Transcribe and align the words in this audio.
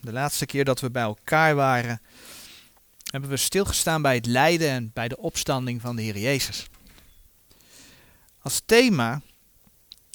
de 0.00 0.12
laatste 0.12 0.46
keer 0.46 0.64
dat 0.64 0.80
we 0.80 0.90
bij 0.90 1.02
elkaar 1.02 1.54
waren, 1.54 2.00
hebben 3.10 3.30
we 3.30 3.36
stilgestaan 3.36 4.02
bij 4.02 4.14
het 4.14 4.26
lijden 4.26 4.68
en 4.68 4.90
bij 4.92 5.08
de 5.08 5.16
opstanding 5.16 5.80
van 5.80 5.96
de 5.96 6.02
Heer 6.02 6.18
Jezus. 6.18 6.66
Als 8.42 8.62
thema 8.66 9.22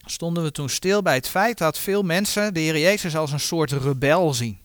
stonden 0.06 0.44
we 0.44 0.52
toen 0.52 0.70
stil 0.70 1.02
bij 1.02 1.16
het 1.16 1.28
feit 1.28 1.58
dat 1.58 1.80
veel 1.80 2.04
mensen 2.04 2.54
de 2.54 2.60
Heer 2.60 2.80
Jezus 2.80 3.16
als 3.16 3.32
een 3.32 3.40
soort 3.40 3.72
rebel 3.72 4.34
zien. 4.34 4.60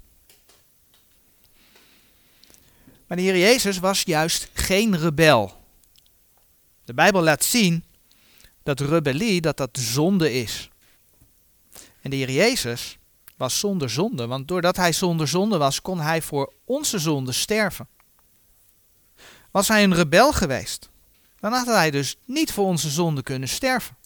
Maar 3.07 3.17
de 3.17 3.23
Heer 3.23 3.39
Jezus 3.39 3.79
was 3.79 4.03
juist 4.03 4.51
geen 4.53 4.99
rebel. 4.99 5.65
De 6.85 6.95
Bijbel 6.95 7.23
laat 7.23 7.45
zien 7.45 7.85
dat 8.63 8.81
rebellie, 8.81 9.41
dat 9.41 9.57
dat 9.57 9.79
zonde 9.79 10.33
is. 10.33 10.69
En 12.01 12.11
de 12.11 12.17
Heer 12.17 12.31
Jezus 12.31 12.99
was 13.41 13.59
zonder 13.59 13.91
zonde, 13.91 14.27
want 14.27 14.49
doordat 14.49 14.77
hij 14.77 14.93
zonder 14.93 15.29
zonde 15.29 15.59
was, 15.59 15.83
kon 15.83 16.01
hij 16.01 16.23
voor 16.23 16.53
onze 16.65 16.99
zonde 16.99 17.33
sterven. 17.33 17.89
Was 19.51 19.69
hij 19.69 19.83
een 19.83 19.95
rebel 19.95 20.33
geweest, 20.33 20.91
dan 21.39 21.53
had 21.53 21.67
hij 21.67 21.91
dus 21.91 22.17
niet 22.25 22.53
voor 22.53 22.65
onze 22.65 22.91
zonde 22.91 23.23
kunnen 23.23 23.49
sterven. 23.49 23.97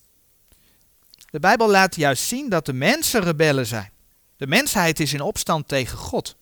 De 1.31 1.41
Bijbel 1.41 1.71
laat 1.71 1.97
juist 1.97 2.23
zien 2.23 2.49
dat 2.49 2.67
de 2.67 2.73
mensen 2.73 3.21
rebellen 3.21 3.67
zijn. 3.67 3.91
De 4.37 4.47
mensheid 4.47 5.01
is 5.01 5.13
in 5.13 5.21
opstand 5.21 5.69
tegen 5.69 5.99
God. 5.99 6.37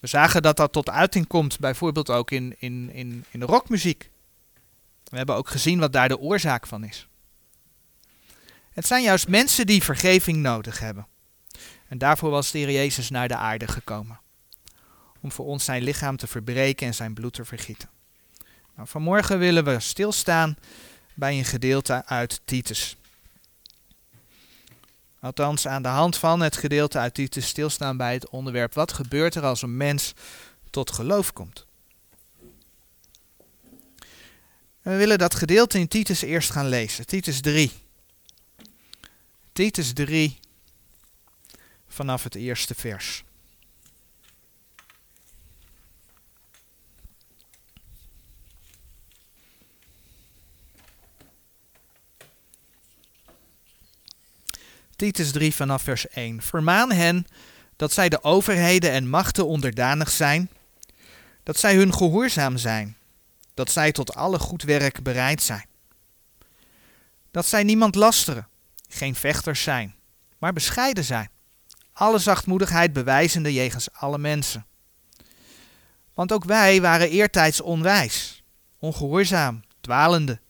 We 0.00 0.06
zagen 0.06 0.42
dat 0.42 0.56
dat 0.56 0.72
tot 0.72 0.90
uiting 0.90 1.26
komt, 1.26 1.58
bijvoorbeeld 1.58 2.10
ook 2.10 2.30
in, 2.30 2.54
in, 2.58 2.90
in, 2.92 3.24
in 3.30 3.42
rockmuziek. 3.42 4.10
We 5.04 5.16
hebben 5.16 5.34
ook 5.36 5.48
gezien 5.48 5.78
wat 5.78 5.92
daar 5.92 6.08
de 6.08 6.18
oorzaak 6.18 6.66
van 6.66 6.84
is. 6.84 7.08
Het 8.70 8.86
zijn 8.86 9.02
juist 9.02 9.28
mensen 9.28 9.66
die 9.66 9.82
vergeving 9.82 10.38
nodig 10.38 10.78
hebben. 10.78 11.06
En 11.88 11.98
daarvoor 11.98 12.30
was 12.30 12.50
de 12.50 12.58
Heer 12.58 12.70
Jezus 12.70 13.10
naar 13.10 13.28
de 13.28 13.36
aarde 13.36 13.68
gekomen. 13.68 14.20
Om 15.20 15.32
voor 15.32 15.46
ons 15.46 15.64
zijn 15.64 15.82
lichaam 15.82 16.16
te 16.16 16.26
verbreken 16.26 16.86
en 16.86 16.94
zijn 16.94 17.14
bloed 17.14 17.32
te 17.32 17.44
vergieten. 17.44 17.88
Nou, 18.76 18.88
vanmorgen 18.88 19.38
willen 19.38 19.64
we 19.64 19.80
stilstaan 19.80 20.56
bij 21.14 21.38
een 21.38 21.44
gedeelte 21.44 22.06
uit 22.06 22.40
Titus. 22.44 22.96
Althans, 25.20 25.66
aan 25.66 25.82
de 25.82 25.88
hand 25.88 26.16
van 26.16 26.40
het 26.40 26.56
gedeelte 26.56 26.98
uit 26.98 27.14
Titus 27.14 27.48
stilstaan 27.48 27.96
bij 27.96 28.12
het 28.12 28.28
onderwerp: 28.28 28.74
wat 28.74 28.92
gebeurt 28.92 29.34
er 29.34 29.44
als 29.44 29.62
een 29.62 29.76
mens 29.76 30.14
tot 30.70 30.90
geloof 30.90 31.32
komt? 31.32 31.66
we 34.82 34.96
willen 34.96 35.18
dat 35.18 35.34
gedeelte 35.34 35.78
in 35.78 35.88
Titus 35.88 36.22
eerst 36.22 36.50
gaan 36.50 36.68
lezen. 36.68 37.06
Titus 37.06 37.40
3. 37.40 37.72
Titus 39.52 39.92
3, 39.92 40.38
vanaf 41.98 42.22
het 42.22 42.34
eerste 42.34 42.74
vers. 42.74 43.24
Titus 54.96 55.32
3 55.32 55.54
vanaf 55.54 55.82
vers 55.82 56.08
1. 56.08 56.42
Vermaan 56.42 56.92
hen 56.92 57.26
dat 57.76 57.92
zij 57.92 58.08
de 58.08 58.22
overheden 58.22 58.90
en 58.90 59.08
machten 59.08 59.46
onderdanig 59.46 60.10
zijn, 60.10 60.50
dat 61.42 61.56
zij 61.56 61.74
hun 61.76 61.94
gehoorzaam 61.94 62.56
zijn, 62.56 62.96
dat 63.54 63.70
zij 63.70 63.92
tot 63.92 64.14
alle 64.14 64.38
goed 64.38 64.62
werk 64.62 65.02
bereid 65.02 65.42
zijn. 65.42 65.66
Dat 67.30 67.46
zij 67.46 67.62
niemand 67.62 67.94
lasteren, 67.94 68.48
geen 68.88 69.14
vechters 69.14 69.62
zijn, 69.62 69.94
maar 70.38 70.52
bescheiden 70.52 71.04
zijn, 71.04 71.30
alle 71.98 72.18
zachtmoedigheid 72.18 72.92
bewijzende 72.92 73.52
jegens 73.52 73.92
alle 73.92 74.18
mensen. 74.18 74.66
Want 76.14 76.32
ook 76.32 76.44
wij 76.44 76.80
waren 76.80 77.10
eertijds 77.10 77.60
onwijs, 77.60 78.42
ongehoorzaam, 78.78 79.62
dwalende, 79.80 80.40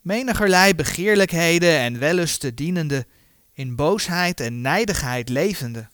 menigerlei 0.00 0.74
begeerlijkheden 0.74 1.78
en 1.78 1.98
wellusten 1.98 2.54
dienende, 2.54 3.06
in 3.52 3.76
boosheid 3.76 4.40
en 4.40 4.60
nijdigheid 4.60 5.28
levende, 5.28 5.88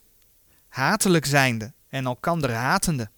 hatelijk 0.68 1.26
zijnde 1.26 1.72
en 1.88 2.04
elkander 2.04 2.52
hatende. 2.52 3.10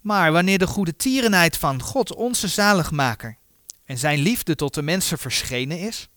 Maar 0.00 0.32
wanneer 0.32 0.58
de 0.58 0.66
goede 0.66 0.96
tierenheid 0.96 1.56
van 1.56 1.82
God, 1.82 2.14
onze 2.14 2.48
zaligmaker, 2.48 3.38
en 3.84 3.98
zijn 3.98 4.18
liefde 4.18 4.54
tot 4.54 4.74
de 4.74 4.82
mensen 4.82 5.18
verschenen 5.18 5.78
is, 5.78 6.08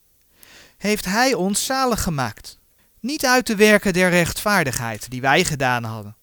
heeft 0.77 1.05
hij 1.05 1.33
ons 1.33 1.65
zalig 1.65 2.03
gemaakt. 2.03 2.61
Niet 3.03 3.25
uit 3.25 3.47
de 3.47 3.55
werken 3.55 3.93
der 3.93 4.09
rechtvaardigheid 4.09 5.09
die 5.09 5.21
wij 5.21 5.43
gedaan 5.45 5.83
hadden, 5.83 6.15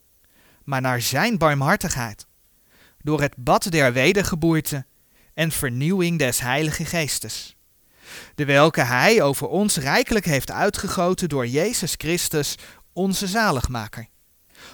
maar 0.65 0.81
naar 0.81 1.01
zijn 1.01 1.39
barmhartigheid, 1.39 2.27
door 3.03 3.21
het 3.21 3.35
bad 3.37 3.71
der 3.71 3.93
wedergeboorte 3.93 4.87
en 5.35 5.51
vernieuwing 5.51 6.19
des 6.19 6.41
Heilige 6.41 6.85
Geestes 6.85 7.57
de 8.35 8.45
welke 8.45 8.81
Hij 8.81 9.23
over 9.23 9.49
ons 9.49 9.77
rijkelijk 9.77 10.25
heeft 10.25 10.51
uitgegoten 10.51 11.29
door 11.29 11.47
Jezus 11.47 11.95
Christus, 11.99 12.55
onze 12.93 13.27
zaligmaker. 13.27 14.09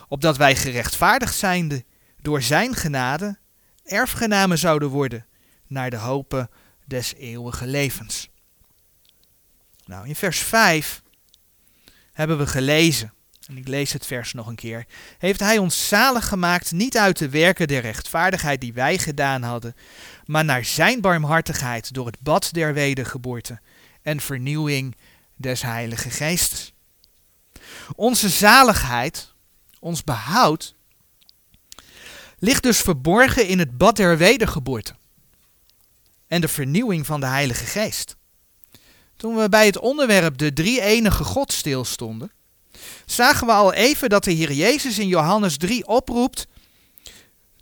Opdat 0.09 0.37
wij 0.37 0.57
gerechtvaardigd 0.57 1.35
zijnde 1.35 1.85
door 2.21 2.43
Zijn 2.43 2.75
genade 2.75 3.39
erfgenamen 3.85 4.59
zouden 4.59 4.89
worden 4.89 5.27
naar 5.67 5.91
de 5.91 5.97
hopen 5.97 6.51
des 6.85 7.15
eeuwige 7.15 7.67
levens. 7.67 8.29
Nou, 9.85 10.09
in 10.09 10.17
vers 10.17 10.39
5 10.39 11.03
hebben 12.17 12.39
we 12.39 12.47
gelezen, 12.47 13.13
en 13.47 13.57
ik 13.57 13.69
lees 13.69 13.93
het 13.93 14.07
vers 14.07 14.33
nog 14.33 14.47
een 14.47 14.55
keer, 14.55 14.87
heeft 15.19 15.41
Hij 15.41 15.59
ons 15.59 15.89
zalig 15.89 16.29
gemaakt 16.29 16.73
niet 16.73 16.99
uit 16.99 17.19
de 17.19 17.29
werken 17.29 17.69
der 17.69 17.81
rechtvaardigheid 17.81 18.61
die 18.61 18.73
wij 18.73 18.99
gedaan 18.99 19.43
hadden, 19.43 19.75
maar 20.25 20.45
naar 20.45 20.65
zijn 20.65 21.01
barmhartigheid 21.01 21.95
door 21.95 22.07
het 22.07 22.21
bad 22.21 22.49
der 22.53 22.75
wedergeboorte 22.75 23.61
en 24.03 24.21
vernieuwing 24.21 24.97
des 25.35 25.63
Heilige 25.63 26.11
Geestes. 26.11 26.73
Onze 27.95 28.29
zaligheid, 28.29 29.33
ons 29.81 30.05
behoud, 30.05 30.75
ligt 32.39 32.63
dus 32.63 32.81
verborgen 32.81 33.47
in 33.47 33.59
het 33.59 33.79
bad 33.79 33.97
der 33.97 34.19
wedergeboorte 34.19 34.95
en 36.27 36.41
de 36.41 36.49
vernieuwing 36.49 37.07
van 37.07 37.21
de 37.21 37.27
Heilige 37.27 37.65
Geest. 37.65 38.17
Toen 39.17 39.37
we 39.37 39.49
bij 39.49 39.67
het 39.67 39.79
onderwerp 39.79 40.39
de 40.39 40.53
drie 40.53 40.81
enige 40.81 41.25
God 41.25 41.53
stilstonden, 41.53 42.33
zagen 43.07 43.47
we 43.47 43.53
al 43.53 43.73
even 43.73 44.09
dat 44.09 44.25
de 44.25 44.31
Heer 44.31 44.53
Jezus 44.53 44.99
in 44.99 45.09
Johannes 45.09 45.57
3 45.57 45.87
oproept 45.87 46.47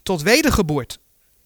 tot 0.03 0.23
wedergeboorte. 0.23 0.99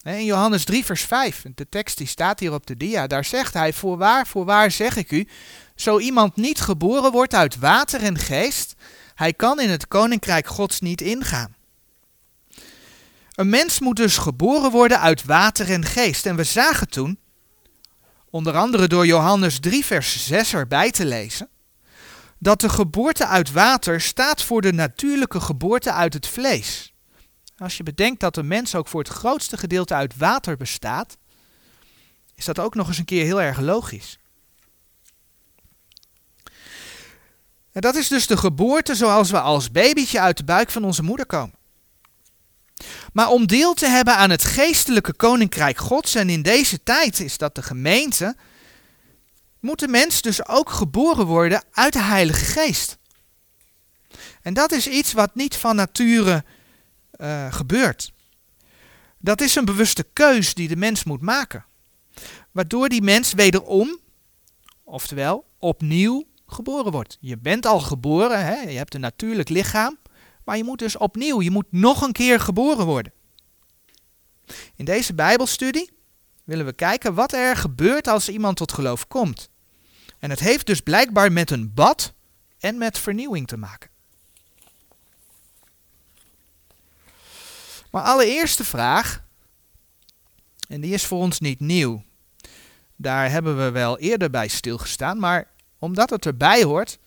In 0.02 0.24
Johannes 0.24 0.64
3, 0.64 0.84
vers 0.84 1.02
5, 1.02 1.44
de 1.54 1.68
tekst 1.68 1.98
die 1.98 2.06
staat 2.06 2.40
hier 2.40 2.52
op 2.52 2.66
de 2.66 2.76
dia, 2.76 3.06
daar 3.06 3.24
zegt 3.24 3.54
hij, 3.54 3.72
voorwaar, 3.72 4.26
voorwaar 4.26 4.70
zeg 4.70 4.96
ik 4.96 5.10
u, 5.10 5.28
zo 5.76 5.98
iemand 5.98 6.36
niet 6.36 6.60
geboren 6.60 7.12
wordt 7.12 7.34
uit 7.34 7.58
water 7.58 8.02
en 8.02 8.18
geest, 8.18 8.74
hij 9.14 9.32
kan 9.32 9.60
in 9.60 9.70
het 9.70 9.88
koninkrijk 9.88 10.46
gods 10.46 10.80
niet 10.80 11.00
ingaan. 11.00 11.56
Een 13.34 13.48
mens 13.48 13.80
moet 13.80 13.96
dus 13.96 14.16
geboren 14.16 14.70
worden 14.70 15.00
uit 15.00 15.24
water 15.24 15.70
en 15.70 15.84
geest. 15.84 16.26
En 16.26 16.36
we 16.36 16.44
zagen 16.44 16.88
toen, 16.88 17.18
onder 18.30 18.56
andere 18.56 18.86
door 18.86 19.06
Johannes 19.06 19.60
3, 19.60 19.84
vers 19.84 20.26
6 20.26 20.54
erbij 20.54 20.90
te 20.90 21.06
lezen, 21.06 21.48
dat 22.38 22.60
de 22.60 22.68
geboorte 22.68 23.26
uit 23.26 23.52
water 23.52 24.00
staat 24.00 24.42
voor 24.42 24.60
de 24.60 24.72
natuurlijke 24.72 25.40
geboorte 25.40 25.92
uit 25.92 26.14
het 26.14 26.26
vlees. 26.26 26.92
Als 27.56 27.76
je 27.76 27.82
bedenkt 27.82 28.20
dat 28.20 28.34
de 28.34 28.42
mens 28.42 28.74
ook 28.74 28.88
voor 28.88 29.00
het 29.00 29.12
grootste 29.12 29.56
gedeelte 29.56 29.94
uit 29.94 30.16
water 30.16 30.56
bestaat, 30.56 31.16
is 32.34 32.44
dat 32.44 32.58
ook 32.58 32.74
nog 32.74 32.88
eens 32.88 32.98
een 32.98 33.04
keer 33.04 33.24
heel 33.24 33.42
erg 33.42 33.60
logisch. 33.60 34.18
En 37.72 37.80
dat 37.80 37.94
is 37.94 38.08
dus 38.08 38.26
de 38.26 38.36
geboorte 38.36 38.94
zoals 38.94 39.30
we 39.30 39.40
als 39.40 39.70
babytje 39.70 40.20
uit 40.20 40.36
de 40.36 40.44
buik 40.44 40.70
van 40.70 40.84
onze 40.84 41.02
moeder 41.02 41.26
komen. 41.26 41.57
Maar 43.12 43.28
om 43.28 43.46
deel 43.46 43.74
te 43.74 43.86
hebben 43.86 44.16
aan 44.16 44.30
het 44.30 44.44
geestelijke 44.44 45.14
koninkrijk 45.14 45.78
Gods, 45.78 46.14
en 46.14 46.30
in 46.30 46.42
deze 46.42 46.82
tijd 46.82 47.20
is 47.20 47.38
dat 47.38 47.54
de 47.54 47.62
gemeente, 47.62 48.36
moet 49.60 49.78
de 49.78 49.88
mens 49.88 50.22
dus 50.22 50.46
ook 50.46 50.70
geboren 50.70 51.26
worden 51.26 51.62
uit 51.70 51.92
de 51.92 52.02
Heilige 52.02 52.44
Geest. 52.44 52.98
En 54.42 54.54
dat 54.54 54.72
is 54.72 54.86
iets 54.86 55.12
wat 55.12 55.34
niet 55.34 55.56
van 55.56 55.76
nature 55.76 56.44
uh, 57.20 57.52
gebeurt. 57.52 58.12
Dat 59.18 59.40
is 59.40 59.54
een 59.54 59.64
bewuste 59.64 60.04
keus 60.12 60.54
die 60.54 60.68
de 60.68 60.76
mens 60.76 61.04
moet 61.04 61.20
maken. 61.20 61.64
Waardoor 62.50 62.88
die 62.88 63.02
mens 63.02 63.32
wederom, 63.32 63.98
oftewel 64.84 65.44
opnieuw, 65.58 66.26
geboren 66.46 66.92
wordt. 66.92 67.16
Je 67.20 67.38
bent 67.38 67.66
al 67.66 67.80
geboren, 67.80 68.44
hè? 68.44 68.54
je 68.54 68.76
hebt 68.76 68.94
een 68.94 69.00
natuurlijk 69.00 69.48
lichaam, 69.48 69.98
maar 70.48 70.56
je 70.56 70.64
moet 70.64 70.78
dus 70.78 70.96
opnieuw, 70.96 71.42
je 71.42 71.50
moet 71.50 71.66
nog 71.70 72.02
een 72.02 72.12
keer 72.12 72.40
geboren 72.40 72.86
worden. 72.86 73.12
In 74.74 74.84
deze 74.84 75.14
Bijbelstudie 75.14 75.90
willen 76.44 76.64
we 76.64 76.72
kijken 76.72 77.14
wat 77.14 77.32
er 77.32 77.56
gebeurt 77.56 78.06
als 78.06 78.28
iemand 78.28 78.56
tot 78.56 78.72
geloof 78.72 79.08
komt. 79.08 79.50
En 80.18 80.30
het 80.30 80.40
heeft 80.40 80.66
dus 80.66 80.80
blijkbaar 80.80 81.32
met 81.32 81.50
een 81.50 81.74
bad 81.74 82.12
en 82.58 82.78
met 82.78 82.98
vernieuwing 82.98 83.46
te 83.46 83.56
maken. 83.56 83.90
Maar 87.90 88.02
allereerste 88.02 88.64
vraag, 88.64 89.24
en 90.68 90.80
die 90.80 90.94
is 90.94 91.06
voor 91.06 91.18
ons 91.18 91.40
niet 91.40 91.60
nieuw. 91.60 92.02
Daar 92.96 93.30
hebben 93.30 93.56
we 93.56 93.70
wel 93.70 93.98
eerder 93.98 94.30
bij 94.30 94.48
stilgestaan, 94.48 95.18
maar 95.18 95.50
omdat 95.78 96.10
het 96.10 96.26
erbij 96.26 96.62
hoort, 96.62 96.98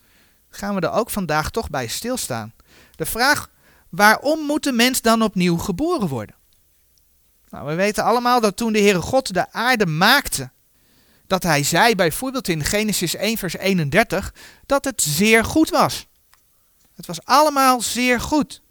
gaan 0.50 0.76
we 0.76 0.82
er 0.82 0.92
ook 0.92 1.10
vandaag 1.10 1.50
toch 1.50 1.70
bij 1.70 1.88
stilstaan. 1.88 2.54
De 3.01 3.07
vraag, 3.07 3.50
waarom 3.89 4.39
moet 4.39 4.63
de 4.63 4.71
mens 4.71 5.01
dan 5.01 5.21
opnieuw 5.21 5.57
geboren 5.57 6.07
worden? 6.07 6.36
Nou, 7.50 7.68
we 7.68 7.74
weten 7.74 8.03
allemaal 8.03 8.42
dat 8.42 8.57
toen 8.57 8.74
de 8.74 8.80
Heere 8.80 9.01
God 9.01 9.33
de 9.33 9.51
aarde 9.51 9.86
maakte, 9.86 10.51
dat 11.27 11.44
hij 11.44 11.63
zei 11.63 11.95
bijvoorbeeld 11.95 12.48
in 12.48 12.63
Genesis 12.63 13.15
1 13.15 13.38
vers 13.38 13.53
31, 13.53 14.33
dat 14.65 14.86
het 14.86 15.01
zeer 15.01 15.45
goed 15.45 15.69
was. 15.69 16.07
Het 16.95 17.06
was 17.06 17.25
allemaal 17.25 17.81
zeer 17.81 18.19
goed. 18.19 18.62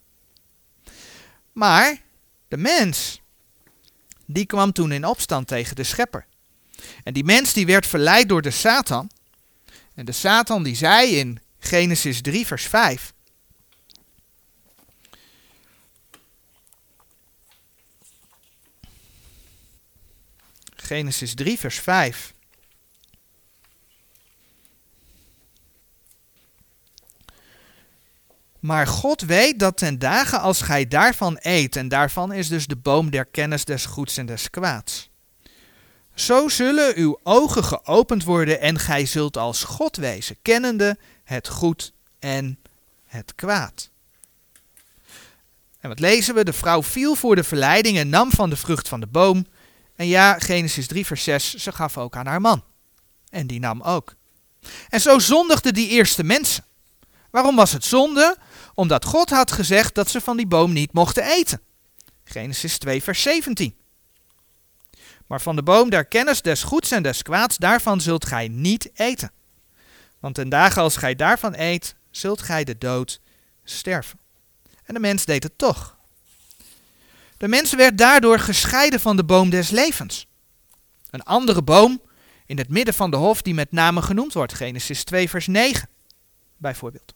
Maar 1.52 2.02
de 2.48 2.56
mens, 2.56 3.20
die 4.26 4.46
kwam 4.46 4.72
toen 4.72 4.92
in 4.92 5.06
opstand 5.06 5.46
tegen 5.46 5.76
de 5.76 5.84
schepper. 5.84 6.26
En 7.04 7.12
die 7.12 7.24
mens 7.24 7.52
die 7.52 7.66
werd 7.66 7.86
verleid 7.86 8.28
door 8.28 8.42
de 8.42 8.50
Satan. 8.50 9.10
En 9.94 10.04
de 10.04 10.12
Satan 10.12 10.62
die 10.62 10.76
zei 10.76 11.16
in 11.16 11.40
Genesis 11.58 12.20
3 12.20 12.46
vers 12.46 12.64
5. 12.64 13.12
Genesis 20.90 21.34
3 21.34 21.58
vers 21.58 21.78
5. 21.78 22.34
Maar 28.60 28.86
God 28.86 29.20
weet 29.20 29.58
dat 29.58 29.76
ten 29.76 29.98
dagen 29.98 30.40
als 30.40 30.62
gij 30.62 30.88
daarvan 30.88 31.38
eet, 31.40 31.76
en 31.76 31.88
daarvan 31.88 32.32
is 32.32 32.48
dus 32.48 32.66
de 32.66 32.76
boom 32.76 33.10
der 33.10 33.24
kennis 33.24 33.64
des 33.64 33.86
goeds 33.86 34.16
en 34.16 34.26
des 34.26 34.50
kwaads. 34.50 35.10
Zo 36.14 36.48
zullen 36.48 36.96
uw 36.96 37.20
ogen 37.22 37.64
geopend 37.64 38.24
worden 38.24 38.60
en 38.60 38.78
gij 38.78 39.06
zult 39.06 39.36
als 39.36 39.64
God 39.64 39.96
wezen, 39.96 40.36
kennende 40.42 40.98
het 41.24 41.48
goed 41.48 41.92
en 42.18 42.58
het 43.06 43.34
kwaad. 43.34 43.90
En 45.80 45.88
wat 45.88 45.98
lezen 46.00 46.34
we? 46.34 46.44
De 46.44 46.52
vrouw 46.52 46.82
viel 46.82 47.14
voor 47.14 47.36
de 47.36 47.44
verleiding 47.44 47.98
en 47.98 48.08
nam 48.08 48.30
van 48.30 48.50
de 48.50 48.56
vrucht 48.56 48.88
van 48.88 49.00
de 49.00 49.06
boom. 49.06 49.46
En 50.00 50.06
ja, 50.06 50.38
Genesis 50.38 50.86
3, 50.86 51.06
vers 51.06 51.22
6, 51.22 51.54
ze 51.54 51.72
gaf 51.72 51.98
ook 51.98 52.16
aan 52.16 52.26
haar 52.26 52.40
man. 52.40 52.64
En 53.28 53.46
die 53.46 53.60
nam 53.60 53.82
ook. 53.82 54.14
En 54.88 55.00
zo 55.00 55.18
zondigden 55.18 55.74
die 55.74 55.88
eerste 55.88 56.24
mensen. 56.24 56.64
Waarom 57.30 57.56
was 57.56 57.72
het 57.72 57.84
zonde? 57.84 58.36
Omdat 58.74 59.04
God 59.04 59.30
had 59.30 59.52
gezegd 59.52 59.94
dat 59.94 60.08
ze 60.10 60.20
van 60.20 60.36
die 60.36 60.46
boom 60.46 60.72
niet 60.72 60.92
mochten 60.92 61.24
eten. 61.24 61.60
Genesis 62.24 62.78
2, 62.78 63.02
vers 63.02 63.22
17. 63.22 63.74
Maar 65.26 65.40
van 65.40 65.56
de 65.56 65.62
boom 65.62 65.90
der 65.90 66.04
kennis 66.04 66.42
des 66.42 66.62
goeds 66.62 66.90
en 66.90 67.02
des 67.02 67.22
kwaads, 67.22 67.56
daarvan 67.56 68.00
zult 68.00 68.26
gij 68.26 68.48
niet 68.48 68.90
eten. 68.94 69.32
Want 70.20 70.34
ten 70.34 70.48
dagen 70.48 70.82
als 70.82 70.96
gij 70.96 71.14
daarvan 71.14 71.54
eet, 71.56 71.94
zult 72.10 72.42
gij 72.42 72.64
de 72.64 72.78
dood 72.78 73.20
sterven. 73.64 74.18
En 74.84 74.94
de 74.94 75.00
mens 75.00 75.24
deed 75.24 75.42
het 75.42 75.58
toch. 75.58 75.98
De 77.40 77.48
mens 77.48 77.74
werd 77.74 77.98
daardoor 77.98 78.38
gescheiden 78.38 79.00
van 79.00 79.16
de 79.16 79.24
boom 79.24 79.50
des 79.50 79.70
levens. 79.70 80.26
Een 81.10 81.22
andere 81.22 81.62
boom 81.62 82.02
in 82.46 82.58
het 82.58 82.68
midden 82.68 82.94
van 82.94 83.10
de 83.10 83.16
hof 83.16 83.42
die 83.42 83.54
met 83.54 83.72
name 83.72 84.02
genoemd 84.02 84.32
wordt, 84.32 84.54
Genesis 84.54 85.04
2 85.04 85.28
vers 85.28 85.46
9 85.46 85.88
bijvoorbeeld. 86.56 87.14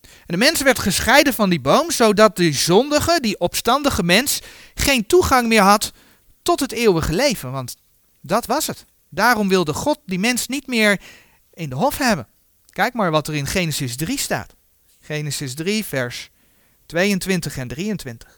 En 0.00 0.10
de 0.26 0.36
mens 0.36 0.62
werd 0.62 0.78
gescheiden 0.78 1.34
van 1.34 1.50
die 1.50 1.60
boom, 1.60 1.90
zodat 1.90 2.36
die 2.36 2.52
zondige, 2.52 3.20
die 3.20 3.38
opstandige 3.38 4.02
mens, 4.02 4.40
geen 4.74 5.06
toegang 5.06 5.48
meer 5.48 5.62
had 5.62 5.92
tot 6.42 6.60
het 6.60 6.72
eeuwige 6.72 7.12
leven. 7.12 7.52
Want 7.52 7.76
dat 8.20 8.46
was 8.46 8.66
het. 8.66 8.84
Daarom 9.08 9.48
wilde 9.48 9.72
God 9.72 9.98
die 10.06 10.18
mens 10.18 10.46
niet 10.46 10.66
meer 10.66 11.00
in 11.54 11.68
de 11.68 11.76
hof 11.76 11.98
hebben. 11.98 12.28
Kijk 12.70 12.94
maar 12.94 13.10
wat 13.10 13.28
er 13.28 13.34
in 13.34 13.46
Genesis 13.46 13.96
3 13.96 14.18
staat. 14.18 14.54
Genesis 15.00 15.54
3, 15.54 15.84
vers 15.84 16.30
22 16.86 17.56
en 17.56 17.68
23. 17.68 18.35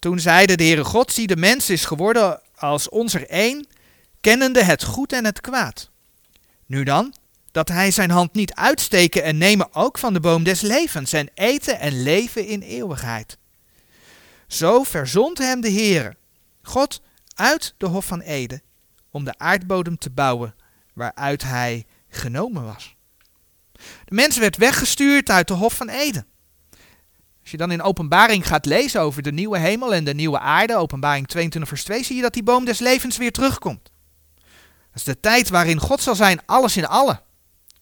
Toen 0.00 0.20
zeide 0.20 0.56
de 0.56 0.64
Heere 0.64 0.84
God, 0.84 1.12
zie 1.12 1.26
de 1.26 1.36
mens 1.36 1.70
is 1.70 1.84
geworden 1.84 2.40
als 2.54 2.88
ons 2.88 3.14
er 3.14 3.28
één, 3.28 3.66
kennende 4.20 4.64
het 4.64 4.84
goed 4.84 5.12
en 5.12 5.24
het 5.24 5.40
kwaad. 5.40 5.90
Nu 6.66 6.82
dan, 6.82 7.14
dat 7.52 7.68
hij 7.68 7.90
zijn 7.90 8.10
hand 8.10 8.34
niet 8.34 8.54
uitsteken 8.54 9.22
en 9.22 9.38
nemen 9.38 9.74
ook 9.74 9.98
van 9.98 10.12
de 10.12 10.20
boom 10.20 10.42
des 10.42 10.60
levens 10.60 11.12
en 11.12 11.30
eten 11.34 11.78
en 11.78 12.02
leven 12.02 12.46
in 12.46 12.60
eeuwigheid. 12.60 13.38
Zo 14.46 14.82
verzond 14.82 15.38
hem 15.38 15.60
de 15.60 15.70
Heere, 15.70 16.16
God, 16.62 17.00
uit 17.34 17.74
de 17.76 17.86
hof 17.86 18.06
van 18.06 18.20
Eden, 18.20 18.62
om 19.10 19.24
de 19.24 19.38
aardbodem 19.38 19.98
te 19.98 20.10
bouwen 20.10 20.54
waaruit 20.94 21.42
hij 21.42 21.86
genomen 22.08 22.64
was. 22.64 22.96
De 24.04 24.14
mens 24.14 24.38
werd 24.38 24.56
weggestuurd 24.56 25.30
uit 25.30 25.48
de 25.48 25.54
hof 25.54 25.74
van 25.74 25.88
Eden. 25.88 26.26
Als 27.40 27.50
je 27.50 27.56
dan 27.56 27.70
in 27.70 27.82
openbaring 27.82 28.46
gaat 28.46 28.66
lezen 28.66 29.00
over 29.00 29.22
de 29.22 29.32
nieuwe 29.32 29.58
hemel 29.58 29.94
en 29.94 30.04
de 30.04 30.14
nieuwe 30.14 30.38
aarde, 30.38 30.76
openbaring 30.76 31.28
22 31.28 31.70
vers 31.70 31.84
2, 31.84 32.04
zie 32.04 32.16
je 32.16 32.22
dat 32.22 32.34
die 32.34 32.42
boom 32.42 32.64
des 32.64 32.78
levens 32.78 33.16
weer 33.16 33.32
terugkomt. 33.32 33.90
Dat 34.90 34.94
is 34.94 35.04
de 35.04 35.20
tijd 35.20 35.48
waarin 35.48 35.78
God 35.78 36.02
zal 36.02 36.14
zijn, 36.14 36.40
alles 36.46 36.76
in 36.76 36.86
alle. 36.86 37.22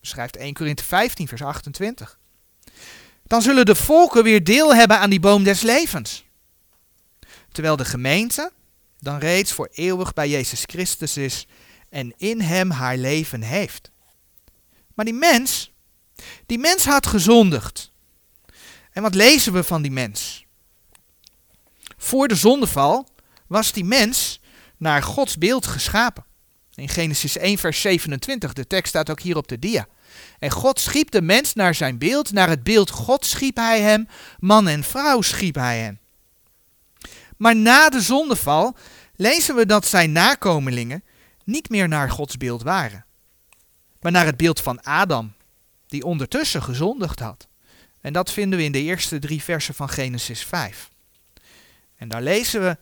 Beschrijft 0.00 0.36
1 0.36 0.54
Korinthe 0.54 0.84
15 0.84 1.28
vers 1.28 1.42
28. 1.42 2.18
Dan 3.24 3.42
zullen 3.42 3.66
de 3.66 3.74
volken 3.74 4.24
weer 4.24 4.44
deel 4.44 4.74
hebben 4.74 4.98
aan 4.98 5.10
die 5.10 5.20
boom 5.20 5.44
des 5.44 5.60
levens. 5.60 6.24
Terwijl 7.52 7.76
de 7.76 7.84
gemeente 7.84 8.52
dan 8.98 9.18
reeds 9.18 9.52
voor 9.52 9.68
eeuwig 9.72 10.12
bij 10.12 10.28
Jezus 10.28 10.62
Christus 10.66 11.16
is 11.16 11.46
en 11.88 12.14
in 12.16 12.40
hem 12.40 12.70
haar 12.70 12.96
leven 12.96 13.42
heeft. 13.42 13.90
Maar 14.94 15.04
die 15.04 15.14
mens, 15.14 15.72
die 16.46 16.58
mens 16.58 16.84
had 16.84 17.06
gezondigd. 17.06 17.92
En 18.98 19.04
wat 19.04 19.14
lezen 19.14 19.52
we 19.52 19.64
van 19.64 19.82
die 19.82 19.90
mens? 19.90 20.44
Voor 21.96 22.28
de 22.28 22.34
zondeval 22.34 23.08
was 23.46 23.72
die 23.72 23.84
mens 23.84 24.40
naar 24.76 25.02
Gods 25.02 25.38
beeld 25.38 25.66
geschapen. 25.66 26.24
In 26.74 26.88
Genesis 26.88 27.36
1, 27.36 27.58
vers 27.58 27.80
27, 27.80 28.52
de 28.52 28.66
tekst 28.66 28.88
staat 28.88 29.10
ook 29.10 29.20
hier 29.20 29.36
op 29.36 29.48
de 29.48 29.58
dia. 29.58 29.86
En 30.38 30.50
God 30.50 30.80
schiep 30.80 31.10
de 31.10 31.22
mens 31.22 31.54
naar 31.54 31.74
zijn 31.74 31.98
beeld, 31.98 32.32
naar 32.32 32.48
het 32.48 32.62
beeld 32.62 32.90
God 32.90 33.24
schiep 33.24 33.56
hij 33.56 33.80
hem, 33.80 34.08
man 34.38 34.68
en 34.68 34.84
vrouw 34.84 35.20
schiep 35.20 35.54
hij 35.54 35.78
hen. 35.78 36.00
Maar 37.36 37.56
na 37.56 37.88
de 37.88 38.00
zondeval 38.00 38.76
lezen 39.14 39.54
we 39.54 39.66
dat 39.66 39.86
zijn 39.86 40.12
nakomelingen 40.12 41.04
niet 41.44 41.68
meer 41.68 41.88
naar 41.88 42.10
Gods 42.10 42.36
beeld 42.36 42.62
waren, 42.62 43.04
maar 44.00 44.12
naar 44.12 44.26
het 44.26 44.36
beeld 44.36 44.60
van 44.60 44.82
Adam, 44.82 45.32
die 45.86 46.04
ondertussen 46.04 46.62
gezondigd 46.62 47.20
had. 47.20 47.48
En 48.00 48.12
dat 48.12 48.32
vinden 48.32 48.58
we 48.58 48.64
in 48.64 48.72
de 48.72 48.82
eerste 48.82 49.18
drie 49.18 49.42
versen 49.42 49.74
van 49.74 49.88
Genesis 49.88 50.42
5. 50.42 50.88
En 51.96 52.08
daar 52.08 52.22
lezen 52.22 52.62
we. 52.62 52.76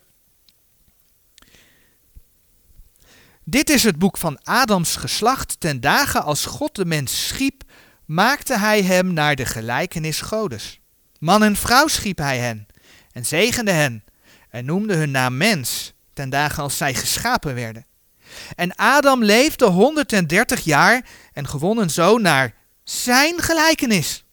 Dit 3.45 3.71
is 3.71 3.83
het 3.83 3.99
boek 3.99 4.17
van 4.17 4.39
Adams 4.43 4.97
geslacht. 4.97 5.61
Ten 5.61 5.81
dagen 5.81 6.23
als 6.23 6.47
God 6.47 6.75
de 6.75 6.85
mens 6.85 7.27
schiep, 7.27 7.63
maakte 8.05 8.59
hij 8.59 8.83
hem 8.83 9.13
naar 9.13 9.37
de 9.37 9.47
gelijkenis 9.47 10.21
Godes. 10.21 10.81
Man 11.19 11.43
en 11.43 11.57
vrouw 11.57 11.87
schiep 11.87 12.19
hij 12.19 12.39
hen 12.39 12.67
en 13.13 13.27
zegende 13.27 13.71
hen 13.71 14.05
en 14.51 14.65
noemde 14.65 14.95
hun 14.95 15.11
naam 15.11 15.37
mens 15.37 15.93
ten 16.13 16.31
dagen 16.31 16.63
als 16.63 16.77
zij 16.77 16.95
geschapen 16.95 17.55
werden. 17.55 17.87
En 18.57 18.75
Adam 18.75 19.25
leefde 19.25 19.65
130 19.65 20.65
jaar 20.65 21.05
en 21.33 21.49
gewonnen 21.49 21.91
zo 21.91 22.19
naar 22.19 22.55
zijn 22.85 23.41
gelijkenis 23.41 24.26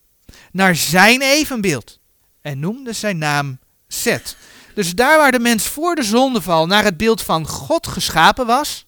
naar 0.54 0.76
zijn 0.76 1.22
evenbeeld 1.22 2.00
en 2.42 2.60
noemde 2.60 2.94
zijn 2.94 3.18
naam 3.18 3.60
Zet. 3.88 4.36
Dus 4.74 4.96
daar 4.96 5.18
waar 5.18 5.32
de 5.32 5.40
mens 5.40 5.68
voor 5.68 5.96
de 5.96 6.04
zondeval 6.04 6.66
naar 6.66 6.84
het 6.84 6.98
beeld 6.98 7.22
van 7.22 7.48
God 7.48 7.88
geschapen 7.88 8.46
was, 8.46 8.86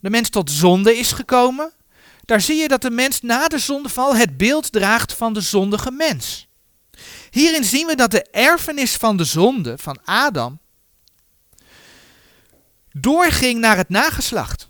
de 0.00 0.10
mens 0.10 0.28
tot 0.28 0.50
zonde 0.50 0.96
is 0.96 1.12
gekomen, 1.12 1.72
daar 2.24 2.40
zie 2.40 2.56
je 2.56 2.68
dat 2.68 2.82
de 2.82 2.90
mens 2.90 3.20
na 3.20 3.48
de 3.48 3.58
zondeval 3.58 4.16
het 4.16 4.36
beeld 4.36 4.72
draagt 4.72 5.12
van 5.12 5.32
de 5.32 5.40
zondige 5.40 5.90
mens. 5.90 6.48
Hierin 7.30 7.64
zien 7.64 7.86
we 7.86 7.94
dat 7.94 8.10
de 8.10 8.22
erfenis 8.30 8.94
van 8.94 9.16
de 9.16 9.24
zonde 9.24 9.78
van 9.78 9.98
Adam 10.04 10.58
doorging 12.92 13.60
naar 13.60 13.76
het 13.76 13.88
nageslacht. 13.88 14.68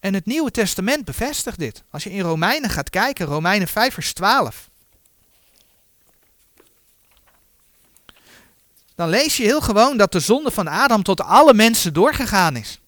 En 0.00 0.14
het 0.14 0.26
Nieuwe 0.26 0.50
Testament 0.50 1.04
bevestigt 1.04 1.58
dit. 1.58 1.82
Als 1.90 2.04
je 2.04 2.10
in 2.10 2.20
Romeinen 2.20 2.70
gaat 2.70 2.90
kijken, 2.90 3.26
Romeinen 3.26 3.68
5 3.68 3.94
vers 3.94 4.12
12. 4.12 4.65
Dan 8.96 9.08
lees 9.08 9.36
je 9.36 9.42
heel 9.42 9.60
gewoon 9.60 9.96
dat 9.96 10.12
de 10.12 10.20
zonde 10.20 10.50
van 10.50 10.68
Adam 10.68 11.02
tot 11.02 11.20
alle 11.20 11.54
mensen 11.54 11.92
doorgegaan 11.92 12.56
is. 12.56 12.80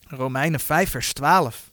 Romeinen 0.00 0.60
5, 0.60 0.90
vers 0.90 1.12
12. 1.12 1.70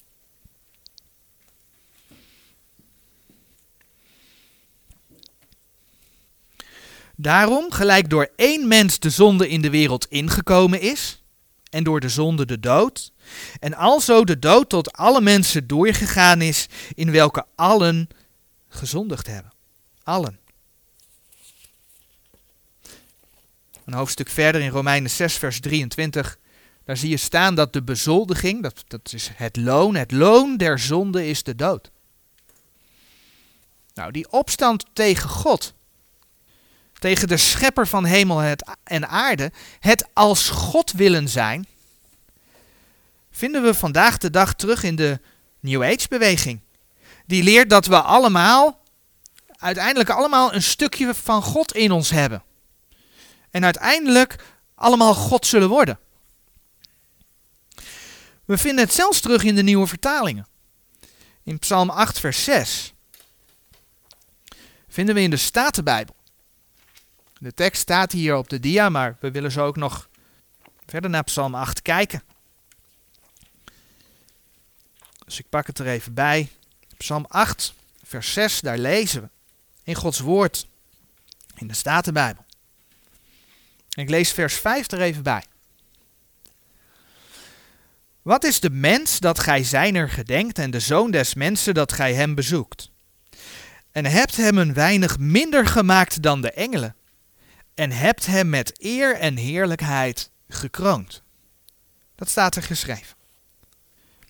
Daarom, 7.15 7.72
gelijk 7.72 8.10
door 8.10 8.31
één 8.36 8.67
mens 8.67 9.00
de 9.00 9.10
zonde 9.10 9.50
in 9.50 9.62
de 9.62 9.70
wereld 9.70 10.05
ingekomen 10.05 10.81
is, 10.81 11.24
en 11.70 11.84
door 11.84 12.00
de 12.00 12.10
zonde 12.10 12.46
de 12.46 12.60
dood, 12.60 13.12
en 13.60 13.74
alzo 13.74 14.24
de 14.24 14.39
dood 14.39 14.70
tot 14.70 14.93
alle 14.93 15.22
mensen 15.22 15.67
doorgegaan 15.67 16.41
is, 16.41 16.67
in 16.96 17.12
welke 17.12 17.46
allen 17.55 18.10
gezondigd 18.70 19.27
hebben. 19.27 19.51
Allen. 20.03 20.40
Een 23.91 23.98
hoofdstuk 23.98 24.29
verder 24.29 24.62
in 24.62 24.69
Romeinen 24.69 25.10
6, 25.10 25.38
vers 25.38 25.60
23. 25.60 26.38
Daar 26.86 26.98
zie 26.98 27.10
je 27.10 27.17
staan 27.17 27.55
dat 27.55 27.74
de 27.74 27.83
bezoldiging, 27.83 28.63
dat, 28.63 28.83
dat 28.88 29.13
is 29.13 29.29
het 29.33 29.57
loon, 29.57 29.95
het 29.95 30.12
loon 30.12 30.57
der 30.57 30.79
zonde 30.79 31.27
is 31.27 31.43
de 31.43 31.55
dood. 31.55 31.91
Nou, 33.93 34.12
die 34.12 34.31
opstand 34.31 34.86
tegen 34.93 35.29
God, 35.29 35.74
tegen 37.00 37.27
de 37.27 37.38
schepper 37.38 37.88
van 37.88 38.05
hemel 38.05 38.55
en 38.83 39.10
aarde, 39.10 39.51
het 39.79 40.07
als 40.13 40.50
God 40.50 40.91
willen 40.91 41.29
zijn, 41.29 41.67
vinden 43.31 43.63
we 43.63 43.74
vandaag 43.74 44.17
de 44.17 44.29
dag 44.29 44.53
terug 44.53 44.83
in 44.83 44.95
de 44.95 45.19
New 45.60 45.83
Age 45.83 46.07
beweging. 46.10 46.60
Die 47.25 47.43
leert 47.43 47.69
dat 47.69 47.86
we 47.86 48.01
allemaal, 48.01 48.79
uiteindelijk 49.57 50.10
allemaal 50.10 50.53
een 50.53 50.63
stukje 50.63 51.15
van 51.15 51.41
God 51.43 51.75
in 51.75 51.91
ons 51.91 52.10
hebben. 52.10 52.43
En 53.51 53.63
uiteindelijk 53.63 54.43
allemaal 54.75 55.13
God 55.13 55.46
zullen 55.46 55.70
worden. 55.70 56.00
We 58.46 58.58
vinden 58.58 58.84
het 58.84 58.93
zelfs 58.93 59.20
terug 59.20 59.43
in 59.43 59.55
de 59.55 59.63
nieuwe 59.63 59.88
vertalingen. 59.88 60.48
In 61.43 61.60
Psalm 61.60 61.89
8, 61.89 62.20
vers 62.20 62.43
6 62.43 62.93
vinden 64.88 65.15
we 65.15 65.22
in 65.22 65.29
de 65.29 65.38
Statenbijbel. 65.38 66.15
De 67.38 67.53
tekst 67.53 67.81
staat 67.81 68.12
hier 68.12 68.36
op 68.36 68.50
de 68.50 68.60
dia, 68.60 68.89
maar 68.89 69.17
we 69.20 69.31
willen 69.31 69.51
zo 69.51 69.65
ook 69.65 69.75
nog 69.75 70.10
verder 70.86 71.10
naar 71.10 71.24
Psalm 71.24 71.55
8 71.55 71.81
kijken. 71.81 72.24
Dus 75.25 75.39
ik 75.39 75.50
pak 75.50 75.67
het 75.67 75.79
er 75.79 75.88
even 75.88 76.13
bij. 76.13 76.50
Psalm 76.98 77.25
8, 77.27 77.74
vers 78.03 78.34
6, 78.34 78.60
daar 78.62 78.77
lezen 78.77 79.22
we 79.22 79.29
in 79.84 79.96
Gods 79.96 80.20
woord 80.20 80.67
in 81.55 81.67
de 81.67 81.74
Statenbijbel. 81.74 82.46
Ik 83.95 84.10
lees 84.10 84.31
vers 84.31 84.55
5 84.55 84.91
er 84.91 85.01
even 85.01 85.24
bij. 85.24 85.43
Wat 88.21 88.43
is 88.43 88.60
de 88.60 88.69
mens 88.69 89.19
dat 89.19 89.39
gij 89.39 89.63
zijner 89.63 90.10
gedenkt 90.10 90.60
en 90.60 90.71
de 90.71 90.79
zoon 90.79 91.12
des 91.12 91.33
mensen 91.33 91.74
dat 91.74 91.91
gij 91.91 92.13
hem 92.13 92.36
bezoekt? 92.36 92.89
En 93.91 94.05
hebt 94.05 94.38
hem 94.38 94.57
een 94.57 94.74
weinig 94.74 95.19
minder 95.19 95.67
gemaakt 95.67 96.21
dan 96.21 96.41
de 96.41 96.51
engelen. 96.51 96.95
En 97.74 97.91
hebt 97.91 98.25
hem 98.25 98.50
met 98.50 98.71
eer 98.83 99.15
en 99.15 99.36
heerlijkheid 99.38 100.31
gekroond. 100.48 101.24
Dat 102.15 102.29
staat 102.29 102.55
er 102.55 102.63
geschreven. 102.63 103.15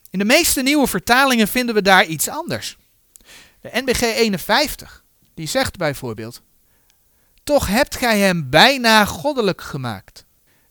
In 0.10 0.20
de 0.20 0.26
meeste 0.26 0.62
nieuwe 0.62 0.88
vertalingen 0.88 1.48
vinden 1.48 1.76
we 1.76 1.82
daar 1.82 2.06
iets 2.06 2.28
anders. 2.28 2.78
De 3.62 3.70
NBG 3.74 4.02
51, 4.02 5.04
die 5.34 5.48
zegt 5.48 5.78
bijvoorbeeld: 5.78 6.42
Toch 7.44 7.68
hebt 7.68 7.96
gij 7.96 8.20
hem 8.20 8.50
bijna 8.50 9.06
goddelijk 9.06 9.62
gemaakt 9.62 10.26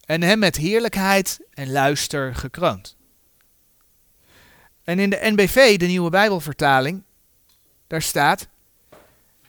en 0.05 0.23
hem 0.23 0.39
met 0.39 0.57
heerlijkheid 0.57 1.41
en 1.51 1.73
luister 1.73 2.35
gekroond. 2.35 2.97
En 4.85 4.99
in 4.99 5.11
de 5.11 5.19
NBV, 5.23 5.79
de 5.79 5.87
nieuwe 5.87 6.11
Bijbelvertaling, 6.11 7.03
daar 7.87 8.03
staat: 8.03 8.49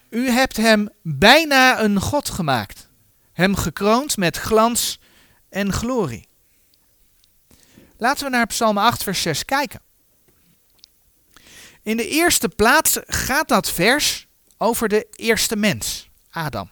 U 0.10 0.30
hebt 0.30 0.58
hem 0.58 0.90
bijna 1.02 1.82
een 1.82 2.00
God 2.00 2.30
gemaakt, 2.30 2.90
hem 3.34 3.56
gekroond 3.56 4.18
met 4.18 4.38
glans 4.38 5.00
en 5.50 5.74
glorie. 5.74 6.28
Laten 7.98 8.24
we 8.24 8.30
naar 8.30 8.48
Psalm 8.48 8.78
8, 8.78 9.04
vers 9.04 9.22
6 9.22 9.46
kijken. 9.46 9.82
In 11.84 11.98
de 11.98 12.08
eerste 12.08 12.50
plaats 12.50 13.00
gaat 13.06 13.48
dat 13.48 13.72
vers 13.72 14.28
over 14.58 14.88
de 14.88 15.08
eerste 15.12 15.56
mens, 15.56 16.10
Adam. 16.30 16.70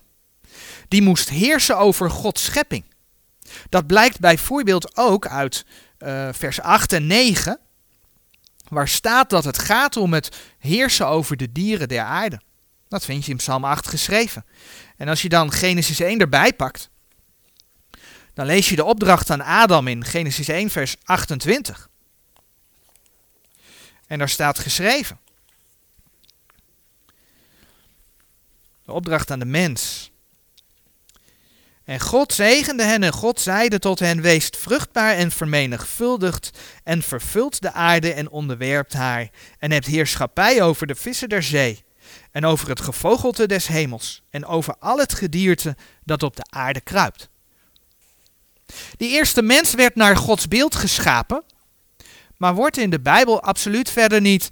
Die 0.89 1.01
moest 1.01 1.29
heersen 1.29 1.77
over 1.77 2.09
Gods 2.09 2.43
schepping. 2.43 2.83
Dat 3.69 3.87
blijkt 3.87 4.19
bijvoorbeeld 4.19 4.97
ook 4.97 5.27
uit 5.27 5.65
uh, 5.99 6.29
vers 6.31 6.61
8 6.61 6.93
en 6.93 7.07
9, 7.07 7.59
waar 8.67 8.87
staat 8.87 9.29
dat 9.29 9.43
het 9.43 9.59
gaat 9.59 9.97
om 9.97 10.13
het 10.13 10.37
heersen 10.57 11.07
over 11.07 11.37
de 11.37 11.51
dieren 11.51 11.87
der 11.87 12.03
aarde. 12.03 12.41
Dat 12.87 13.05
vind 13.05 13.25
je 13.25 13.31
in 13.31 13.37
Psalm 13.37 13.65
8 13.65 13.87
geschreven. 13.87 14.45
En 14.97 15.07
als 15.07 15.21
je 15.21 15.29
dan 15.29 15.51
Genesis 15.51 15.99
1 15.99 16.19
erbij 16.19 16.53
pakt, 16.53 16.89
dan 18.33 18.45
lees 18.45 18.69
je 18.69 18.75
de 18.75 18.83
opdracht 18.83 19.29
aan 19.29 19.41
Adam 19.41 19.87
in 19.87 20.05
Genesis 20.05 20.47
1, 20.47 20.69
vers 20.69 20.95
28. 21.03 21.89
En 24.07 24.17
daar 24.17 24.29
staat 24.29 24.59
geschreven. 24.59 25.19
De 28.85 28.91
opdracht 28.91 29.31
aan 29.31 29.39
de 29.39 29.45
mens. 29.45 30.11
En 31.89 31.99
God 31.99 32.33
zegende 32.33 32.83
hen 32.83 33.03
en 33.03 33.13
God 33.13 33.39
zeide 33.39 33.79
tot 33.79 33.99
hen, 33.99 34.21
weest 34.21 34.57
vruchtbaar 34.57 35.15
en 35.15 35.31
vermenigvuldigd 35.31 36.59
en 36.83 37.01
vervult 37.01 37.61
de 37.61 37.71
aarde 37.71 38.13
en 38.13 38.29
onderwerpt 38.29 38.93
haar 38.93 39.29
en 39.59 39.71
hebt 39.71 39.85
heerschappij 39.85 40.61
over 40.61 40.87
de 40.87 40.95
vissen 40.95 41.29
der 41.29 41.43
zee 41.43 41.83
en 42.31 42.45
over 42.45 42.69
het 42.69 42.81
gevogelte 42.81 43.47
des 43.47 43.67
hemels 43.67 44.23
en 44.29 44.45
over 44.45 44.75
al 44.79 44.97
het 44.97 45.13
gedierte 45.13 45.75
dat 46.03 46.23
op 46.23 46.35
de 46.35 46.45
aarde 46.49 46.81
kruipt. 46.81 47.29
Die 48.97 49.09
eerste 49.09 49.41
mens 49.41 49.73
werd 49.73 49.95
naar 49.95 50.17
Gods 50.17 50.47
beeld 50.47 50.75
geschapen, 50.75 51.43
maar 52.37 52.55
wordt 52.55 52.77
in 52.77 52.89
de 52.89 52.99
Bijbel 52.99 53.41
absoluut 53.41 53.89
verder 53.89 54.21
niet 54.21 54.49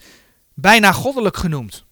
bijna 0.54 0.92
goddelijk 0.92 1.38
genoemd. 1.38 1.86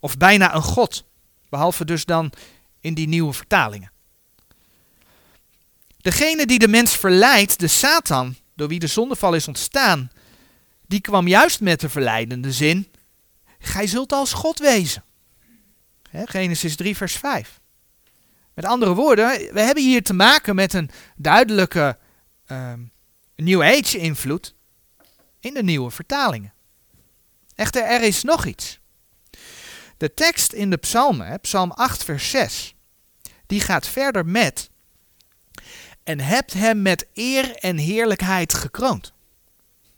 Of 0.00 0.16
bijna 0.16 0.54
een 0.54 0.62
god, 0.62 1.04
behalve 1.48 1.84
dus 1.84 2.04
dan 2.04 2.32
in 2.80 2.94
die 2.94 3.08
nieuwe 3.08 3.32
vertalingen. 3.32 3.89
Degene 6.00 6.46
die 6.46 6.58
de 6.58 6.68
mens 6.68 6.96
verleidt, 6.96 7.58
de 7.58 7.66
Satan, 7.66 8.36
door 8.54 8.68
wie 8.68 8.78
de 8.78 8.86
zondeval 8.86 9.34
is 9.34 9.48
ontstaan, 9.48 10.10
die 10.86 11.00
kwam 11.00 11.28
juist 11.28 11.60
met 11.60 11.80
de 11.80 11.88
verleidende 11.88 12.52
zin: 12.52 12.92
Gij 13.58 13.86
zult 13.86 14.12
als 14.12 14.32
God 14.32 14.58
wezen. 14.58 15.04
Genesis 16.12 16.76
3, 16.76 16.96
vers 16.96 17.16
5. 17.16 17.60
Met 18.54 18.64
andere 18.64 18.94
woorden, 18.94 19.28
we 19.52 19.60
hebben 19.60 19.84
hier 19.84 20.02
te 20.02 20.12
maken 20.12 20.54
met 20.54 20.72
een 20.72 20.90
duidelijke 21.16 21.98
uh, 22.46 22.72
New 23.36 23.62
Age 23.62 23.98
invloed 23.98 24.54
in 25.40 25.54
de 25.54 25.62
nieuwe 25.62 25.90
vertalingen. 25.90 26.52
Echter, 27.54 27.82
er 27.82 28.02
is 28.02 28.22
nog 28.22 28.46
iets. 28.46 28.78
De 29.96 30.14
tekst 30.14 30.52
in 30.52 30.70
de 30.70 30.76
psalmen, 30.76 31.40
psalm 31.40 31.70
8 31.70 32.04
vers 32.04 32.30
6, 32.30 32.74
die 33.46 33.60
gaat 33.60 33.86
verder 33.86 34.26
met 34.26 34.69
en 36.04 36.20
hebt 36.20 36.52
hem 36.52 36.82
met 36.82 37.06
eer 37.14 37.56
en 37.56 37.76
heerlijkheid 37.76 38.54
gekroond. 38.54 39.12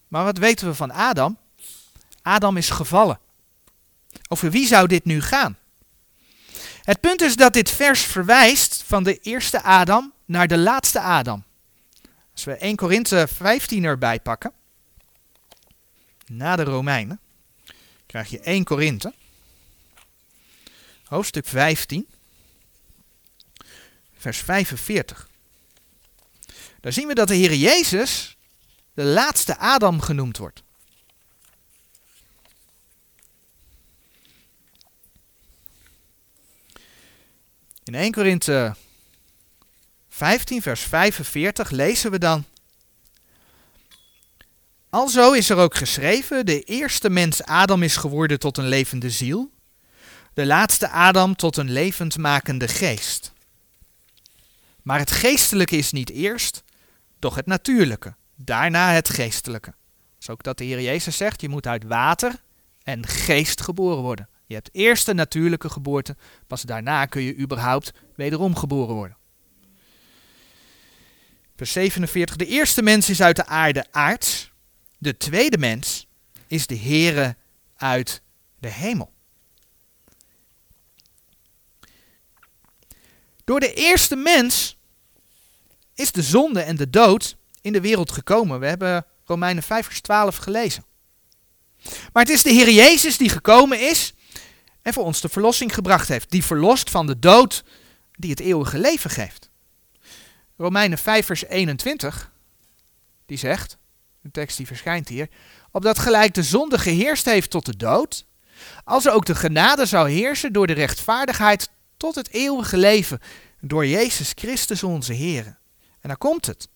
Maar 0.09 0.25
wat 0.25 0.39
weten 0.39 0.67
we 0.67 0.75
van 0.75 0.91
Adam? 0.91 1.39
Adam 2.23 2.57
is 2.57 2.71
gevallen. 2.71 3.19
Over 4.29 4.51
wie 4.51 4.67
zou 4.67 4.87
dit 4.87 5.05
nu 5.05 5.21
gaan? 5.21 5.59
Het 6.83 7.01
punt 7.01 7.21
is 7.21 7.37
dat 7.37 7.53
dit 7.53 7.71
vers 7.71 8.01
verwijst 8.01 8.83
van 8.87 9.03
de 9.03 9.19
eerste 9.19 9.63
Adam 9.63 10.13
naar 10.25 10.49
de 10.49 10.59
laatste 10.59 11.01
Adam. 11.01 11.45
Als 12.33 12.45
we 12.45 12.53
1 12.53 12.77
Korinthe 12.77 13.29
15 13.35 13.85
erbij 13.85 14.21
pakken, 14.21 14.53
na 16.27 16.57
de 16.57 16.65
Romeinen, 16.65 17.21
krijg 18.07 18.31
je 18.31 18.41
1 18.41 18.65
Korinthe, 18.65 19.15
hoofdstuk 21.05 21.47
15, 21.47 22.07
vers 24.17 24.39
45. 24.39 25.31
Daar 26.83 26.93
zien 26.93 27.07
we 27.07 27.15
dat 27.15 27.29
de 27.29 27.35
Heer 27.35 27.55
Jezus 27.55 28.37
de 28.95 29.03
laatste 29.03 29.59
Adam 29.59 30.01
genoemd 30.01 30.39
wordt. 30.39 30.63
In 37.85 37.95
1 37.95 38.13
Korinthe 38.13 38.75
15, 40.09 40.63
vers 40.63 40.81
45 40.81 41.71
lezen 41.71 42.11
we 42.11 42.19
dan. 42.19 42.45
Alzo 44.91 45.33
is 45.33 45.51
er 45.51 45.57
ook 45.57 45.75
geschreven, 45.75 46.47
de 46.47 46.61
eerste 46.61 47.11
mens 47.11 47.43
Adam 47.43 47.83
is 47.83 47.97
geworden 47.97 48.39
tot 48.39 48.59
een 48.59 48.69
levende 48.69 49.11
ziel, 49.11 49.51
de 50.35 50.47
laatste 50.47 50.89
Adam 50.89 51.37
tot 51.37 51.57
een 51.57 51.71
levendmakende 51.71 52.69
geest. 52.69 53.33
Maar 54.83 54.99
het 54.99 55.11
geestelijke 55.11 55.77
is 55.77 55.93
niet 55.93 56.11
eerst, 56.11 56.63
doch 57.23 57.35
het 57.35 57.47
natuurlijke, 57.47 58.15
daarna 58.37 58.93
het 58.93 59.09
geestelijke. 59.09 59.75
Is 60.21 60.31
ook 60.31 60.43
dat 60.43 60.59
de 60.59 60.65
Heer 60.65 60.81
Jezus 60.81 61.17
zegt, 61.17 61.41
je 61.41 61.49
moet 61.49 61.67
uit 61.67 61.85
water 61.85 62.43
en 62.83 63.07
geest 63.07 63.61
geboren 63.61 64.03
worden. 64.03 64.29
Je 64.47 64.55
hebt 64.55 64.69
eerst 64.73 65.07
de 65.07 65.15
natuurlijke 65.15 65.69
geboorte, 65.69 66.17
pas 66.47 66.63
daarna 66.63 67.07
kun 67.07 67.23
je 67.23 67.39
überhaupt 67.39 67.93
wederom 68.15 68.57
geboren 68.57 68.95
worden. 68.95 69.17
Vers 71.57 71.73
47. 71.73 72.37
De 72.37 72.47
eerste 72.47 72.83
mens 72.83 73.11
is 73.11 73.23
uit 73.23 73.37
de 73.37 73.47
aarde 73.47 73.87
aards. 73.91 74.53
De 74.99 75.17
tweede 75.17 75.59
mens 75.59 76.09
is 76.47 76.67
de 76.67 76.79
Heere 76.79 77.37
uit 77.77 78.23
de 78.59 78.69
hemel. 78.69 79.13
Door 83.45 83.61
de 83.61 83.75
eerste 83.75 84.17
mens 84.17 84.81
is 85.95 86.13
de 86.13 86.23
zonde 86.23 86.61
en 86.61 86.77
de 86.77 86.91
dood 86.91 87.37
in 87.61 87.73
de 87.73 87.81
wereld 87.81 88.13
gekomen. 88.13 88.61
We 88.61 88.67
hebben 88.67 89.07
Romeinen 89.25 89.63
5 89.63 89.87
vers 89.87 90.01
12 90.01 90.37
gelezen. 90.37 90.85
Maar 92.13 92.23
het 92.23 92.33
is 92.33 92.43
de 92.43 92.51
Heer 92.51 92.71
Jezus 92.71 93.17
die 93.17 93.29
gekomen 93.29 93.81
is 93.81 94.13
en 94.83 94.93
voor 94.93 95.05
ons 95.05 95.21
de 95.21 95.29
verlossing 95.29 95.75
gebracht 95.75 96.09
heeft. 96.09 96.31
Die 96.31 96.45
verlost 96.45 96.91
van 96.91 97.07
de 97.07 97.19
dood 97.19 97.65
die 98.13 98.31
het 98.31 98.41
eeuwige 98.41 98.79
leven 98.79 99.11
geeft. 99.11 99.51
Romeinen 100.57 100.99
5 100.99 101.27
vers 101.27 101.45
21, 101.45 102.33
die 103.27 103.37
zegt, 103.39 103.79
een 104.23 104.31
tekst 104.31 104.57
die 104.57 104.67
verschijnt 104.67 105.09
hier, 105.09 105.29
opdat 105.71 105.99
gelijk 105.99 106.35
de 106.35 106.43
zonde 106.43 106.79
geheerst 106.79 107.25
heeft 107.25 107.51
tot 107.51 107.67
de 107.67 107.77
dood, 107.77 108.27
als 108.85 109.07
er 109.07 109.13
ook 109.13 109.27
de 109.27 109.35
genade 109.35 109.87
zou 109.87 110.11
heersen 110.11 110.53
door 110.53 110.67
de 110.67 110.73
rechtvaardigheid 110.73 111.71
tot 111.97 112.15
het 112.15 112.31
eeuwige 112.31 112.77
leven, 112.77 113.21
door 113.61 113.87
Jezus 113.87 114.33
Christus 114.35 114.83
onze 114.83 115.13
Heer. 115.13 115.59
En 116.03 116.09
dan 116.09 116.19
komt 116.19 116.47
het. 116.47 116.69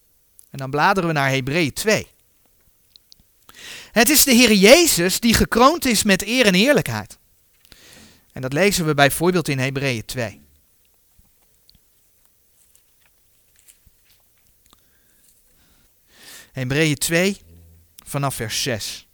En 0.50 0.58
dan 0.58 0.70
bladeren 0.70 1.08
we 1.08 1.14
naar 1.14 1.30
Hebreeën 1.30 1.72
2. 1.72 2.06
Het 3.92 4.08
is 4.08 4.24
de 4.24 4.32
Heer 4.32 4.52
Jezus 4.52 5.20
die 5.20 5.34
gekroond 5.34 5.84
is 5.84 6.02
met 6.02 6.22
eer 6.22 6.46
en 6.46 6.54
eerlijkheid. 6.54 7.18
En 8.32 8.42
dat 8.42 8.52
lezen 8.52 8.86
we 8.86 8.94
bijvoorbeeld 8.94 9.48
in 9.48 9.58
Hebreeën 9.58 10.04
2. 10.04 10.40
Hebreeën 16.52 16.96
2 16.96 17.40
vanaf 18.04 18.34
vers 18.34 18.62
6. 18.62 19.05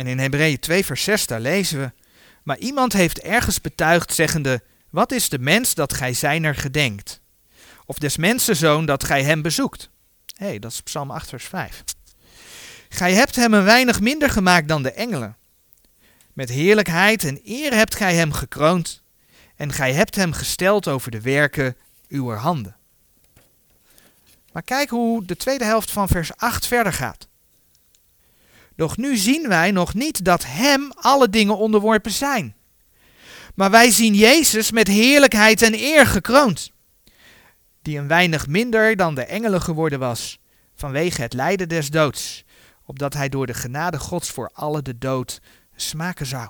En 0.00 0.06
in 0.06 0.18
Hebreeën 0.18 0.58
2 0.58 0.84
vers 0.84 1.02
6 1.02 1.26
daar 1.26 1.40
lezen 1.40 1.78
we, 1.78 1.92
maar 2.42 2.58
iemand 2.58 2.92
heeft 2.92 3.20
ergens 3.20 3.60
betuigd 3.60 4.14
zeggende, 4.14 4.62
wat 4.90 5.12
is 5.12 5.28
de 5.28 5.38
mens 5.38 5.74
dat 5.74 5.94
gij 5.94 6.12
zijner 6.12 6.54
gedenkt? 6.54 7.20
Of 7.84 7.98
des 7.98 8.16
mensenzoon 8.16 8.86
dat 8.86 9.04
gij 9.04 9.22
hem 9.22 9.42
bezoekt? 9.42 9.90
Hé, 10.36 10.46
hey, 10.46 10.58
dat 10.58 10.72
is 10.72 10.80
Psalm 10.80 11.10
8 11.10 11.28
vers 11.28 11.44
5. 11.44 11.84
Gij 12.88 13.14
hebt 13.14 13.36
hem 13.36 13.54
een 13.54 13.64
weinig 13.64 14.00
minder 14.00 14.30
gemaakt 14.30 14.68
dan 14.68 14.82
de 14.82 14.92
engelen. 14.92 15.36
Met 16.32 16.48
heerlijkheid 16.48 17.24
en 17.24 17.40
eer 17.44 17.74
hebt 17.74 17.94
gij 17.94 18.14
hem 18.14 18.32
gekroond 18.32 19.02
en 19.56 19.72
gij 19.72 19.92
hebt 19.92 20.14
hem 20.14 20.32
gesteld 20.32 20.88
over 20.88 21.10
de 21.10 21.20
werken 21.20 21.76
uw 22.08 22.30
handen. 22.30 22.76
Maar 24.52 24.62
kijk 24.62 24.90
hoe 24.90 25.24
de 25.24 25.36
tweede 25.36 25.64
helft 25.64 25.90
van 25.90 26.08
vers 26.08 26.36
8 26.36 26.66
verder 26.66 26.92
gaat. 26.92 27.28
Doch 28.80 28.96
nu 28.96 29.16
zien 29.16 29.48
wij 29.48 29.70
nog 29.70 29.94
niet 29.94 30.24
dat 30.24 30.44
hem 30.46 30.92
alle 30.94 31.28
dingen 31.28 31.56
onderworpen 31.56 32.10
zijn. 32.10 32.54
Maar 33.54 33.70
wij 33.70 33.90
zien 33.90 34.14
Jezus 34.14 34.70
met 34.70 34.88
heerlijkheid 34.88 35.62
en 35.62 35.74
eer 35.74 36.06
gekroond, 36.06 36.70
die 37.82 37.98
een 37.98 38.08
weinig 38.08 38.46
minder 38.46 38.96
dan 38.96 39.14
de 39.14 39.24
engelen 39.24 39.62
geworden 39.62 39.98
was, 39.98 40.38
vanwege 40.74 41.22
het 41.22 41.32
lijden 41.32 41.68
des 41.68 41.90
doods, 41.90 42.44
opdat 42.84 43.14
hij 43.14 43.28
door 43.28 43.46
de 43.46 43.54
genade 43.54 43.98
Gods 43.98 44.30
voor 44.30 44.50
alle 44.52 44.82
de 44.82 44.98
dood 44.98 45.40
smaken 45.76 46.26
zou. 46.26 46.48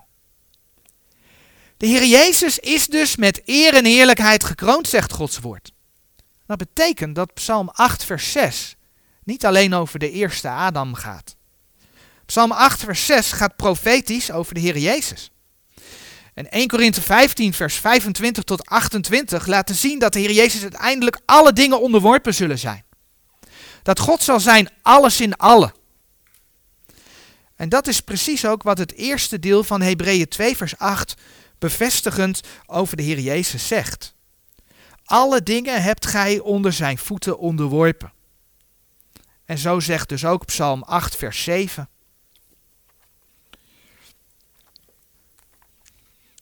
De 1.76 1.86
Heer 1.86 2.06
Jezus 2.06 2.58
is 2.58 2.86
dus 2.86 3.16
met 3.16 3.42
eer 3.44 3.74
en 3.74 3.84
heerlijkheid 3.84 4.44
gekroond, 4.44 4.88
zegt 4.88 5.12
Gods 5.12 5.38
woord. 5.38 5.72
Dat 6.46 6.58
betekent 6.58 7.14
dat 7.14 7.34
Psalm 7.34 7.68
8, 7.68 8.04
vers 8.04 8.32
6 8.32 8.76
niet 9.24 9.46
alleen 9.46 9.74
over 9.74 9.98
de 9.98 10.10
eerste 10.10 10.48
Adam 10.48 10.94
gaat. 10.94 11.38
Psalm 12.30 12.52
8, 12.52 12.80
vers 12.80 13.06
6 13.06 13.32
gaat 13.32 13.56
profetisch 13.56 14.30
over 14.30 14.54
de 14.54 14.60
Heer 14.60 14.78
Jezus. 14.78 15.30
En 16.34 16.50
1 16.50 16.68
Korinthe 16.68 17.02
15, 17.02 17.54
vers 17.54 17.74
25 17.74 18.44
tot 18.44 18.66
28 18.66 19.46
laten 19.46 19.74
zien 19.74 19.98
dat 19.98 20.12
de 20.12 20.18
Heer 20.18 20.32
Jezus 20.32 20.62
uiteindelijk 20.62 21.20
alle 21.24 21.52
dingen 21.52 21.80
onderworpen 21.80 22.34
zullen 22.34 22.58
zijn. 22.58 22.84
Dat 23.82 23.98
God 23.98 24.22
zal 24.22 24.40
zijn 24.40 24.70
alles 24.82 25.20
in 25.20 25.36
allen. 25.36 25.72
En 27.56 27.68
dat 27.68 27.86
is 27.86 28.00
precies 28.00 28.46
ook 28.46 28.62
wat 28.62 28.78
het 28.78 28.92
eerste 28.92 29.38
deel 29.38 29.64
van 29.64 29.80
Hebreeën 29.80 30.28
2, 30.28 30.56
vers 30.56 30.78
8 30.78 31.14
bevestigend 31.58 32.40
over 32.66 32.96
de 32.96 33.02
Heer 33.02 33.20
Jezus 33.20 33.66
zegt. 33.66 34.14
Alle 35.04 35.42
dingen 35.42 35.82
hebt 35.82 36.06
gij 36.06 36.38
onder 36.38 36.72
zijn 36.72 36.98
voeten 36.98 37.38
onderworpen. 37.38 38.12
En 39.44 39.58
zo 39.58 39.80
zegt 39.80 40.08
dus 40.08 40.24
ook 40.24 40.44
Psalm 40.44 40.82
8, 40.82 41.16
vers 41.16 41.42
7. 41.42 41.88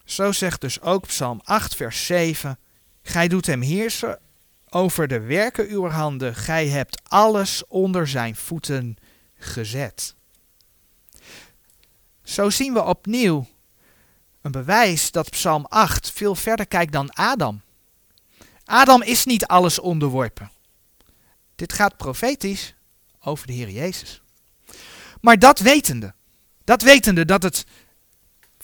Zo 0.09 0.33
zegt 0.33 0.61
dus 0.61 0.81
ook 0.81 1.07
Psalm 1.07 1.41
8, 1.45 1.75
vers 1.75 2.07
7. 2.07 2.59
Gij 3.03 3.29
doet 3.29 3.47
hem 3.47 3.61
heersen 3.61 4.19
over 4.69 5.09
de 5.09 5.21
werken 5.21 5.69
uw 5.69 5.89
handen. 5.89 6.35
Gij 6.35 6.69
hebt 6.69 7.01
alles 7.09 7.67
onder 7.67 8.09
zijn 8.09 8.37
voeten 8.37 8.97
gezet. 9.39 10.15
Zo 12.23 12.51
zien 12.51 12.73
we 12.73 12.85
opnieuw 12.85 13.47
een 14.41 14.51
bewijs 14.51 15.11
dat 15.11 15.31
Psalm 15.31 15.65
8 15.69 16.11
veel 16.13 16.35
verder 16.35 16.67
kijkt 16.67 16.93
dan 16.93 17.13
Adam. 17.13 17.63
Adam 18.65 19.03
is 19.03 19.25
niet 19.25 19.47
alles 19.47 19.79
onderworpen. 19.79 20.51
Dit 21.55 21.73
gaat 21.73 21.97
profetisch 21.97 22.75
over 23.21 23.47
de 23.47 23.53
Heer 23.53 23.71
Jezus. 23.71 24.23
Maar 25.21 25.39
dat 25.39 25.59
wetende, 25.59 26.15
dat 26.65 26.83
wetende 26.83 27.25
dat 27.25 27.43
het 27.43 27.65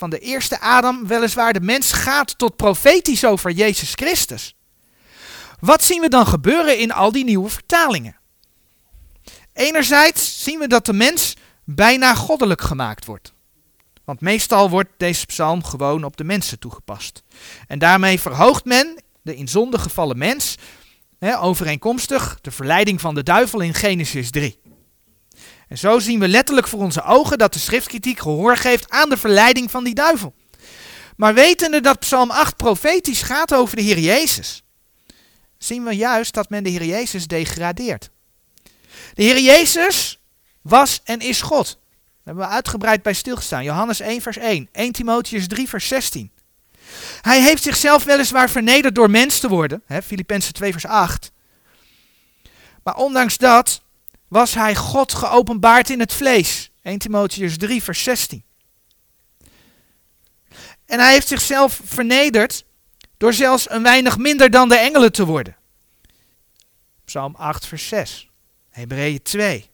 van 0.05 0.19
de 0.19 0.27
eerste 0.27 0.61
Adam 0.61 1.07
weliswaar 1.07 1.53
de 1.53 1.61
mens 1.61 1.93
gaat 1.93 2.38
tot 2.38 2.57
profetisch 2.57 3.25
over 3.25 3.51
Jezus 3.51 3.93
Christus. 3.95 4.57
Wat 5.61 5.85
zien 5.85 6.01
we 6.01 6.09
dan 6.09 6.27
gebeuren 6.27 6.79
in 6.79 6.93
al 6.93 7.12
die 7.12 7.25
nieuwe 7.25 7.49
vertalingen? 7.49 8.17
Enerzijds 9.53 10.43
zien 10.43 10.59
we 10.59 10.67
dat 10.67 10.87
de 10.87 10.93
mens 10.93 11.37
bijna 11.64 12.14
goddelijk 12.14 12.61
gemaakt 12.61 13.05
wordt. 13.05 13.33
Want 14.05 14.21
meestal 14.21 14.71
wordt 14.71 14.90
deze 14.97 15.27
psalm 15.27 15.64
gewoon 15.64 16.05
op 16.05 16.17
de 16.17 16.25
mensen 16.25 16.59
toegepast. 16.59 17.23
En 17.67 17.79
daarmee 17.79 18.21
verhoogt 18.21 18.64
men 18.64 19.03
de 19.23 19.37
in 19.37 19.49
zonde 19.49 19.79
gevallen 19.79 20.19
mens, 20.19 20.57
overeenkomstig 21.21 22.38
de 22.40 22.51
verleiding 22.51 23.01
van 23.01 23.14
de 23.14 23.23
duivel 23.23 23.61
in 23.61 23.75
Genesis 23.75 24.31
3. 24.31 24.59
Zo 25.75 25.99
zien 25.99 26.21
we 26.21 26.29
letterlijk 26.29 26.69
voor 26.69 26.81
onze 26.81 27.03
ogen 27.03 27.39
dat 27.39 27.53
de 27.53 27.59
schriftkritiek 27.59 28.19
gehoor 28.19 28.57
geeft 28.57 28.91
aan 28.91 29.09
de 29.09 29.17
verleiding 29.17 29.71
van 29.71 29.85
die 29.85 29.95
duivel. 29.95 30.35
Maar 31.17 31.35
wetende 31.35 31.81
dat 31.81 31.99
Psalm 31.99 32.31
8 32.31 32.57
profetisch 32.57 33.23
gaat 33.23 33.55
over 33.55 33.77
de 33.77 33.83
Heer 33.83 33.99
Jezus, 33.99 34.63
zien 35.59 35.85
we 35.85 35.93
juist 35.93 36.35
dat 36.35 36.51
men 36.51 36.63
de 36.63 36.71
Heer 36.71 36.85
Jezus 36.85 37.27
degradeert. 37.27 38.11
De 39.15 39.23
Heer 39.23 39.41
Jezus 39.41 40.21
was 40.63 41.01
en 41.05 41.21
is 41.21 41.43
God. 41.43 41.67
Daar 41.67 42.35
hebben 42.35 42.45
we 42.45 42.51
uitgebreid 42.51 43.03
bij 43.03 43.13
stilgestaan. 43.13 43.65
Johannes 43.65 44.01
1 44.01 44.21
vers 44.23 44.37
1, 44.37 44.69
1 44.73 44.93
Timotheus 44.93 45.47
3 45.49 45.69
vers 45.69 45.89
16. 45.89 46.33
Hij 47.21 47.43
heeft 47.43 47.63
zichzelf 47.63 48.05
weliswaar 48.05 48.51
vernederd 48.51 48.95
door 48.95 49.11
mens 49.11 49.41
te 49.41 49.49
worden, 49.49 49.83
Filippenzen 50.05 50.53
2 50.53 50.73
vers 50.73 50.87
8. 50.87 51.33
Maar 52.83 52.97
ondanks 52.97 53.37
dat 53.37 53.84
was 54.35 54.55
hij 54.55 54.75
God 54.75 55.14
geopenbaard 55.14 55.90
in 55.90 56.01
het 56.01 56.12
vlees. 56.12 56.70
1 56.83 56.99
Timotheus 56.99 57.57
3, 57.57 57.83
vers 57.83 58.03
16. 58.03 58.44
En 60.87 60.99
hij 60.99 61.12
heeft 61.12 61.29
zichzelf 61.29 61.81
vernederd 61.85 62.64
door 63.16 63.33
zelfs 63.33 63.70
een 63.70 63.83
weinig 63.83 64.18
minder 64.18 64.51
dan 64.51 64.68
de 64.68 64.77
engelen 64.77 65.12
te 65.12 65.25
worden. 65.25 65.57
Psalm 67.05 67.35
8, 67.35 67.66
vers 67.66 67.88
6. 67.88 68.31
Hebreeën 68.70 69.23
2. 69.23 69.70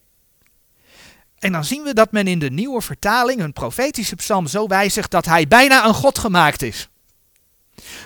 En 1.38 1.52
dan 1.52 1.64
zien 1.64 1.82
we 1.82 1.94
dat 1.94 2.12
men 2.12 2.26
in 2.26 2.38
de 2.38 2.50
nieuwe 2.50 2.80
vertaling 2.80 3.40
een 3.40 3.52
profetische 3.52 4.16
psalm 4.16 4.46
zo 4.46 4.66
wijzigt 4.66 5.10
dat 5.10 5.24
hij 5.24 5.48
bijna 5.48 5.84
een 5.84 5.94
God 5.94 6.18
gemaakt 6.18 6.62
is. 6.62 6.88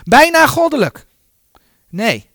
Bijna 0.03 0.47
goddelijk. 0.47 1.05
Nee, 1.89 2.29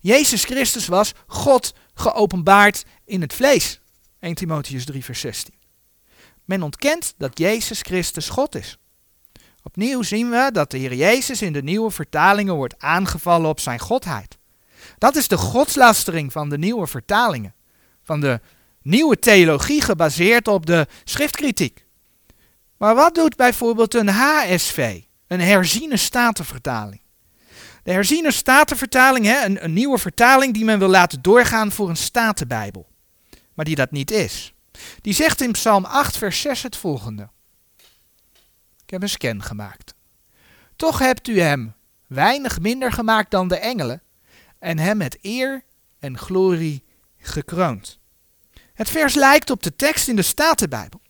Jezus 0.00 0.44
Christus 0.44 0.86
was 0.86 1.12
God 1.26 1.74
geopenbaard 1.94 2.84
in 3.04 3.20
het 3.20 3.32
vlees. 3.32 3.80
1 4.20 4.34
Timotheus 4.34 4.84
3, 4.84 5.04
vers 5.04 5.20
16. 5.20 5.54
Men 6.44 6.62
ontkent 6.62 7.14
dat 7.18 7.38
Jezus 7.38 7.80
Christus 7.80 8.28
God 8.28 8.54
is. 8.54 8.78
Opnieuw 9.62 10.02
zien 10.02 10.30
we 10.30 10.50
dat 10.52 10.70
de 10.70 10.78
Heer 10.78 10.94
Jezus 10.94 11.42
in 11.42 11.52
de 11.52 11.62
nieuwe 11.62 11.90
vertalingen 11.90 12.54
wordt 12.54 12.78
aangevallen 12.78 13.48
op 13.48 13.60
zijn 13.60 13.78
godheid. 13.78 14.38
Dat 14.98 15.16
is 15.16 15.28
de 15.28 15.36
godslastering 15.36 16.32
van 16.32 16.48
de 16.48 16.58
nieuwe 16.58 16.86
vertalingen. 16.86 17.54
Van 18.02 18.20
de 18.20 18.40
nieuwe 18.82 19.18
theologie 19.18 19.80
gebaseerd 19.80 20.48
op 20.48 20.66
de 20.66 20.86
schriftkritiek. 21.04 21.84
Maar 22.76 22.94
wat 22.94 23.14
doet 23.14 23.36
bijvoorbeeld 23.36 23.94
een 23.94 24.08
HSV, 24.08 25.00
een 25.26 25.40
herziene 25.40 25.96
statenvertaling? 25.96 27.00
De 27.82 27.92
herziene 27.92 28.30
statenvertaling, 28.30 29.26
hè, 29.26 29.44
een, 29.44 29.64
een 29.64 29.72
nieuwe 29.72 29.98
vertaling 29.98 30.54
die 30.54 30.64
men 30.64 30.78
wil 30.78 30.88
laten 30.88 31.22
doorgaan 31.22 31.72
voor 31.72 31.88
een 31.88 31.96
statenbijbel. 31.96 32.91
Maar 33.54 33.64
die 33.64 33.74
dat 33.74 33.90
niet 33.90 34.10
is. 34.10 34.54
Die 35.00 35.14
zegt 35.14 35.40
in 35.40 35.52
Psalm 35.52 35.84
8, 35.84 36.16
vers 36.16 36.40
6 36.40 36.62
het 36.62 36.76
volgende. 36.76 37.28
Ik 38.84 38.90
heb 38.90 39.02
een 39.02 39.08
scan 39.08 39.42
gemaakt. 39.42 39.94
Toch 40.76 40.98
hebt 40.98 41.28
u 41.28 41.40
hem 41.40 41.74
weinig 42.06 42.60
minder 42.60 42.92
gemaakt 42.92 43.30
dan 43.30 43.48
de 43.48 43.56
engelen 43.56 44.02
en 44.58 44.78
hem 44.78 44.96
met 44.96 45.18
eer 45.20 45.64
en 45.98 46.18
glorie 46.18 46.84
gekroond. 47.18 47.98
Het 48.74 48.90
vers 48.90 49.14
lijkt 49.14 49.50
op 49.50 49.62
de 49.62 49.76
tekst 49.76 50.08
in 50.08 50.16
de 50.16 50.22
Statenbijbel. 50.22 51.00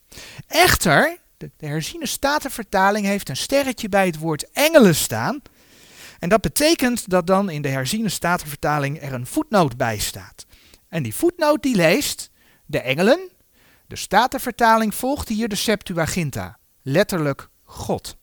Echter, 0.47 1.19
de, 1.37 1.51
de 1.57 1.67
herziene 1.67 2.07
Statenvertaling 2.07 3.07
heeft 3.07 3.29
een 3.29 3.37
sterretje 3.37 3.89
bij 3.89 4.07
het 4.07 4.19
woord 4.19 4.51
engelen 4.51 4.95
staan. 4.95 5.43
En 6.19 6.29
dat 6.29 6.41
betekent 6.41 7.11
dat 7.11 7.27
dan 7.27 7.51
in 7.51 7.63
de 7.63 7.69
herziene 7.69 8.09
Statenvertaling 8.09 9.03
er 9.03 9.13
een 9.13 9.27
voetnoot 9.27 9.77
bij 9.77 9.99
staat. 9.99 10.47
En 10.89 11.03
die 11.03 11.15
voetnoot 11.15 11.63
die 11.63 11.77
leest, 11.77 12.31
de 12.73 12.81
engelen, 12.81 13.31
de 13.87 13.97
Statenvertaling 13.97 14.95
volgt 14.95 15.29
hier 15.29 15.49
de 15.49 15.55
Septuaginta, 15.55 16.59
letterlijk 16.83 17.49
God. 17.65 18.17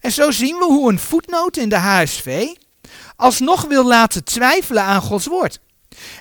En 0.00 0.12
zo 0.12 0.30
zien 0.30 0.56
we 0.56 0.64
hoe 0.64 0.90
een 0.90 0.98
voetnoot 0.98 1.56
in 1.56 1.68
de 1.68 1.76
HSV 1.76 2.54
alsnog 3.16 3.64
wil 3.64 3.86
laten 3.86 4.24
twijfelen 4.24 4.82
aan 4.82 5.00
Gods 5.00 5.26
woord. 5.26 5.60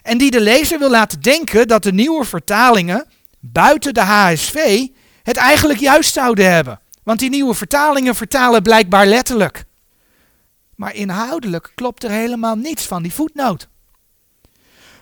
En 0.01 0.17
die 0.17 0.31
de 0.31 0.41
lezer 0.41 0.79
wil 0.79 0.89
laten 0.89 1.21
denken 1.21 1.67
dat 1.67 1.83
de 1.83 1.93
nieuwe 1.93 2.25
vertalingen 2.25 3.05
buiten 3.39 3.93
de 3.93 4.01
HSV 4.01 4.87
het 5.23 5.37
eigenlijk 5.37 5.79
juist 5.79 6.13
zouden 6.13 6.51
hebben. 6.51 6.79
Want 7.03 7.19
die 7.19 7.29
nieuwe 7.29 7.53
vertalingen 7.53 8.15
vertalen 8.15 8.61
blijkbaar 8.61 9.05
letterlijk. 9.05 9.63
Maar 10.75 10.95
inhoudelijk 10.95 11.71
klopt 11.75 12.03
er 12.03 12.11
helemaal 12.11 12.55
niets 12.55 12.85
van 12.85 13.03
die 13.03 13.13
voetnoot. 13.13 13.67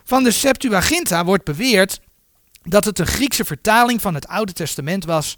Van 0.06 0.22
de 0.22 0.30
Septuaginta 0.30 1.24
wordt 1.24 1.44
beweerd 1.44 2.00
dat 2.62 2.84
het 2.84 2.98
een 2.98 3.06
Griekse 3.06 3.44
vertaling 3.44 4.00
van 4.00 4.14
het 4.14 4.26
Oude 4.26 4.52
Testament 4.52 5.04
was, 5.04 5.36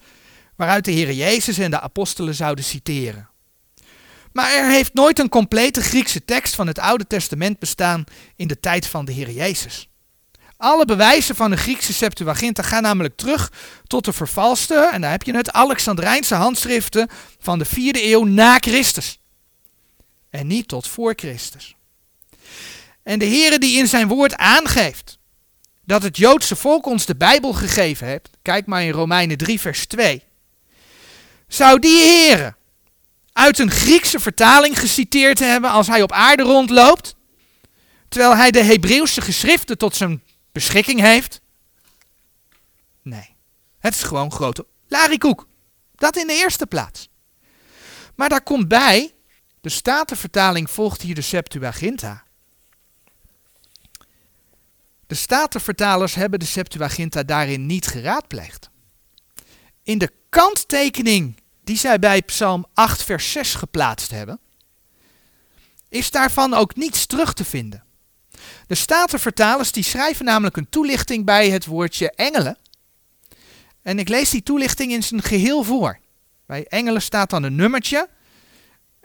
waaruit 0.56 0.84
de 0.84 0.90
Heer 0.90 1.12
Jezus 1.12 1.58
en 1.58 1.70
de 1.70 1.80
apostelen 1.80 2.34
zouden 2.34 2.64
citeren. 2.64 3.28
Maar 4.32 4.52
er 4.52 4.70
heeft 4.70 4.94
nooit 4.94 5.18
een 5.18 5.28
complete 5.28 5.82
Griekse 5.82 6.24
tekst 6.24 6.54
van 6.54 6.66
het 6.66 6.78
Oude 6.78 7.06
Testament 7.06 7.58
bestaan 7.58 8.04
in 8.36 8.48
de 8.48 8.60
tijd 8.60 8.86
van 8.86 9.04
de 9.04 9.12
Heer 9.12 9.30
Jezus. 9.30 9.88
Alle 10.56 10.84
bewijzen 10.84 11.36
van 11.36 11.50
de 11.50 11.56
Griekse 11.56 11.92
Septuaginta 11.92 12.62
gaan 12.62 12.82
namelijk 12.82 13.16
terug 13.16 13.52
tot 13.86 14.04
de 14.04 14.12
vervalste, 14.12 14.90
en 14.92 15.00
daar 15.00 15.10
heb 15.10 15.22
je 15.22 15.36
het, 15.36 15.52
Alexandrijnse 15.52 16.34
handschriften 16.34 17.08
van 17.38 17.58
de 17.58 17.66
4e 17.66 18.02
eeuw 18.02 18.24
na 18.24 18.58
Christus. 18.58 19.20
En 20.30 20.46
niet 20.46 20.68
tot 20.68 20.88
voor 20.88 21.12
Christus. 21.16 21.77
En 23.08 23.18
de 23.18 23.26
Heere 23.26 23.58
die 23.58 23.78
in 23.78 23.86
zijn 23.86 24.08
woord 24.08 24.36
aangeeft 24.36 25.18
dat 25.84 26.02
het 26.02 26.16
Joodse 26.16 26.56
volk 26.56 26.86
ons 26.86 27.06
de 27.06 27.16
Bijbel 27.16 27.52
gegeven 27.52 28.06
heeft, 28.06 28.30
kijk 28.42 28.66
maar 28.66 28.82
in 28.82 28.90
Romeinen 28.90 29.36
3 29.36 29.60
vers 29.60 29.86
2, 29.86 30.22
zou 31.46 31.78
die 31.78 31.98
Heere 31.98 32.54
uit 33.32 33.58
een 33.58 33.70
Griekse 33.70 34.20
vertaling 34.20 34.78
geciteerd 34.78 35.38
hebben 35.38 35.70
als 35.70 35.86
hij 35.86 36.02
op 36.02 36.12
aarde 36.12 36.42
rondloopt, 36.42 37.16
terwijl 38.08 38.36
hij 38.36 38.50
de 38.50 38.62
Hebreeuwse 38.62 39.20
geschriften 39.20 39.78
tot 39.78 39.96
zijn 39.96 40.22
beschikking 40.52 41.00
heeft? 41.00 41.40
Nee, 43.02 43.34
het 43.78 43.94
is 43.94 44.02
gewoon 44.02 44.32
grote 44.32 44.66
larikoek. 44.88 45.46
Dat 45.94 46.16
in 46.16 46.26
de 46.26 46.34
eerste 46.34 46.66
plaats. 46.66 47.08
Maar 48.14 48.28
daar 48.28 48.42
komt 48.42 48.68
bij, 48.68 49.14
de 49.60 49.68
Statenvertaling 49.68 50.70
volgt 50.70 51.02
hier 51.02 51.14
de 51.14 51.20
Septuaginta. 51.20 52.26
De 55.08 55.14
Statenvertalers 55.14 56.14
hebben 56.14 56.38
de 56.38 56.44
Septuaginta 56.44 57.22
daarin 57.22 57.66
niet 57.66 57.86
geraadpleegd. 57.86 58.70
In 59.82 59.98
de 59.98 60.12
kanttekening 60.28 61.40
die 61.64 61.76
zij 61.76 61.98
bij 61.98 62.22
Psalm 62.22 62.66
8, 62.74 63.02
vers 63.02 63.32
6 63.32 63.54
geplaatst 63.54 64.10
hebben, 64.10 64.40
is 65.88 66.10
daarvan 66.10 66.54
ook 66.54 66.76
niets 66.76 67.06
terug 67.06 67.32
te 67.32 67.44
vinden. 67.44 67.84
De 68.66 68.74
Statenvertalers 68.74 69.72
die 69.72 69.82
schrijven 69.82 70.24
namelijk 70.24 70.56
een 70.56 70.68
toelichting 70.68 71.24
bij 71.24 71.50
het 71.50 71.66
woordje 71.66 72.10
engelen. 72.10 72.58
En 73.82 73.98
ik 73.98 74.08
lees 74.08 74.30
die 74.30 74.42
toelichting 74.42 74.92
in 74.92 75.02
zijn 75.02 75.22
geheel 75.22 75.62
voor. 75.62 75.98
Bij 76.46 76.66
engelen 76.66 77.02
staat 77.02 77.30
dan 77.30 77.42
een 77.42 77.56
nummertje. 77.56 78.08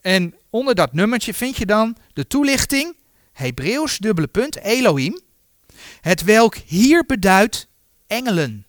En 0.02 0.36
onder 0.50 0.76
dat 0.76 0.94
nummertje 0.94 1.34
vind 1.34 1.58
je 1.58 1.66
dan 1.66 1.98
de 2.14 2.28
toelichting, 2.28 2.96
Hebreeuws 3.32 3.98
dubbele 3.98 4.28
punt, 4.28 4.58
Elohim, 4.58 5.22
het 6.04 6.24
welk 6.24 6.56
hier 6.56 7.06
beduidt 7.06 7.68
engelen. 8.08 8.66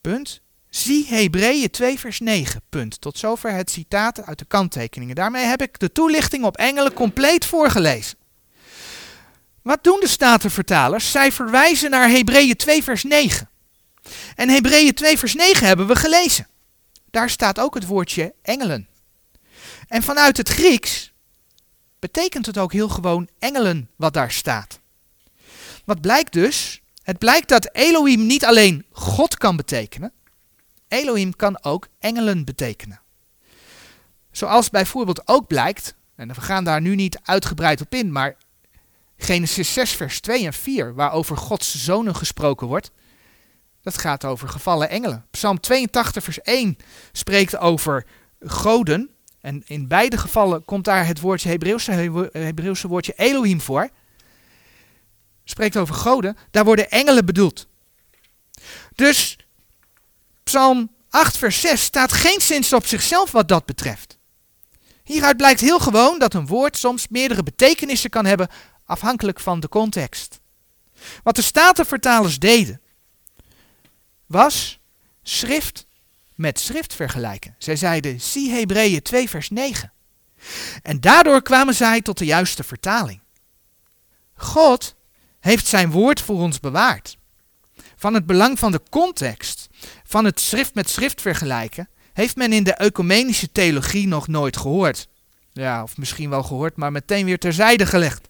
Punt. 0.00 0.40
Zie 0.70 1.06
Hebreeën 1.06 1.70
2 1.70 1.98
vers 1.98 2.20
9. 2.20 2.62
Punt. 2.68 3.00
Tot 3.00 3.18
zover 3.18 3.52
het 3.52 3.70
citaat 3.70 4.26
uit 4.26 4.38
de 4.38 4.44
kanttekeningen. 4.44 5.14
Daarmee 5.14 5.44
heb 5.44 5.62
ik 5.62 5.78
de 5.78 5.92
toelichting 5.92 6.44
op 6.44 6.56
engelen 6.56 6.92
compleet 6.92 7.44
voorgelezen. 7.44 8.18
Wat 9.62 9.84
doen 9.84 10.00
de 10.00 10.08
Statenvertalers? 10.08 11.10
Zij 11.10 11.32
verwijzen 11.32 11.90
naar 11.90 12.08
Hebreeën 12.08 12.56
2 12.56 12.82
vers 12.82 13.02
9. 13.02 13.48
En 14.36 14.48
Hebreeën 14.48 14.94
2 14.94 15.18
vers 15.18 15.34
9 15.34 15.66
hebben 15.66 15.86
we 15.86 15.96
gelezen. 15.96 16.46
Daar 17.10 17.30
staat 17.30 17.58
ook 17.58 17.74
het 17.74 17.86
woordje 17.86 18.34
engelen. 18.42 18.88
En 19.88 20.02
vanuit 20.02 20.36
het 20.36 20.48
Grieks 20.48 21.12
betekent 21.98 22.46
het 22.46 22.58
ook 22.58 22.72
heel 22.72 22.88
gewoon 22.88 23.28
engelen 23.38 23.90
wat 23.96 24.14
daar 24.14 24.30
staat. 24.30 24.80
Wat 25.84 26.00
blijkt 26.00 26.32
dus? 26.32 26.80
Het 27.02 27.18
blijkt 27.18 27.48
dat 27.48 27.68
Elohim 27.72 28.26
niet 28.26 28.44
alleen 28.44 28.84
God 28.90 29.36
kan 29.36 29.56
betekenen, 29.56 30.12
Elohim 30.88 31.36
kan 31.36 31.64
ook 31.64 31.88
engelen 31.98 32.44
betekenen. 32.44 33.00
Zoals 34.30 34.70
bijvoorbeeld 34.70 35.28
ook 35.28 35.46
blijkt, 35.46 35.94
en 36.14 36.28
we 36.28 36.40
gaan 36.40 36.64
daar 36.64 36.80
nu 36.80 36.94
niet 36.94 37.18
uitgebreid 37.22 37.80
op 37.80 37.94
in, 37.94 38.12
maar 38.12 38.36
Genesis 39.16 39.72
6, 39.72 39.90
vers 39.90 40.20
2 40.20 40.46
en 40.46 40.52
4, 40.52 40.94
waarover 40.94 41.36
Gods 41.36 41.84
zonen 41.84 42.16
gesproken 42.16 42.66
wordt, 42.66 42.90
dat 43.82 43.98
gaat 43.98 44.24
over 44.24 44.48
gevallen 44.48 44.88
engelen. 44.88 45.26
Psalm 45.30 45.60
82, 45.60 46.24
vers 46.24 46.40
1 46.40 46.76
spreekt 47.12 47.56
over 47.56 48.06
goden. 48.40 49.10
En 49.40 49.62
in 49.66 49.88
beide 49.88 50.16
gevallen 50.16 50.64
komt 50.64 50.84
daar 50.84 51.06
het 51.06 51.20
woordje 51.20 51.48
Hebreeuwse, 51.48 51.92
Hebreeuwse 52.32 52.88
woordje 52.88 53.12
Elohim 53.16 53.60
voor. 53.60 53.90
Spreekt 55.44 55.76
over 55.76 55.94
goden. 55.94 56.36
Daar 56.50 56.64
worden 56.64 56.90
engelen 56.90 57.24
bedoeld. 57.24 57.66
Dus 58.94 59.36
Psalm 60.42 60.90
8, 61.08 61.36
vers 61.36 61.60
6 61.60 61.82
staat 61.82 62.12
geen 62.12 62.40
zins 62.40 62.72
op 62.72 62.86
zichzelf 62.86 63.30
wat 63.30 63.48
dat 63.48 63.66
betreft. 63.66 64.18
Hieruit 65.04 65.36
blijkt 65.36 65.60
heel 65.60 65.80
gewoon 65.80 66.18
dat 66.18 66.34
een 66.34 66.46
woord 66.46 66.76
soms 66.76 67.08
meerdere 67.08 67.42
betekenissen 67.42 68.10
kan 68.10 68.24
hebben 68.24 68.48
afhankelijk 68.84 69.40
van 69.40 69.60
de 69.60 69.68
context. 69.68 70.40
Wat 71.22 71.36
de 71.36 71.42
statenvertalers 71.42 72.38
deden, 72.38 72.80
was 74.26 74.78
schrift 75.22 75.86
met 76.34 76.60
schrift 76.60 76.94
vergelijken. 76.94 77.54
Zij 77.58 77.76
zeiden, 77.76 78.20
zie 78.20 78.50
Hebreeën 78.50 79.02
2 79.02 79.28
vers 79.28 79.50
9. 79.50 79.92
En 80.82 81.00
daardoor 81.00 81.42
kwamen 81.42 81.74
zij 81.74 82.00
tot 82.00 82.18
de 82.18 82.24
juiste 82.24 82.64
vertaling. 82.64 83.20
God 84.34 84.94
heeft 85.42 85.66
zijn 85.66 85.90
woord 85.90 86.20
voor 86.20 86.36
ons 86.36 86.60
bewaard. 86.60 87.16
Van 87.96 88.14
het 88.14 88.26
belang 88.26 88.58
van 88.58 88.72
de 88.72 88.80
context, 88.90 89.68
van 90.04 90.24
het 90.24 90.40
schrift 90.40 90.74
met 90.74 90.90
schrift 90.90 91.20
vergelijken, 91.20 91.88
heeft 92.12 92.36
men 92.36 92.52
in 92.52 92.64
de 92.64 92.74
ecumenische 92.74 93.52
theologie 93.52 94.06
nog 94.06 94.28
nooit 94.28 94.56
gehoord. 94.56 95.08
Ja, 95.52 95.82
of 95.82 95.96
misschien 95.96 96.30
wel 96.30 96.42
gehoord, 96.42 96.76
maar 96.76 96.92
meteen 96.92 97.24
weer 97.24 97.38
terzijde 97.38 97.86
gelegd. 97.86 98.28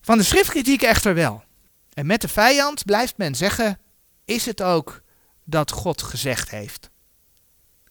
Van 0.00 0.18
de 0.18 0.24
schriftkritiek 0.24 0.82
echter 0.82 1.14
wel. 1.14 1.44
En 1.92 2.06
met 2.06 2.20
de 2.20 2.28
vijand 2.28 2.84
blijft 2.84 3.16
men 3.16 3.34
zeggen, 3.34 3.78
is 4.24 4.46
het 4.46 4.62
ook 4.62 5.02
dat 5.44 5.70
God 5.70 6.02
gezegd 6.02 6.50
heeft. 6.50 6.90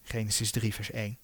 Genesis 0.01 0.51
3 0.51 0.73
vers 0.73 0.91
1. 0.91 1.17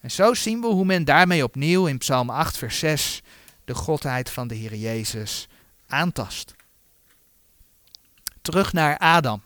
En 0.00 0.10
zo 0.10 0.34
zien 0.34 0.60
we 0.60 0.66
hoe 0.66 0.84
men 0.84 1.04
daarmee 1.04 1.44
opnieuw 1.44 1.86
in 1.86 1.98
Psalm 1.98 2.30
8 2.30 2.56
vers 2.56 2.78
6 2.78 3.22
de 3.70 3.76
godheid 3.76 4.30
van 4.30 4.48
de 4.48 4.54
Heer 4.54 4.74
Jezus 4.74 5.48
aantast. 5.86 6.54
Terug 8.42 8.72
naar 8.72 8.98
Adam. 8.98 9.42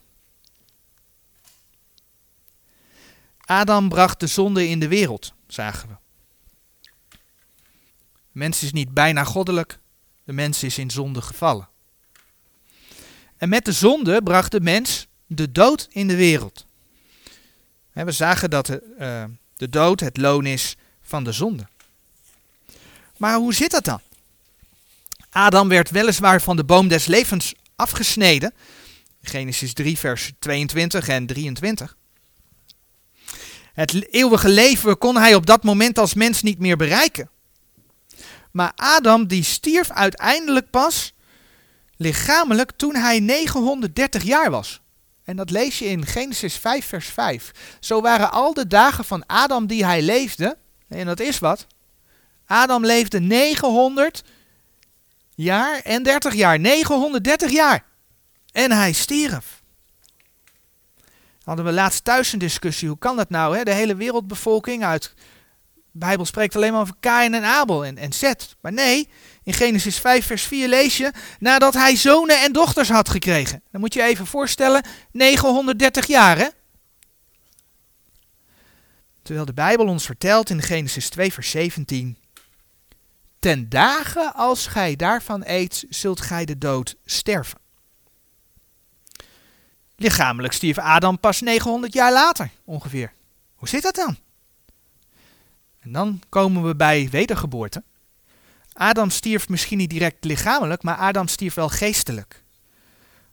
Adam 3.41 3.89
bracht 3.89 4.21
de 4.21 4.27
zonde 4.27 4.69
in 4.69 4.81
de 4.81 4.89
wereld, 4.89 5.33
zagen 5.47 5.89
we. 5.89 5.95
De 7.11 7.19
mens 8.33 8.63
is 8.63 8.73
niet 8.73 8.95
bijna 8.95 9.25
goddelijk, 9.25 9.79
de 10.25 10.33
mens 10.33 10.63
is 10.63 10.79
in 10.79 10.91
zonde 10.91 11.23
gevallen. 11.23 11.69
En 13.37 13.49
met 13.49 13.65
de 13.65 13.73
zonde 13.73 14.23
bracht 14.23 14.51
de 14.51 14.61
mens 14.61 15.07
de 15.27 15.53
dood 15.53 15.89
in 15.91 16.09
de 16.09 16.17
wereld. 16.17 16.67
We 17.93 18.13
zagen 18.13 18.51
dat 18.51 18.67
de, 18.67 18.95
uh, 18.99 19.25
de 19.57 19.69
dood 19.69 20.01
het 20.01 20.17
loon 20.17 20.47
is 20.47 20.77
van 21.03 21.25
de 21.25 21.33
zonde. 21.33 21.67
Maar 23.17 23.37
hoe 23.37 23.55
zit 23.55 23.71
dat 23.71 23.85
dan? 23.85 24.01
Adam 25.35 25.69
werd 25.69 25.91
weliswaar 25.91 26.43
van 26.43 26.57
de 26.57 26.65
boom 26.65 26.89
des 26.89 27.07
levens 27.07 27.55
afgesneden. 27.77 28.55
Genesis 29.23 29.73
3, 29.73 29.99
vers 29.99 30.33
22 30.39 31.09
en 31.09 31.27
23. 31.27 31.97
Het 33.73 34.13
eeuwige 34.13 34.49
leven 34.49 34.99
kon 34.99 35.17
hij 35.17 35.35
op 35.35 35.47
dat 35.47 35.63
moment 35.63 35.99
als 35.99 36.15
mens 36.15 36.43
niet 36.43 36.59
meer 36.59 36.77
bereiken. 36.77 37.31
Maar 38.51 38.73
Adam 38.77 39.27
die 39.27 39.45
stierf 39.45 39.91
uiteindelijk 39.91 40.71
pas 40.71 41.13
lichamelijk 41.97 42.71
toen 42.77 42.95
hij 42.95 43.21
930 43.21 44.23
jaar 44.23 44.51
was. 44.51 44.81
En 45.25 45.37
dat 45.37 45.51
lees 45.51 45.79
je 45.79 45.85
in 45.85 46.07
Genesis 46.07 46.57
5, 46.57 46.87
vers 46.87 47.07
5. 47.07 47.51
Zo 47.81 48.01
waren 48.01 48.33
al 48.33 48.55
de 48.55 48.67
dagen 48.67 49.05
van 49.05 49.27
Adam 49.27 49.67
die 49.67 49.85
hij 49.85 50.03
leefde, 50.03 50.57
en 50.89 51.07
dat 51.07 51.21
is 51.21 51.39
wat. 51.39 51.67
Adam 52.47 52.85
leefde 52.85 53.21
900 53.21 54.23
jaar 55.35 55.81
en 55.81 56.03
30 56.03 56.35
jaar. 56.35 56.61
930 56.61 57.51
jaar. 57.51 57.85
En 58.53 58.73
hij 58.73 58.93
stierf. 58.93 59.63
Hadden 61.45 61.65
we 61.65 61.73
laatst 61.73 62.05
thuis 62.05 62.33
een 62.33 62.39
discussie. 62.39 62.89
Hoe 62.89 62.99
kan 62.99 63.17
dat 63.17 63.31
nou? 63.31 63.57
Hè? 63.57 63.63
De 63.63 63.73
hele 63.73 63.97
wereldbevolking 63.97 64.85
uit. 64.85 65.15
De 65.75 65.99
Bijbel 65.99 66.25
spreekt 66.25 66.57
alleen 66.57 66.73
maar 66.73 66.81
over 66.81 66.95
Kain 67.01 67.35
en 67.35 67.45
Abel 67.45 67.85
en, 67.85 67.99
en 67.99 68.13
Zet. 68.13 68.57
Maar 68.61 68.73
nee, 68.73 69.09
in 69.43 69.53
Genesis 69.53 69.99
5, 69.99 70.27
vers 70.27 70.43
4 70.43 70.69
lees 70.69 70.97
je. 70.97 71.13
Nadat 71.39 71.75
hij 71.75 71.97
zonen 71.97 72.41
en 72.41 72.53
dochters 72.53 72.89
had 72.89 73.09
gekregen. 73.09 73.63
Dan 73.71 73.81
moet 73.81 73.95
je 73.95 74.03
even 74.03 74.27
voorstellen: 74.27 74.85
930 75.13 76.07
jaar 76.07 76.39
hè? 76.39 76.49
Terwijl 79.23 79.47
de 79.47 79.55
Bijbel 79.55 79.87
ons 79.87 80.05
vertelt 80.05 80.51
in 80.51 80.63
Genesis 80.63 81.09
2, 81.09 81.33
vers 81.33 81.51
17. 81.51 82.17
Ten 83.45 83.69
dagen 83.69 84.35
als 84.35 84.67
gij 84.67 84.97
daarvan 84.97 85.43
eet, 85.47 85.85
zult 85.89 86.21
gij 86.21 86.45
de 86.45 86.59
dood 86.59 86.97
sterven. 87.05 87.59
Lichamelijk 89.97 90.53
stierf 90.53 90.79
Adam 90.79 91.19
pas 91.19 91.41
900 91.41 91.93
jaar 91.93 92.13
later, 92.13 92.51
ongeveer. 92.65 93.13
Hoe 93.55 93.69
zit 93.69 93.83
dat 93.83 93.95
dan? 93.95 94.17
En 95.81 95.93
dan 95.93 96.21
komen 96.29 96.67
we 96.67 96.77
bij 96.77 97.09
wedergeboorte. 97.11 97.83
Adam 98.73 99.11
stierf 99.11 99.49
misschien 99.49 99.79
niet 99.79 99.91
direct 99.91 100.25
lichamelijk, 100.25 100.83
maar 100.83 100.97
Adam 100.97 101.29
stierf 101.29 101.55
wel 101.55 101.69
geestelijk. 101.69 102.43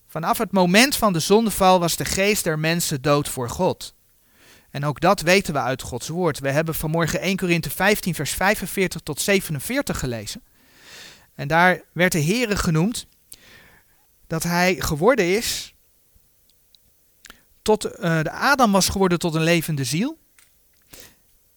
Vanaf 0.07 0.37
het 0.37 0.51
moment 0.51 0.95
van 0.95 1.13
de 1.13 1.19
zondeval 1.19 1.79
was 1.79 1.95
de 1.95 2.05
geest 2.05 2.43
der 2.43 2.59
mensen 2.59 3.01
dood 3.01 3.29
voor 3.29 3.49
God. 3.49 3.93
En 4.71 4.85
ook 4.85 4.99
dat 4.99 5.21
weten 5.21 5.53
we 5.53 5.59
uit 5.59 5.81
Gods 5.81 6.07
woord. 6.07 6.39
We 6.39 6.51
hebben 6.51 6.75
vanmorgen 6.75 7.19
1 7.19 7.37
Korinthe 7.37 7.69
15 7.69 8.15
vers 8.15 8.31
45 8.31 9.01
tot 9.01 9.21
47 9.21 9.99
gelezen. 9.99 10.43
En 11.35 11.47
daar 11.47 11.81
werd 11.93 12.11
de 12.11 12.23
Heere 12.23 12.55
genoemd 12.55 13.07
dat 14.27 14.43
hij 14.43 14.75
geworden 14.79 15.35
is 15.35 15.73
tot 17.61 17.85
uh, 17.85 18.21
de 18.21 18.31
Adam 18.31 18.71
was 18.71 18.89
geworden 18.89 19.19
tot 19.19 19.35
een 19.35 19.43
levende 19.43 19.83
ziel. 19.83 20.17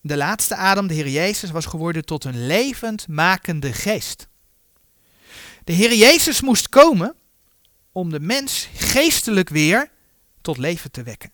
De 0.01 0.17
laatste 0.17 0.57
Adam, 0.57 0.87
de 0.87 0.95
Heer 0.95 1.09
Jezus, 1.09 1.51
was 1.51 1.67
geworden 1.67 2.05
tot 2.05 2.25
een 2.25 2.47
levend 2.47 3.09
makende 3.09 3.73
geest. 3.73 4.29
De 5.65 5.73
Heer 5.73 5.95
Jezus 5.95 6.41
moest 6.41 6.69
komen 6.69 7.15
om 7.93 8.11
de 8.11 8.21
mens 8.21 8.69
geestelijk 8.75 9.49
weer 9.49 9.91
tot 10.41 10.59
leven 10.59 10.91
te 10.91 11.03
wekken. 11.03 11.34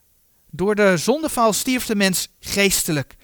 Door 0.51 0.75
de 0.75 0.97
zondeval 0.97 1.53
stierf 1.53 1.87
de 1.87 1.95
mens 1.95 2.29
geestelijk. 2.41 3.17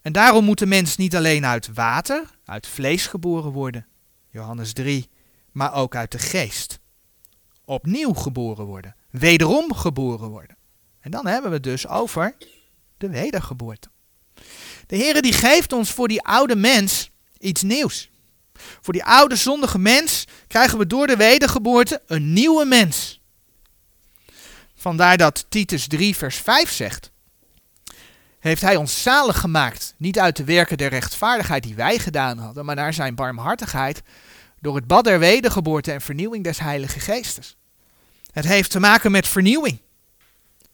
En 0.00 0.12
daarom 0.12 0.44
moet 0.44 0.58
de 0.58 0.66
mens 0.66 0.96
niet 0.96 1.16
alleen 1.16 1.46
uit 1.46 1.74
water, 1.74 2.30
uit 2.44 2.66
vlees 2.66 3.06
geboren 3.06 3.52
worden, 3.52 3.86
Johannes 4.30 4.72
3, 4.72 5.08
maar 5.52 5.74
ook 5.74 5.96
uit 5.96 6.12
de 6.12 6.18
geest. 6.18 6.78
Opnieuw 7.64 8.12
geboren 8.14 8.64
worden, 8.64 8.96
wederom 9.10 9.74
geboren 9.74 10.28
worden. 10.28 10.56
En 11.00 11.10
dan 11.10 11.26
hebben 11.26 11.50
we 11.50 11.56
het 11.56 11.64
dus 11.64 11.88
over 11.88 12.36
de 12.96 13.08
wedergeboorte. 13.08 13.88
De 14.86 14.96
Heere 14.96 15.22
die 15.22 15.32
geeft 15.32 15.72
ons 15.72 15.92
voor 15.92 16.08
die 16.08 16.22
oude 16.22 16.56
mens 16.56 17.10
iets 17.38 17.62
nieuws. 17.62 18.10
Voor 18.54 18.92
die 18.92 19.04
oude 19.04 19.36
zondige 19.36 19.78
mens 19.78 20.24
krijgen 20.46 20.78
we 20.78 20.86
door 20.86 21.06
de 21.06 21.16
wedergeboorte 21.16 22.02
een 22.06 22.32
nieuwe 22.32 22.64
mens. 22.64 23.21
Vandaar 24.82 25.16
dat 25.16 25.46
Titus 25.48 25.86
3 25.86 26.16
vers 26.16 26.36
5 26.36 26.70
zegt. 26.70 27.10
Heeft 28.38 28.62
hij 28.62 28.76
ons 28.76 29.02
zalig 29.02 29.38
gemaakt, 29.38 29.94
niet 29.96 30.18
uit 30.18 30.36
de 30.36 30.44
werken 30.44 30.78
der 30.78 30.88
rechtvaardigheid 30.88 31.62
die 31.62 31.74
wij 31.74 31.98
gedaan 31.98 32.38
hadden, 32.38 32.64
maar 32.64 32.74
naar 32.74 32.94
zijn 32.94 33.14
barmhartigheid, 33.14 34.02
door 34.60 34.74
het 34.74 34.86
bad 34.86 35.04
der 35.04 35.18
wedergeboorte 35.18 35.92
en 35.92 36.00
vernieuwing 36.00 36.44
des 36.44 36.58
Heilige 36.58 37.00
Geestes. 37.00 37.56
Het 38.32 38.44
heeft 38.44 38.70
te 38.70 38.80
maken 38.80 39.10
met 39.10 39.28
vernieuwing. 39.28 39.80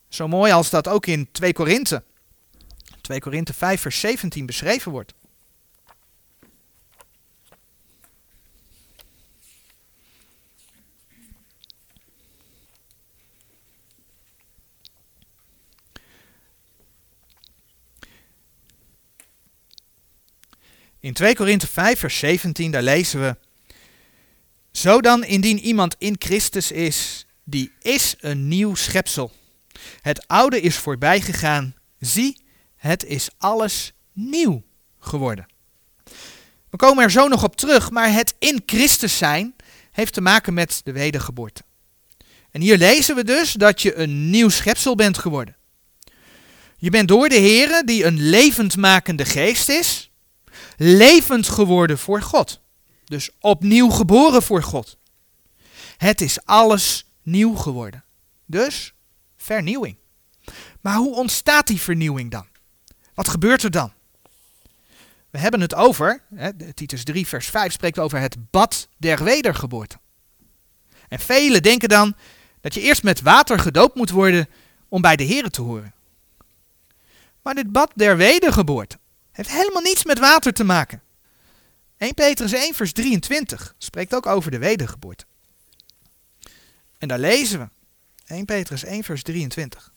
Zo 0.08 0.28
mooi 0.28 0.52
als 0.52 0.70
dat 0.70 0.88
ook 0.88 1.06
in 1.06 1.28
2 1.32 1.52
Korinthe, 1.52 2.02
2 3.00 3.20
Korinthe 3.20 3.54
5 3.54 3.80
vers 3.80 4.00
17 4.00 4.46
beschreven 4.46 4.92
wordt. 4.92 5.14
In 21.08 21.14
2 21.14 21.34
Korinthe 21.34 21.66
5 21.66 21.98
vers 21.98 22.18
17 22.18 22.70
daar 22.70 22.82
lezen 22.82 23.20
we 23.20 23.36
Zo 24.72 25.00
dan 25.00 25.24
indien 25.24 25.58
iemand 25.58 25.94
in 25.98 26.16
Christus 26.18 26.70
is, 26.70 27.26
die 27.44 27.72
is 27.82 28.14
een 28.20 28.48
nieuw 28.48 28.74
schepsel. 28.74 29.32
Het 30.00 30.26
oude 30.26 30.60
is 30.60 30.76
voorbij 30.76 31.20
gegaan. 31.20 31.74
Zie, 31.98 32.40
het 32.76 33.04
is 33.04 33.28
alles 33.38 33.92
nieuw 34.12 34.62
geworden. 34.98 35.46
We 36.70 36.76
komen 36.76 37.04
er 37.04 37.10
zo 37.10 37.28
nog 37.28 37.44
op 37.44 37.56
terug, 37.56 37.90
maar 37.90 38.12
het 38.12 38.34
in 38.38 38.62
Christus 38.66 39.18
zijn 39.18 39.54
heeft 39.90 40.12
te 40.12 40.20
maken 40.20 40.54
met 40.54 40.80
de 40.84 40.92
wedergeboorte. 40.92 41.62
En 42.50 42.60
hier 42.60 42.76
lezen 42.76 43.14
we 43.14 43.24
dus 43.24 43.52
dat 43.52 43.82
je 43.82 43.94
een 43.94 44.30
nieuw 44.30 44.48
schepsel 44.48 44.94
bent 44.94 45.18
geworden. 45.18 45.56
Je 46.78 46.90
bent 46.90 47.08
door 47.08 47.28
de 47.28 47.40
Here, 47.40 47.82
die 47.84 48.04
een 48.04 48.20
levendmakende 48.20 49.24
geest 49.24 49.68
is, 49.68 50.07
levend 50.78 51.48
geworden 51.48 51.98
voor 51.98 52.22
God. 52.22 52.60
Dus 53.04 53.30
opnieuw 53.40 53.90
geboren 53.90 54.42
voor 54.42 54.62
God. 54.62 54.98
Het 55.96 56.20
is 56.20 56.44
alles 56.44 57.06
nieuw 57.22 57.54
geworden. 57.54 58.04
Dus 58.46 58.94
vernieuwing. 59.36 59.96
Maar 60.80 60.96
hoe 60.96 61.14
ontstaat 61.14 61.66
die 61.66 61.80
vernieuwing 61.80 62.30
dan? 62.30 62.46
Wat 63.14 63.28
gebeurt 63.28 63.62
er 63.62 63.70
dan? 63.70 63.92
We 65.30 65.38
hebben 65.38 65.60
het 65.60 65.74
over, 65.74 66.22
hè, 66.34 66.72
Titus 66.74 67.04
3 67.04 67.26
vers 67.26 67.46
5 67.46 67.72
spreekt 67.72 67.98
over 67.98 68.20
het 68.20 68.50
bad 68.50 68.88
der 68.96 69.24
wedergeboorte. 69.24 69.98
En 71.08 71.18
velen 71.18 71.62
denken 71.62 71.88
dan 71.88 72.16
dat 72.60 72.74
je 72.74 72.80
eerst 72.80 73.02
met 73.02 73.20
water 73.20 73.58
gedoopt 73.58 73.94
moet 73.94 74.10
worden 74.10 74.48
om 74.88 75.00
bij 75.00 75.16
de 75.16 75.26
Here 75.26 75.50
te 75.50 75.62
horen. 75.62 75.94
Maar 77.42 77.54
dit 77.54 77.72
bad 77.72 77.90
der 77.94 78.16
wedergeboorte 78.16 78.98
heeft 79.38 79.58
helemaal 79.58 79.82
niets 79.82 80.04
met 80.04 80.18
water 80.18 80.52
te 80.52 80.64
maken. 80.64 81.02
1 81.96 82.14
Petrus 82.14 82.52
1 82.52 82.74
vers 82.74 82.92
23 82.92 83.74
spreekt 83.78 84.14
ook 84.14 84.26
over 84.26 84.50
de 84.50 84.58
wedergeboorte. 84.58 85.24
En 86.98 87.08
daar 87.08 87.18
lezen 87.18 87.58
we 87.58 87.68
1 88.26 88.44
Petrus 88.44 88.84
1 88.84 89.04
vers 89.04 89.22
23. 89.22 89.92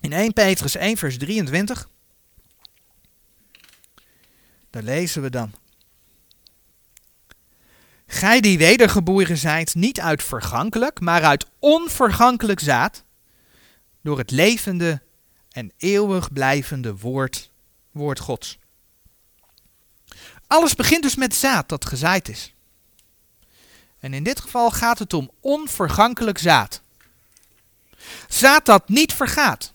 In 0.00 0.12
1 0.12 0.32
Petrus 0.32 0.74
1 0.74 0.96
vers 0.96 1.18
23, 1.18 1.88
daar 4.70 4.82
lezen 4.82 5.22
we 5.22 5.30
dan. 5.30 5.52
Gij 8.06 8.40
die 8.40 8.58
wedergeboren 8.58 9.38
zijt, 9.38 9.74
niet 9.74 10.00
uit 10.00 10.22
vergankelijk, 10.22 11.00
maar 11.00 11.22
uit 11.22 11.46
onvergankelijk 11.58 12.60
zaad, 12.60 13.04
door 14.04 14.18
het 14.18 14.30
levende 14.30 15.02
en 15.50 15.72
eeuwig 15.76 16.32
blijvende 16.32 16.96
woord, 16.96 17.50
woord 17.90 18.20
Gods. 18.20 18.58
Alles 20.46 20.74
begint 20.74 21.02
dus 21.02 21.14
met 21.14 21.34
zaad 21.34 21.68
dat 21.68 21.86
gezaaid 21.86 22.28
is. 22.28 22.54
En 23.98 24.14
in 24.14 24.22
dit 24.22 24.40
geval 24.40 24.70
gaat 24.70 24.98
het 24.98 25.12
om 25.12 25.30
onvergankelijk 25.40 26.38
zaad. 26.38 26.82
Zaad 28.28 28.66
dat 28.66 28.88
niet 28.88 29.12
vergaat. 29.12 29.72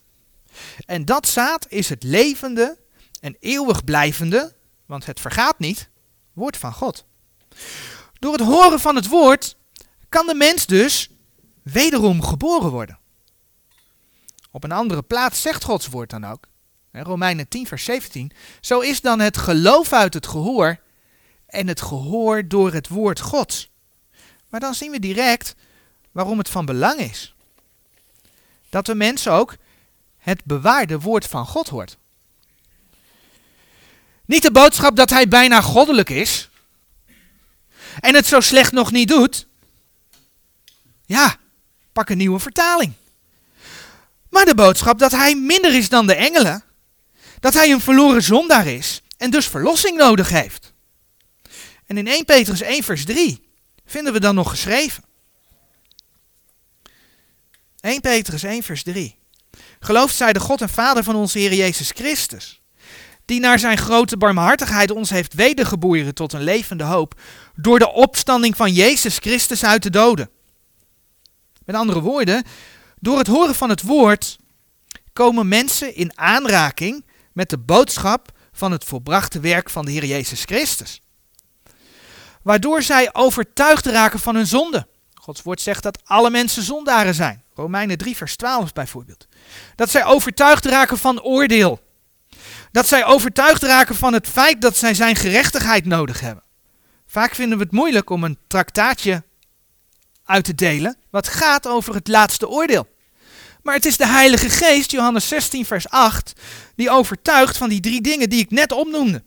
En 0.85 1.05
dat 1.05 1.27
zaad 1.27 1.65
is 1.69 1.89
het 1.89 2.03
levende 2.03 2.77
en 3.19 3.35
eeuwig 3.39 3.83
blijvende, 3.83 4.55
want 4.85 5.05
het 5.05 5.19
vergaat 5.19 5.59
niet, 5.59 5.89
woord 6.33 6.57
van 6.57 6.73
God. 6.73 7.05
Door 8.19 8.33
het 8.33 8.41
horen 8.41 8.79
van 8.79 8.95
het 8.95 9.07
woord 9.07 9.55
kan 10.09 10.27
de 10.27 10.35
mens 10.35 10.65
dus 10.65 11.09
wederom 11.63 12.21
geboren 12.21 12.71
worden. 12.71 12.99
Op 14.51 14.63
een 14.63 14.71
andere 14.71 15.01
plaats 15.01 15.41
zegt 15.41 15.63
Gods 15.63 15.87
woord 15.87 16.09
dan 16.09 16.25
ook, 16.25 16.47
Romeinen 16.91 17.47
10, 17.47 17.67
vers 17.67 17.83
17, 17.83 18.31
zo 18.61 18.79
is 18.79 19.01
dan 19.01 19.19
het 19.19 19.37
geloof 19.37 19.93
uit 19.93 20.13
het 20.13 20.27
gehoor 20.27 20.79
en 21.45 21.67
het 21.67 21.81
gehoor 21.81 22.47
door 22.47 22.73
het 22.73 22.87
woord 22.87 23.19
Gods. 23.19 23.71
Maar 24.49 24.59
dan 24.59 24.73
zien 24.73 24.91
we 24.91 24.99
direct 24.99 25.55
waarom 26.11 26.37
het 26.37 26.49
van 26.49 26.65
belang 26.65 26.99
is. 26.99 27.35
Dat 28.69 28.85
de 28.85 28.95
mens 28.95 29.27
ook 29.27 29.55
het 30.17 30.43
bewaarde 30.43 30.99
woord 30.99 31.25
van 31.25 31.45
God 31.45 31.69
hoort. 31.69 31.97
Niet 34.25 34.41
de 34.41 34.51
boodschap 34.51 34.95
dat 34.95 35.09
hij 35.09 35.27
bijna 35.27 35.61
goddelijk 35.61 36.09
is 36.09 36.49
en 37.99 38.15
het 38.15 38.25
zo 38.25 38.39
slecht 38.39 38.71
nog 38.71 38.91
niet 38.91 39.07
doet. 39.07 39.47
Ja, 41.05 41.37
pak 41.91 42.09
een 42.09 42.17
nieuwe 42.17 42.39
vertaling. 42.39 42.93
De 44.45 44.55
boodschap 44.55 44.99
dat 44.99 45.11
hij 45.11 45.35
minder 45.35 45.75
is 45.75 45.89
dan 45.89 46.07
de 46.07 46.15
engelen, 46.15 46.63
dat 47.39 47.53
hij 47.53 47.71
een 47.71 47.81
verloren 47.81 48.23
zondaar 48.23 48.67
is 48.67 49.01
en 49.17 49.31
dus 49.31 49.47
verlossing 49.47 49.97
nodig 49.97 50.29
heeft. 50.29 50.73
En 51.85 51.97
in 51.97 52.07
1 52.07 52.25
Petrus 52.25 52.61
1 52.61 52.83
vers 52.83 53.05
3 53.05 53.49
vinden 53.85 54.13
we 54.13 54.19
dan 54.19 54.35
nog 54.35 54.49
geschreven. 54.49 55.03
1 57.79 58.01
Petrus 58.01 58.43
1 58.43 58.63
vers 58.63 58.83
3. 58.83 59.17
Gelooft 59.79 60.15
zij 60.15 60.33
de 60.33 60.39
God 60.39 60.61
en 60.61 60.69
Vader 60.69 61.03
van 61.03 61.15
onze 61.15 61.39
Heer 61.39 61.53
Jezus 61.53 61.91
Christus, 61.91 62.61
die 63.25 63.39
naar 63.39 63.59
zijn 63.59 63.77
grote 63.77 64.17
barmhartigheid 64.17 64.91
ons 64.91 65.09
heeft 65.09 65.33
wedergeboren 65.33 66.13
tot 66.13 66.33
een 66.33 66.43
levende 66.43 66.83
hoop, 66.83 67.21
door 67.55 67.79
de 67.79 67.91
opstanding 67.91 68.55
van 68.55 68.73
Jezus 68.73 69.17
Christus 69.17 69.63
uit 69.63 69.83
de 69.83 69.89
doden. 69.89 70.29
Met 71.65 71.75
andere 71.75 72.01
woorden, 72.01 72.43
door 72.99 73.17
het 73.17 73.27
horen 73.27 73.55
van 73.55 73.69
het 73.69 73.81
woord 73.81 74.37
komen 75.13 75.47
mensen 75.47 75.95
in 75.95 76.17
aanraking 76.17 77.05
met 77.33 77.49
de 77.49 77.57
boodschap 77.57 78.31
van 78.51 78.71
het 78.71 78.83
volbrachte 78.83 79.39
werk 79.39 79.69
van 79.69 79.85
de 79.85 79.91
Heer 79.91 80.05
Jezus 80.05 80.43
Christus. 80.43 81.01
Waardoor 82.41 82.81
zij 82.81 83.09
overtuigd 83.13 83.85
raken 83.85 84.19
van 84.19 84.35
hun 84.35 84.47
zonde. 84.47 84.87
Gods 85.13 85.41
woord 85.41 85.61
zegt 85.61 85.83
dat 85.83 85.99
alle 86.03 86.29
mensen 86.29 86.63
zondaren 86.63 87.15
zijn. 87.15 87.43
Romeinen 87.53 87.97
3, 87.97 88.15
vers 88.15 88.35
12 88.35 88.73
bijvoorbeeld. 88.73 89.27
Dat 89.75 89.89
zij 89.89 90.05
overtuigd 90.05 90.65
raken 90.65 90.97
van 90.97 91.21
oordeel. 91.21 91.79
Dat 92.71 92.87
zij 92.87 93.05
overtuigd 93.05 93.63
raken 93.63 93.95
van 93.95 94.13
het 94.13 94.27
feit 94.27 94.61
dat 94.61 94.77
zij 94.77 94.93
zijn 94.93 95.15
gerechtigheid 95.15 95.85
nodig 95.85 96.19
hebben. 96.19 96.43
Vaak 97.07 97.35
vinden 97.35 97.57
we 97.57 97.63
het 97.63 97.73
moeilijk 97.73 98.09
om 98.09 98.23
een 98.23 98.37
traktaatje 98.47 99.23
uit 100.29 100.43
te 100.43 100.55
delen 100.55 100.97
wat 101.09 101.27
gaat 101.27 101.67
over 101.67 101.93
het 101.93 102.07
laatste 102.07 102.47
oordeel. 102.47 102.87
Maar 103.63 103.75
het 103.75 103.85
is 103.85 103.97
de 103.97 104.07
Heilige 104.07 104.49
Geest, 104.49 104.91
Johannes 104.91 105.27
16, 105.27 105.65
vers 105.65 105.89
8, 105.89 106.33
die 106.75 106.89
overtuigt 106.89 107.57
van 107.57 107.69
die 107.69 107.79
drie 107.79 108.01
dingen 108.01 108.29
die 108.29 108.39
ik 108.39 108.51
net 108.51 108.71
opnoemde: 108.71 109.23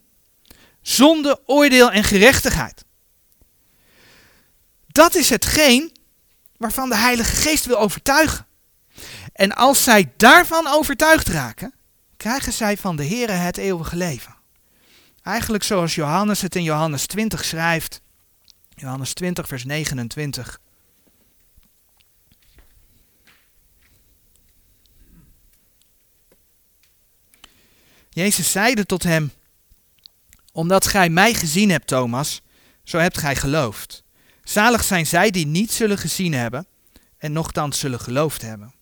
zonde, 0.83 1.41
oordeel 1.47 1.91
en 1.91 2.05
gerechtigheid. 2.05 2.85
Dat 4.87 5.15
is 5.15 5.29
hetgeen 5.29 5.93
waarvan 6.57 6.89
de 6.89 6.97
Heilige 6.97 7.37
Geest 7.37 7.65
wil 7.65 7.79
overtuigen. 7.79 8.47
En 9.33 9.53
als 9.53 9.83
zij 9.83 10.13
daarvan 10.17 10.67
overtuigd 10.67 11.29
raken, 11.29 11.75
krijgen 12.17 12.53
zij 12.53 12.77
van 12.77 12.97
de 12.97 13.07
Here 13.07 13.33
het 13.33 13.57
eeuwige 13.57 13.97
leven. 13.97 14.37
Eigenlijk 15.23 15.63
zoals 15.63 15.95
Johannes 15.95 16.41
het 16.41 16.55
in 16.55 16.63
Johannes 16.63 17.07
20 17.07 17.45
schrijft. 17.45 18.01
Johannes 18.69 19.13
20, 19.13 19.49
vers 19.49 19.65
29. 19.65 20.61
Jezus 28.15 28.53
zeide 28.53 28.87
tot 28.87 29.03
hem: 29.03 29.33
Omdat 30.53 30.87
gij 30.87 31.09
mij 31.09 31.35
gezien 31.35 31.71
hebt, 31.71 31.87
Thomas, 31.87 32.43
zo 32.85 32.99
hebt 32.99 33.19
gij 33.19 33.37
geloofd. 33.37 34.03
Zalig 34.45 34.85
zijn 34.85 35.07
zij 35.07 35.31
die 35.31 35.47
niet 35.47 35.73
zullen 35.73 35.99
gezien 35.99 36.35
hebben 36.35 36.67
en 37.19 37.33
nochtans 37.33 37.79
zullen 37.79 38.01
geloofd 38.01 38.43
hebben. 38.43 38.75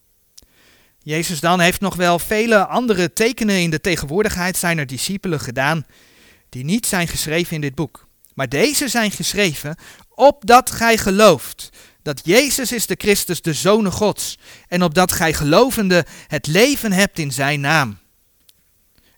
Jezus 1.02 1.40
dan 1.40 1.60
heeft 1.60 1.80
nog 1.80 1.96
wel 1.96 2.18
vele 2.18 2.66
andere 2.66 3.12
tekenen 3.12 3.60
in 3.60 3.70
de 3.70 3.80
tegenwoordigheid 3.80 4.56
zijner 4.56 4.86
discipelen 4.86 5.40
gedaan, 5.40 5.86
die 6.48 6.64
niet 6.64 6.86
zijn 6.86 7.08
geschreven 7.08 7.54
in 7.54 7.60
dit 7.60 7.74
boek. 7.74 8.08
Maar 8.34 8.48
deze 8.48 8.88
zijn 8.88 9.10
geschreven 9.10 9.76
opdat 10.14 10.70
gij 10.70 10.98
gelooft 10.98 11.70
dat 12.02 12.20
Jezus 12.24 12.72
is 12.72 12.86
de 12.86 12.94
Christus, 12.98 13.42
de 13.42 13.52
Zoon 13.52 13.92
Gods, 13.92 14.38
en 14.68 14.82
opdat 14.82 15.12
gij 15.12 15.32
gelovende 15.34 16.06
het 16.26 16.46
leven 16.46 16.92
hebt 16.92 17.18
in 17.18 17.32
zijn 17.32 17.60
naam. 17.60 17.99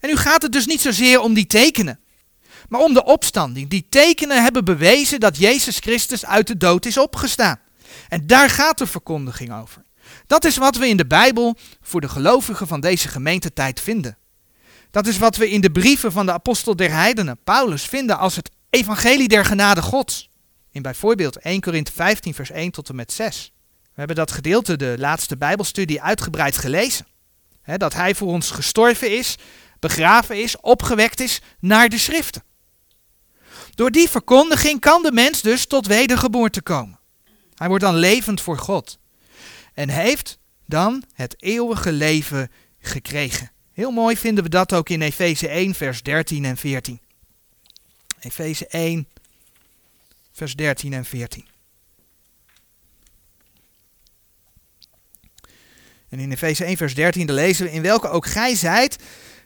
En 0.03 0.09
nu 0.09 0.17
gaat 0.17 0.43
het 0.43 0.53
dus 0.53 0.67
niet 0.67 0.81
zozeer 0.81 1.21
om 1.21 1.35
die 1.35 1.47
tekenen, 1.47 2.01
maar 2.69 2.81
om 2.81 2.95
de 2.95 3.05
opstanding. 3.05 3.71
Die 3.71 3.87
tekenen 3.89 4.43
hebben 4.43 4.65
bewezen 4.65 5.21
dat 5.21 5.37
Jezus 5.37 5.79
Christus 5.79 6.27
uit 6.27 6.47
de 6.47 6.57
dood 6.57 6.87
is 6.87 6.99
opgestaan. 6.99 7.61
En 8.09 8.27
daar 8.27 8.51
gaat 8.51 8.79
de 8.79 8.87
verkondiging 8.87 9.53
over. 9.53 9.83
Dat 10.27 10.45
is 10.45 10.57
wat 10.57 10.77
we 10.77 10.89
in 10.89 10.97
de 10.97 11.07
Bijbel 11.07 11.57
voor 11.81 12.01
de 12.01 12.09
gelovigen 12.09 12.67
van 12.67 12.81
deze 12.81 13.09
gemeentetijd 13.09 13.81
vinden. 13.81 14.19
Dat 14.91 15.07
is 15.07 15.19
wat 15.19 15.37
we 15.37 15.51
in 15.51 15.61
de 15.61 15.71
brieven 15.71 16.13
van 16.13 16.27
de 16.27 16.33
apostel 16.33 16.77
der 16.77 16.91
heidenen, 16.91 17.39
Paulus, 17.45 17.83
vinden 17.83 18.19
als 18.19 18.37
het 18.37 18.51
evangelie 18.71 19.29
der 19.29 19.45
genade 19.45 19.83
Gods. 19.83 20.31
In 20.71 20.83
bijvoorbeeld 20.83 21.37
1 21.37 21.61
Korinthe 21.61 21.93
15 21.93 22.35
vers 22.35 22.51
1 22.51 22.71
tot 22.71 22.89
en 22.89 22.95
met 22.95 23.13
6. 23.13 23.53
We 23.83 23.89
hebben 23.95 24.17
dat 24.17 24.33
gedeelte, 24.33 24.77
de 24.77 24.95
laatste 24.99 25.37
Bijbelstudie, 25.37 26.03
uitgebreid 26.03 26.57
gelezen. 26.57 27.07
dat 27.77 27.95
hij 27.95 28.15
voor 28.15 28.29
ons 28.29 28.51
gestorven 28.51 29.17
is, 29.19 29.37
begraven 29.83 30.43
is, 30.43 30.61
opgewekt 30.61 31.21
is 31.21 31.41
naar 31.59 31.89
de 31.89 31.99
schriften. 31.99 32.43
Door 33.75 33.91
die 33.91 34.09
verkondiging 34.09 34.81
kan 34.81 35.03
de 35.03 35.13
mens 35.13 35.43
dus 35.43 35.67
tot 35.67 35.87
wedergeboorte 35.87 36.63
komen. 36.63 36.99
Hij 37.55 37.69
wordt 37.69 37.85
dan 37.85 37.95
levend 37.95 38.41
voor 38.41 38.59
God. 38.59 38.99
En 39.75 39.89
heeft 39.89 40.39
dan 40.67 41.05
het 41.13 41.35
eeuwige 41.43 41.93
leven 41.93 42.51
gekregen. 42.81 43.53
Heel 43.73 43.91
mooi 43.91 44.17
vinden 44.17 44.45
we 44.45 44.51
dat 44.51 44.73
ook 44.73 44.89
in 44.89 45.03
Efeze 45.03 45.49
1, 45.49 45.75
vers 45.75 46.03
13 46.03 46.45
en 46.45 46.57
14. 46.57 47.01
Efeze 48.21 48.67
1, 48.67 49.09
vers 50.33 50.55
13 50.55 50.93
en 50.93 51.05
14. 51.05 51.47
En 56.09 56.19
in 56.19 56.33
Efeze 56.33 56.65
1, 56.65 56.77
vers 56.77 56.95
13 56.95 57.33
lezen 57.33 57.65
we: 57.65 57.73
In 57.73 57.83
welke 57.83 58.09
ook 58.09 58.27
gij 58.27 58.55
zijt, 58.55 58.99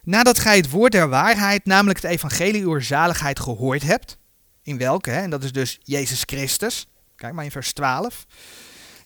nadat 0.07 0.39
gij 0.39 0.57
het 0.57 0.71
woord 0.71 0.93
der 0.93 1.09
waarheid, 1.09 1.65
namelijk 1.65 2.03
het 2.03 2.11
evangelie 2.11 2.63
uw 2.63 2.81
zaligheid, 2.81 3.41
gehoord 3.41 3.83
hebt. 3.83 4.19
In 4.63 4.79
welke, 4.79 5.11
hè, 5.11 5.21
en 5.21 5.31
dat 5.31 5.45
is 5.45 5.53
dus 5.53 5.79
Jezus 5.83 6.23
Christus. 6.27 6.87
Kijk 7.17 7.33
maar 7.33 7.45
in 7.45 7.51
vers 7.51 7.73
12. 7.73 8.27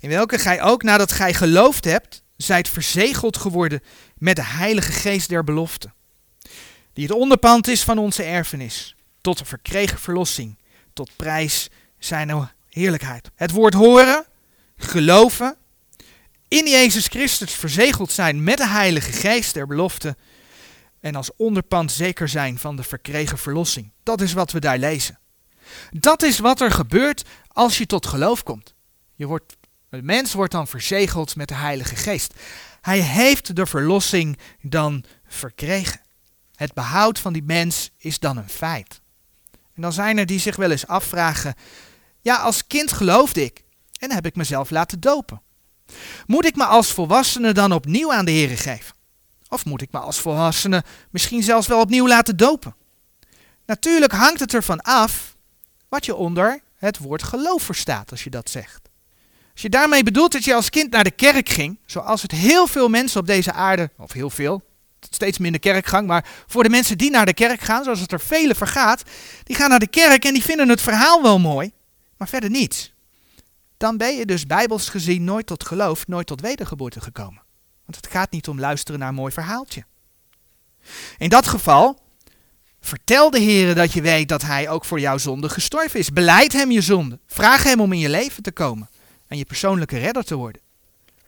In 0.00 0.08
welke 0.08 0.38
gij 0.38 0.62
ook, 0.62 0.82
nadat 0.82 1.12
gij 1.12 1.34
geloofd 1.34 1.84
hebt, 1.84 2.22
zijt 2.36 2.68
verzegeld 2.68 3.36
geworden 3.36 3.82
met 4.18 4.36
de 4.36 4.44
Heilige 4.44 4.92
Geest 4.92 5.28
der 5.28 5.44
belofte. 5.44 5.92
Die 6.92 7.04
het 7.06 7.16
onderpand 7.16 7.68
is 7.68 7.82
van 7.82 7.98
onze 7.98 8.22
erfenis, 8.22 8.96
tot 9.20 9.38
de 9.38 9.44
verkregen 9.44 9.98
verlossing, 9.98 10.58
tot 10.92 11.10
prijs 11.16 11.68
zijn 11.98 12.50
heerlijkheid. 12.68 13.30
Het 13.34 13.50
woord 13.50 13.74
horen, 13.74 14.24
geloven, 14.76 15.56
in 16.48 16.68
Jezus 16.68 17.06
Christus 17.06 17.52
verzegeld 17.52 18.12
zijn 18.12 18.42
met 18.42 18.58
de 18.58 18.68
Heilige 18.68 19.12
Geest 19.12 19.54
der 19.54 19.66
belofte 19.66 20.16
en 21.00 21.14
als 21.14 21.36
onderpand 21.36 21.92
zeker 21.92 22.28
zijn 22.28 22.58
van 22.58 22.76
de 22.76 22.82
verkregen 22.82 23.38
verlossing. 23.38 23.92
Dat 24.02 24.20
is 24.20 24.32
wat 24.32 24.52
we 24.52 24.60
daar 24.60 24.78
lezen. 24.78 25.18
Dat 25.90 26.22
is 26.22 26.38
wat 26.38 26.60
er 26.60 26.70
gebeurt 26.70 27.24
als 27.48 27.78
je 27.78 27.86
tot 27.86 28.06
geloof 28.06 28.42
komt. 28.42 28.74
Je 29.14 29.26
wordt, 29.26 29.56
de 29.88 30.02
mens 30.02 30.32
wordt 30.32 30.52
dan 30.52 30.66
verzegeld 30.66 31.36
met 31.36 31.48
de 31.48 31.54
Heilige 31.54 31.96
Geest. 31.96 32.34
Hij 32.80 33.00
heeft 33.00 33.56
de 33.56 33.66
verlossing 33.66 34.38
dan 34.62 35.04
verkregen. 35.26 36.00
Het 36.54 36.74
behoud 36.74 37.18
van 37.18 37.32
die 37.32 37.42
mens 37.42 37.90
is 37.96 38.18
dan 38.18 38.36
een 38.36 38.48
feit. 38.48 39.00
En 39.74 39.82
dan 39.82 39.92
zijn 39.92 40.18
er 40.18 40.26
die 40.26 40.40
zich 40.40 40.56
wel 40.56 40.70
eens 40.70 40.86
afvragen: 40.86 41.54
ja, 42.20 42.36
als 42.36 42.66
kind 42.66 42.92
geloofde 42.92 43.44
ik 43.44 43.64
en 43.98 44.12
heb 44.12 44.26
ik 44.26 44.36
mezelf 44.36 44.70
laten 44.70 45.00
dopen. 45.00 45.42
Moet 46.26 46.44
ik 46.44 46.56
me 46.56 46.64
als 46.64 46.92
volwassene 46.92 47.52
dan 47.52 47.72
opnieuw 47.72 48.12
aan 48.12 48.24
de 48.24 48.30
Heer 48.30 48.58
geven? 48.58 48.94
Of 49.50 49.64
moet 49.64 49.82
ik 49.82 49.92
me 49.92 49.98
als 49.98 50.20
volwassene 50.20 50.84
misschien 51.10 51.42
zelfs 51.42 51.66
wel 51.66 51.80
opnieuw 51.80 52.08
laten 52.08 52.36
dopen? 52.36 52.74
Natuurlijk 53.66 54.12
hangt 54.12 54.40
het 54.40 54.54
ervan 54.54 54.80
af 54.80 55.36
wat 55.88 56.04
je 56.04 56.14
onder 56.14 56.60
het 56.76 56.98
woord 56.98 57.22
geloof 57.22 57.62
verstaat 57.62 58.10
als 58.10 58.24
je 58.24 58.30
dat 58.30 58.50
zegt. 58.50 58.88
Als 59.52 59.62
je 59.62 59.68
daarmee 59.68 60.02
bedoelt 60.02 60.32
dat 60.32 60.44
je 60.44 60.54
als 60.54 60.70
kind 60.70 60.90
naar 60.90 61.04
de 61.04 61.10
kerk 61.10 61.48
ging, 61.48 61.78
zoals 61.86 62.22
het 62.22 62.30
heel 62.30 62.66
veel 62.66 62.88
mensen 62.88 63.20
op 63.20 63.26
deze 63.26 63.52
aarde, 63.52 63.90
of 63.96 64.12
heel 64.12 64.30
veel, 64.30 64.62
steeds 65.00 65.38
minder 65.38 65.60
kerkgang, 65.60 66.06
maar 66.06 66.28
voor 66.46 66.62
de 66.62 66.68
mensen 66.68 66.98
die 66.98 67.10
naar 67.10 67.26
de 67.26 67.34
kerk 67.34 67.60
gaan, 67.60 67.84
zoals 67.84 68.00
het 68.00 68.12
er 68.12 68.20
vele 68.20 68.54
vergaat, 68.54 69.02
die 69.42 69.56
gaan 69.56 69.68
naar 69.68 69.78
de 69.78 69.88
kerk 69.88 70.24
en 70.24 70.32
die 70.32 70.42
vinden 70.42 70.68
het 70.68 70.80
verhaal 70.80 71.22
wel 71.22 71.38
mooi, 71.38 71.72
maar 72.16 72.28
verder 72.28 72.50
niet. 72.50 72.92
Dan 73.76 73.96
ben 73.96 74.16
je 74.16 74.26
dus 74.26 74.46
bijbels 74.46 74.88
gezien 74.88 75.24
nooit 75.24 75.46
tot 75.46 75.64
geloof, 75.64 76.06
nooit 76.06 76.26
tot 76.26 76.40
wedergeboorte 76.40 77.00
gekomen. 77.00 77.42
Want 77.90 78.04
het 78.04 78.12
gaat 78.14 78.30
niet 78.30 78.48
om 78.48 78.60
luisteren 78.60 79.00
naar 79.00 79.08
een 79.08 79.14
mooi 79.14 79.32
verhaaltje. 79.32 79.84
In 81.18 81.28
dat 81.28 81.46
geval, 81.46 81.98
vertel 82.80 83.30
de 83.30 83.38
Heer 83.38 83.74
dat 83.74 83.92
je 83.92 84.00
weet 84.00 84.28
dat 84.28 84.42
Hij 84.42 84.68
ook 84.68 84.84
voor 84.84 85.00
jouw 85.00 85.18
zonde 85.18 85.48
gestorven 85.48 85.98
is. 85.98 86.12
Beleid 86.12 86.52
Hem 86.52 86.70
je 86.70 86.80
zonde. 86.80 87.18
Vraag 87.26 87.62
Hem 87.62 87.80
om 87.80 87.92
in 87.92 87.98
je 87.98 88.08
leven 88.08 88.42
te 88.42 88.52
komen 88.52 88.90
en 89.26 89.38
je 89.38 89.44
persoonlijke 89.44 89.98
redder 89.98 90.24
te 90.24 90.34
worden. 90.34 90.60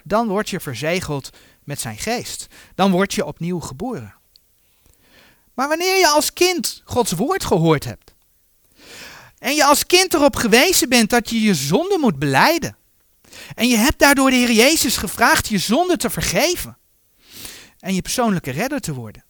Dan 0.02 0.28
word 0.28 0.50
je 0.50 0.60
verzegeld 0.60 1.30
met 1.64 1.80
zijn 1.80 1.98
geest. 1.98 2.46
Dan 2.74 2.90
word 2.90 3.14
je 3.14 3.24
opnieuw 3.24 3.60
geboren. 3.60 4.14
Maar 5.54 5.68
wanneer 5.68 5.98
je 5.98 6.08
als 6.08 6.32
kind 6.32 6.82
Gods 6.84 7.12
woord 7.12 7.44
gehoord 7.44 7.84
hebt, 7.84 8.14
en 9.38 9.54
je 9.54 9.64
als 9.64 9.86
kind 9.86 10.14
erop 10.14 10.36
gewezen 10.36 10.88
bent 10.88 11.10
dat 11.10 11.30
je 11.30 11.40
je 11.40 11.54
zonde 11.54 11.98
moet 12.00 12.18
beleiden, 12.18 12.76
en 13.54 13.68
je 13.68 13.76
hebt 13.76 13.98
daardoor 13.98 14.30
de 14.30 14.36
Heer 14.36 14.52
Jezus 14.52 14.96
gevraagd 14.96 15.48
je 15.48 15.58
zonde 15.58 15.96
te 15.96 16.10
vergeven, 16.10 16.78
en 17.78 17.94
je 17.94 18.02
persoonlijke 18.02 18.50
redder 18.50 18.80
te 18.80 18.94
worden, 18.94 19.24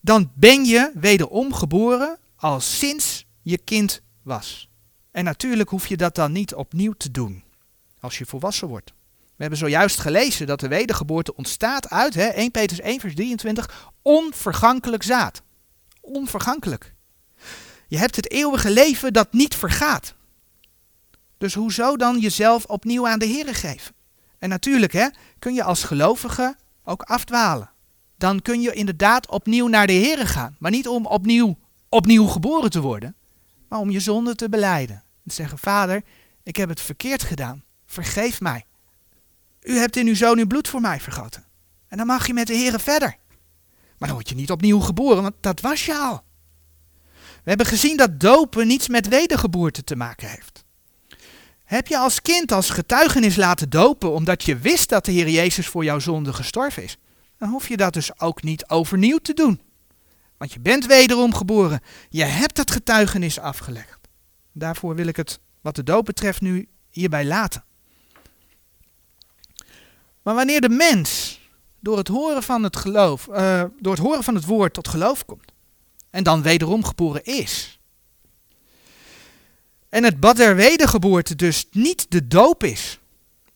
dan 0.00 0.32
ben 0.34 0.64
je 0.64 0.90
wederom 0.94 1.54
geboren 1.54 2.18
als 2.36 2.78
sinds 2.78 3.24
je 3.42 3.58
kind 3.58 4.00
was. 4.22 4.68
En 5.10 5.24
natuurlijk 5.24 5.68
hoef 5.68 5.86
je 5.86 5.96
dat 5.96 6.14
dan 6.14 6.32
niet 6.32 6.54
opnieuw 6.54 6.92
te 6.92 7.10
doen 7.10 7.44
als 8.00 8.18
je 8.18 8.26
volwassen 8.26 8.68
wordt. 8.68 8.92
We 9.42 9.48
hebben 9.48 9.58
zojuist 9.58 9.98
gelezen 9.98 10.46
dat 10.46 10.60
de 10.60 10.68
wedergeboorte 10.68 11.36
ontstaat 11.36 11.90
uit 11.90 12.14
hè, 12.14 12.26
1 12.26 12.50
Petrus 12.50 12.80
1 12.80 13.00
vers 13.00 13.14
23, 13.14 13.90
onvergankelijk 14.02 15.02
zaad. 15.02 15.42
Onvergankelijk. 16.00 16.94
Je 17.88 17.98
hebt 17.98 18.16
het 18.16 18.30
eeuwige 18.30 18.70
leven 18.70 19.12
dat 19.12 19.32
niet 19.32 19.54
vergaat. 19.54 20.14
Dus 21.42 21.54
hoezo 21.54 21.96
dan 21.96 22.18
jezelf 22.18 22.64
opnieuw 22.64 23.08
aan 23.08 23.18
de 23.18 23.26
Here 23.26 23.54
geven? 23.54 23.94
En 24.38 24.48
natuurlijk 24.48 24.92
hè, 24.92 25.08
kun 25.38 25.54
je 25.54 25.62
als 25.62 25.84
gelovige 25.84 26.56
ook 26.84 27.02
afdwalen. 27.02 27.70
Dan 28.18 28.42
kun 28.42 28.60
je 28.60 28.72
inderdaad 28.72 29.28
opnieuw 29.30 29.66
naar 29.66 29.86
de 29.86 29.92
Here 29.92 30.26
gaan. 30.26 30.56
Maar 30.58 30.70
niet 30.70 30.88
om 30.88 31.06
opnieuw, 31.06 31.58
opnieuw 31.88 32.26
geboren 32.26 32.70
te 32.70 32.80
worden, 32.80 33.16
maar 33.68 33.78
om 33.78 33.90
je 33.90 34.00
zonde 34.00 34.34
te 34.34 34.48
beleiden. 34.48 34.96
En 34.96 35.28
te 35.28 35.34
zeggen, 35.34 35.58
vader, 35.58 36.02
ik 36.42 36.56
heb 36.56 36.68
het 36.68 36.80
verkeerd 36.80 37.22
gedaan. 37.22 37.64
Vergeef 37.86 38.40
mij. 38.40 38.64
U 39.62 39.76
hebt 39.76 39.96
in 39.96 40.06
uw 40.06 40.14
zoon 40.14 40.38
uw 40.38 40.46
bloed 40.46 40.68
voor 40.68 40.80
mij 40.80 41.00
vergoten. 41.00 41.44
En 41.88 41.96
dan 41.96 42.06
mag 42.06 42.26
je 42.26 42.34
met 42.34 42.46
de 42.46 42.56
Here 42.56 42.78
verder. 42.78 43.16
Maar 43.98 44.08
dan 44.08 44.12
word 44.12 44.28
je 44.28 44.34
niet 44.34 44.50
opnieuw 44.50 44.80
geboren, 44.80 45.22
want 45.22 45.34
dat 45.40 45.60
was 45.60 45.86
je 45.86 45.94
al. 45.94 46.22
We 47.14 47.48
hebben 47.48 47.66
gezien 47.66 47.96
dat 47.96 48.20
dopen 48.20 48.66
niets 48.66 48.88
met 48.88 49.08
wedergeboorte 49.08 49.84
te 49.84 49.96
maken 49.96 50.28
heeft. 50.28 50.61
Heb 51.72 51.86
je 51.86 51.98
als 51.98 52.22
kind 52.22 52.52
als 52.52 52.70
getuigenis 52.70 53.36
laten 53.36 53.70
dopen 53.70 54.12
omdat 54.12 54.42
je 54.42 54.56
wist 54.56 54.88
dat 54.88 55.04
de 55.04 55.12
Heer 55.12 55.28
Jezus 55.28 55.66
voor 55.66 55.84
jouw 55.84 55.98
zonde 55.98 56.32
gestorven 56.32 56.82
is, 56.82 56.98
dan 57.38 57.48
hoef 57.48 57.68
je 57.68 57.76
dat 57.76 57.92
dus 57.92 58.20
ook 58.20 58.42
niet 58.42 58.68
overnieuw 58.68 59.18
te 59.18 59.34
doen. 59.34 59.60
Want 60.36 60.52
je 60.52 60.60
bent 60.60 60.86
wederom 60.86 61.34
geboren. 61.34 61.80
Je 62.08 62.24
hebt 62.24 62.56
het 62.56 62.70
getuigenis 62.70 63.38
afgelegd. 63.38 63.98
Daarvoor 64.52 64.94
wil 64.94 65.06
ik 65.06 65.16
het, 65.16 65.40
wat 65.60 65.74
de 65.74 65.82
doop 65.82 66.04
betreft, 66.04 66.40
nu 66.40 66.68
hierbij 66.90 67.24
laten. 67.24 67.64
Maar 70.22 70.34
wanneer 70.34 70.60
de 70.60 70.68
mens 70.68 71.40
door 71.80 71.96
het 71.96 72.08
horen 72.08 72.42
van 72.42 72.62
het 72.62 72.76
geloof, 72.76 73.26
uh, 73.26 73.64
door 73.80 73.92
het 73.92 74.02
horen 74.02 74.24
van 74.24 74.34
het 74.34 74.44
woord 74.44 74.74
tot 74.74 74.88
geloof 74.88 75.24
komt, 75.24 75.52
en 76.10 76.24
dan 76.24 76.42
wederom 76.42 76.84
geboren 76.84 77.24
is, 77.24 77.80
en 79.92 80.04
het 80.04 80.20
bad 80.20 80.36
der 80.36 80.56
wedergeboorte 80.56 81.36
dus 81.36 81.66
niet 81.70 82.06
de 82.08 82.26
doop 82.26 82.64
is, 82.64 82.98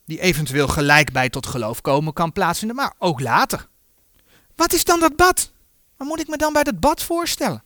die 0.05 0.19
eventueel 0.19 0.67
gelijk 0.67 1.11
bij 1.11 1.29
tot 1.29 1.45
geloof 1.45 1.81
komen 1.81 2.13
kan 2.13 2.31
plaatsvinden, 2.31 2.77
maar 2.77 2.93
ook 2.97 3.19
later. 3.19 3.67
Wat 4.55 4.73
is 4.73 4.83
dan 4.83 4.99
dat 4.99 5.15
bad? 5.15 5.51
Wat 5.95 6.07
moet 6.07 6.19
ik 6.19 6.27
me 6.27 6.37
dan 6.37 6.53
bij 6.53 6.63
dat 6.63 6.79
bad 6.79 7.03
voorstellen? 7.03 7.63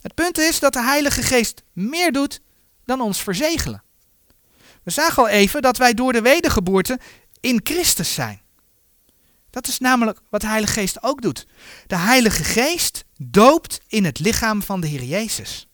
Het 0.00 0.14
punt 0.14 0.38
is 0.38 0.58
dat 0.58 0.72
de 0.72 0.82
Heilige 0.82 1.22
Geest 1.22 1.62
meer 1.72 2.12
doet 2.12 2.40
dan 2.84 3.00
ons 3.00 3.22
verzegelen. 3.22 3.82
We 4.82 4.90
zagen 4.90 5.22
al 5.22 5.28
even 5.28 5.62
dat 5.62 5.76
wij 5.76 5.94
door 5.94 6.12
de 6.12 6.22
wedergeboorte 6.22 6.98
in 7.40 7.60
Christus 7.62 8.14
zijn. 8.14 8.40
Dat 9.50 9.66
is 9.66 9.78
namelijk 9.78 10.20
wat 10.30 10.40
de 10.40 10.46
Heilige 10.46 10.72
Geest 10.72 11.02
ook 11.02 11.22
doet. 11.22 11.46
De 11.86 11.96
Heilige 11.96 12.44
Geest 12.44 13.04
doopt 13.18 13.80
in 13.86 14.04
het 14.04 14.18
lichaam 14.18 14.62
van 14.62 14.80
de 14.80 14.86
Heer 14.86 15.04
Jezus. 15.04 15.68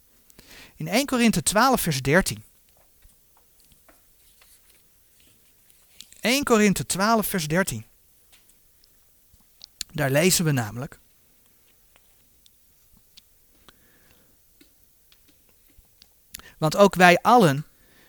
In 0.81 0.89
1 0.89 1.07
Korinthe 1.07 1.43
12, 1.43 1.81
vers 1.81 2.03
13. 2.03 2.45
1 6.21 6.45
Korinthe 6.45 6.87
12, 6.87 7.27
vers 7.27 7.49
13. 7.49 7.85
Daar 9.93 10.11
lezen 10.11 10.45
we 10.45 10.51
namelijk. 10.51 10.99
Want 16.59 16.77
ook 16.77 16.95
wij 16.95 17.19
allen 17.23 17.67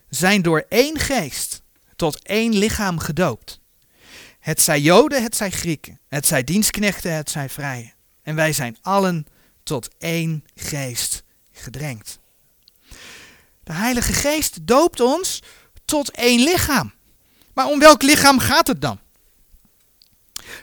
zijn 0.09 0.41
door 0.41 0.65
één 0.69 0.99
geest 0.99 1.61
tot 1.95 2.23
één 2.23 2.57
lichaam 2.57 2.99
gedoopt. 2.99 3.59
Het 4.39 4.61
zij 4.61 4.79
Joden, 4.79 5.23
het 5.23 5.35
zij 5.35 5.51
Grieken, 5.51 5.99
het 6.07 6.25
zij 6.25 6.43
dienstknechten, 6.43 7.15
het 7.15 7.29
zij 7.29 7.49
vrije. 7.49 7.93
En 8.21 8.35
wij 8.35 8.53
zijn 8.53 8.77
allen 8.81 9.25
tot 9.63 9.89
één 9.97 10.45
geest 10.55 11.23
gedrenkt. 11.51 12.20
De 13.63 13.73
Heilige 13.73 14.13
Geest 14.13 14.67
doopt 14.67 14.99
ons 14.99 15.41
tot 15.85 16.11
één 16.11 16.39
lichaam. 16.43 16.93
Maar 17.53 17.65
om 17.65 17.79
welk 17.79 18.01
lichaam 18.01 18.39
gaat 18.39 18.67
het 18.67 18.81
dan? 18.81 18.99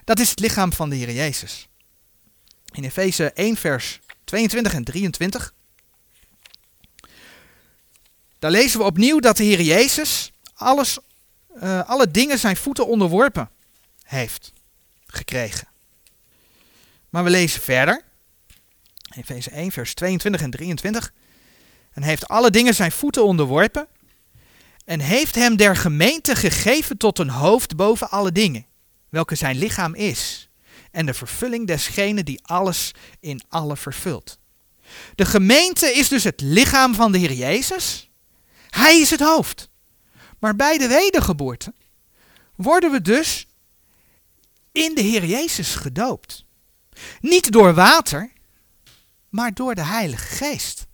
Dat 0.05 0.19
is 0.19 0.31
het 0.31 0.41
lichaam 0.41 0.73
van 0.73 0.89
de 0.91 0.97
Heer 0.97 1.13
Jezus. 1.13 1.69
In 2.73 2.85
Efeze 2.85 3.33
1 3.33 3.57
vers 3.57 4.01
22 4.25 4.75
en 4.75 4.85
23. 4.85 5.55
Daar 8.39 8.51
lezen 8.51 8.79
we 8.79 8.85
opnieuw 8.85 9.19
dat 9.19 9.37
de 9.37 9.45
Heer 9.45 9.61
Jezus 9.61 10.33
alles, 10.55 10.99
uh, 11.63 11.89
alle 11.89 12.11
dingen 12.11 12.39
zijn 12.39 12.57
voeten 12.57 12.87
onderworpen 12.87 13.51
heeft 14.03 14.53
gekregen. 15.07 15.69
Maar 17.09 17.25
we 17.25 17.31
lezen 17.31 17.61
verder. 17.61 18.03
Efeze 19.17 19.51
1 19.51 19.73
vers 19.73 19.95
22 19.95 20.43
en 20.43 20.51
23. 20.51 21.13
En 21.93 22.03
heeft 22.03 22.29
alle 22.29 22.51
dingen 22.51 22.75
zijn 22.75 22.93
voeten 22.93 23.25
onderworpen. 23.25 23.89
En 24.85 25.01
heeft 25.01 25.35
hem 25.35 25.57
der 25.57 25.77
gemeente 25.77 26.35
gegeven 26.37 26.97
tot 26.97 27.19
een 27.19 27.31
hoofd 27.31 27.77
boven 27.77 28.11
alle 28.11 28.33
dingen. 28.33 28.67
Welke 29.09 29.35
zijn 29.35 29.57
lichaam 29.57 29.95
is. 29.95 30.49
En 30.91 31.07
de 31.07 31.15
vervulling 31.15 31.67
desgene 31.67 32.23
die 32.23 32.41
alles 32.43 32.93
in 33.21 33.43
alle 33.49 33.77
vervult. 33.77 34.39
De 35.15 35.27
gemeente 35.27 35.87
is 35.87 36.09
dus 36.09 36.25
het 36.25 36.41
lichaam 36.41 36.95
van 36.95 37.13
de 37.13 37.19
Heer 37.19 37.33
Jezus. 37.33 38.11
Hij 38.71 39.01
is 39.01 39.11
het 39.11 39.21
hoofd. 39.21 39.69
Maar 40.39 40.57
bij 40.57 40.79
de 40.79 40.89
wedergeboorte 40.89 41.75
worden 42.57 42.91
we 42.91 43.03
dus 43.03 43.47
in 44.73 44.95
de 44.95 45.01
Heer 45.01 45.25
Jezus 45.25 45.75
gedoopt. 45.75 46.45
Niet 47.21 47.53
door 47.53 47.75
water, 47.75 48.33
maar 49.29 49.55
door 49.55 49.75
de 49.75 49.85
Heilige 49.85 50.37
Geest. 50.37 50.87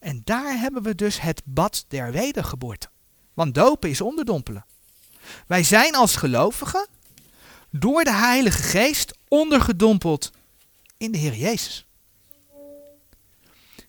En 0.00 0.20
daar 0.24 0.58
hebben 0.58 0.82
we 0.82 0.94
dus 0.94 1.20
het 1.20 1.42
bad 1.44 1.84
der 1.88 2.12
wedergeboorte. 2.12 2.88
Want 3.34 3.54
dopen 3.54 3.90
is 3.90 4.00
onderdompelen. 4.00 4.64
Wij 5.46 5.62
zijn 5.62 5.94
als 5.94 6.16
gelovigen 6.16 6.86
door 7.70 8.04
de 8.04 8.12
Heilige 8.12 8.62
Geest 8.62 9.18
ondergedompeld 9.28 10.30
in 10.96 11.12
de 11.12 11.18
Heer 11.18 11.34
Jezus. 11.34 11.86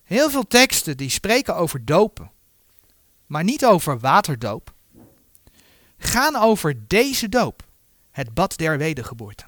Heel 0.04 0.30
veel 0.30 0.48
teksten 0.48 0.98
die 0.98 1.10
spreken 1.10 1.56
over 1.56 1.86
dopen, 1.86 2.32
maar 3.26 3.44
niet 3.44 3.66
over 3.66 4.00
waterdoop, 4.00 4.74
gaan 5.98 6.36
over 6.36 6.88
deze 6.88 7.30
doop, 7.30 7.64
het 8.12 8.34
bad 8.34 8.58
der 8.58 8.78
wedergeboorte. 8.78 9.44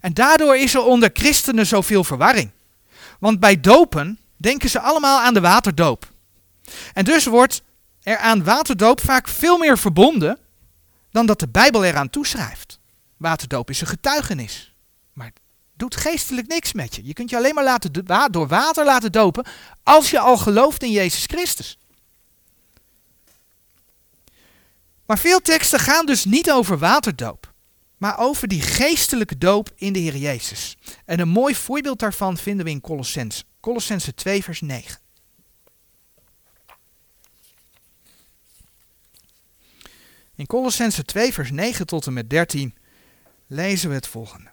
En 0.00 0.14
daardoor 0.14 0.56
is 0.56 0.74
er 0.74 0.84
onder 0.84 1.10
christenen 1.12 1.66
zoveel 1.66 2.04
verwarring. 2.04 2.50
Want 3.18 3.40
bij 3.40 3.60
dopen 3.60 4.18
denken 4.36 4.70
ze 4.70 4.80
allemaal 4.80 5.20
aan 5.20 5.34
de 5.34 5.40
waterdoop. 5.40 6.12
En 6.92 7.04
dus 7.04 7.24
wordt 7.24 7.62
er 8.02 8.18
aan 8.18 8.44
waterdoop 8.44 9.00
vaak 9.00 9.28
veel 9.28 9.58
meer 9.58 9.78
verbonden 9.78 10.38
dan 11.10 11.26
dat 11.26 11.40
de 11.40 11.48
Bijbel 11.48 11.84
eraan 11.84 12.10
toeschrijft. 12.10 12.80
Waterdoop 13.16 13.70
is 13.70 13.80
een 13.80 13.86
getuigenis, 13.86 14.74
maar 15.12 15.32
doet 15.74 15.96
geestelijk 15.96 16.46
niks 16.46 16.72
met 16.72 16.94
je. 16.94 17.04
Je 17.04 17.12
kunt 17.12 17.30
je 17.30 17.36
alleen 17.36 17.54
maar 17.54 17.64
laten 17.64 17.92
door 18.30 18.46
water 18.46 18.84
laten 18.84 19.12
dopen 19.12 19.46
als 19.82 20.10
je 20.10 20.18
al 20.18 20.36
gelooft 20.36 20.82
in 20.82 20.90
Jezus 20.90 21.24
Christus. 21.24 21.78
Maar 25.06 25.18
veel 25.18 25.40
teksten 25.40 25.78
gaan 25.78 26.06
dus 26.06 26.24
niet 26.24 26.50
over 26.50 26.78
waterdoop. 26.78 27.54
maar 27.96 28.18
over 28.18 28.48
die 28.48 28.60
geestelijke 28.60 29.38
doop 29.38 29.70
in 29.74 29.92
de 29.92 29.98
Heer 29.98 30.16
Jezus. 30.16 30.76
En 31.04 31.20
een 31.20 31.28
mooi 31.28 31.54
voorbeeld 31.54 31.98
daarvan 31.98 32.36
vinden 32.36 32.64
we 32.64 32.70
in 32.70 32.80
Colossense. 32.80 33.44
Colossense 33.66 34.14
2 34.14 34.42
vers 34.42 34.60
9. 34.60 35.00
In 40.34 40.46
Colossense 40.46 41.04
2 41.04 41.32
vers 41.32 41.50
9 41.50 41.86
tot 41.86 42.06
en 42.06 42.12
met 42.12 42.30
13 42.30 42.76
lezen 43.46 43.88
we 43.88 43.94
het 43.94 44.06
volgende. 44.06 44.50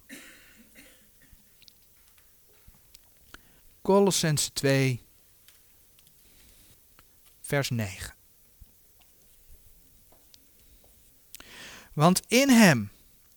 Colossense 3.81 4.53
2 4.53 5.05
vers 7.41 7.69
9. 7.69 8.15
Want 11.93 12.21
in 12.27 12.49
hem 12.49 12.91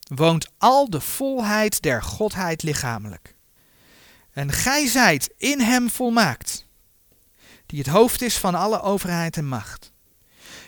woont 0.08 0.48
al 0.58 0.90
de 0.90 1.00
volheid 1.00 1.82
der 1.82 2.02
Godheid 2.02 2.62
lichamelijk. 2.62 3.35
En 4.36 4.52
gij 4.52 4.86
zijt 4.86 5.34
in 5.36 5.60
hem 5.60 5.90
volmaakt, 5.90 6.66
die 7.66 7.78
het 7.78 7.88
hoofd 7.88 8.22
is 8.22 8.36
van 8.36 8.54
alle 8.54 8.80
overheid 8.80 9.36
en 9.36 9.46
macht. 9.46 9.92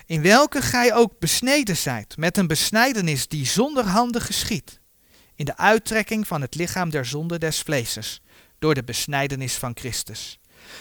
In 0.06 0.22
welke 0.22 0.62
gij 0.62 0.94
ook 0.94 1.18
besneden 1.18 1.76
zijt, 1.76 2.16
met 2.16 2.36
een 2.36 2.46
besnijdenis 2.46 3.28
die 3.28 3.46
zonder 3.46 3.84
handen 3.84 4.20
geschiet, 4.20 4.80
in 5.34 5.44
de 5.44 5.56
uittrekking 5.56 6.26
van 6.26 6.40
het 6.40 6.54
lichaam 6.54 6.90
der 6.90 7.04
zonde 7.06 7.38
des 7.38 7.60
vleeses, 7.60 8.22
door 8.58 8.74
de 8.74 8.84
besnijdenis 8.84 9.54
van 9.54 9.72
Christus. 9.74 10.40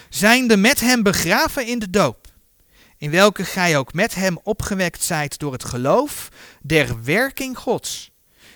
Zijnde 0.09 0.57
met 0.57 0.79
hem 0.79 1.03
begraven 1.03 1.65
in 1.65 1.79
de 1.79 1.89
doop, 1.89 2.27
in 2.97 3.11
welke 3.11 3.45
gij 3.45 3.77
ook 3.77 3.93
met 3.93 4.15
hem 4.15 4.39
opgewekt 4.43 5.03
zijt 5.03 5.39
door 5.39 5.51
het 5.51 5.63
geloof 5.63 6.29
der 6.61 7.03
werking 7.03 7.57
Gods, 7.57 8.11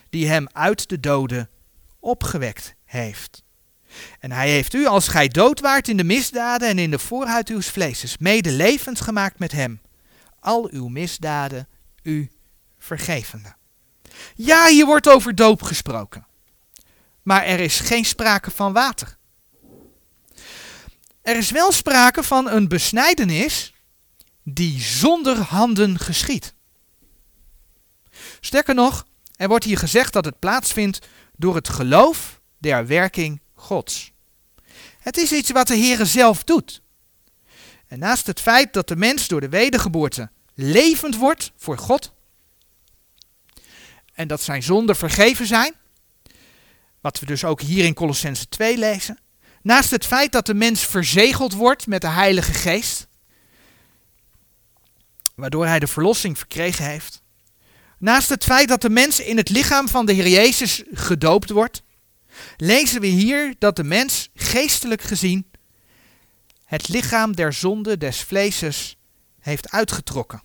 die 0.10 0.28
hem 0.28 0.48
uit 0.52 0.90
de 0.90 1.00
doden 1.00 1.50
opgewekt 2.00 2.76
heeft. 2.86 3.44
En 4.20 4.32
hij 4.32 4.50
heeft 4.50 4.74
u, 4.74 4.86
als 4.86 5.08
gij 5.08 5.28
dood 5.28 5.60
waart 5.60 5.88
in 5.88 5.98
de 5.98 6.04
misdaden 6.04 6.68
en 6.68 6.80
in 6.80 6.92
de 6.92 7.00
voorhuid 7.00 7.50
uws 7.50 7.68
vleeses, 7.68 8.18
mede 8.18 8.52
levend 8.52 9.02
gemaakt 9.02 9.40
met 9.40 9.52
hem, 9.52 9.82
al 10.40 10.70
uw 10.72 10.88
misdaden 10.88 11.68
u 12.04 12.30
vergevende. 12.80 13.56
Ja, 14.36 14.68
hier 14.68 14.86
wordt 14.86 15.10
over 15.10 15.36
doop 15.36 15.62
gesproken. 15.62 16.26
Maar 17.24 17.44
er 17.44 17.60
is 17.60 17.80
geen 17.80 18.06
sprake 18.06 18.52
van 18.52 18.74
water. 18.74 19.18
Er 21.22 21.38
is 21.38 21.52
wel 21.52 21.72
sprake 21.72 22.24
van 22.24 22.50
een 22.50 22.68
besnijdenis 22.68 23.74
die 24.44 24.82
zonder 24.82 25.38
handen 25.38 26.00
geschiet. 26.00 26.54
Sterker 28.40 28.76
nog, 28.76 29.06
er 29.36 29.48
wordt 29.48 29.66
hier 29.66 29.78
gezegd 29.78 30.14
dat 30.14 30.26
het 30.26 30.40
plaatsvindt 30.40 31.08
door 31.36 31.56
het 31.56 31.70
geloof 31.70 32.42
der 32.58 32.88
werking 32.88 33.42
Gods. 33.62 34.12
Het 35.00 35.18
is 35.18 35.32
iets 35.32 35.52
wat 35.52 35.68
de 35.68 35.78
Heere 35.78 36.06
zelf 36.06 36.44
doet. 36.44 36.82
En 37.88 38.00
naast 38.00 38.28
het 38.28 38.40
feit 38.40 38.74
dat 38.74 38.88
de 38.88 38.96
mens 38.96 39.28
door 39.28 39.42
de 39.42 39.50
wedergeboorte 39.50 40.30
levend 40.56 41.16
wordt 41.16 41.52
voor 41.58 41.78
God 41.78 42.14
en 44.14 44.28
dat 44.28 44.42
zijn 44.42 44.64
zonden 44.64 44.96
vergeven 44.96 45.46
zijn, 45.46 45.74
wat 47.02 47.20
we 47.20 47.26
dus 47.26 47.44
ook 47.44 47.62
hier 47.62 47.86
in 47.86 47.94
Colossense 47.94 48.50
2 48.50 48.78
lezen, 48.78 49.20
naast 49.62 49.92
het 49.92 50.06
feit 50.06 50.32
dat 50.32 50.46
de 50.46 50.54
mens 50.54 50.86
verzegeld 50.86 51.54
wordt 51.54 51.88
met 51.88 52.02
de 52.02 52.08
Heilige 52.08 52.54
Geest, 52.54 53.08
waardoor 55.36 55.66
hij 55.66 55.80
de 55.80 55.88
verlossing 55.88 56.38
verkregen 56.38 56.86
heeft, 56.86 57.22
naast 57.98 58.30
het 58.30 58.44
feit 58.44 58.68
dat 58.68 58.82
de 58.82 58.90
mens 58.90 59.20
in 59.20 59.38
het 59.38 59.50
lichaam 59.50 59.88
van 59.88 60.06
de 60.06 60.14
Heer 60.14 60.28
Jezus 60.28 60.84
gedoopt 60.92 61.50
wordt, 61.50 61.84
lezen 62.58 63.02
we 63.02 63.08
hier 63.08 63.56
dat 63.60 63.76
de 63.76 63.84
mens 63.84 64.30
geestelijk 64.34 65.02
gezien 65.02 65.46
het 66.66 66.88
lichaam 66.88 67.36
der 67.36 67.54
zonde 67.54 67.98
des 67.98 68.22
vleeses 68.22 68.98
heeft 69.40 69.72
uitgetrokken. 69.72 70.44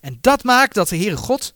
En 0.00 0.18
dat 0.20 0.44
maakt 0.44 0.74
dat 0.74 0.88
de 0.88 0.96
Heere 0.96 1.16
God 1.16 1.54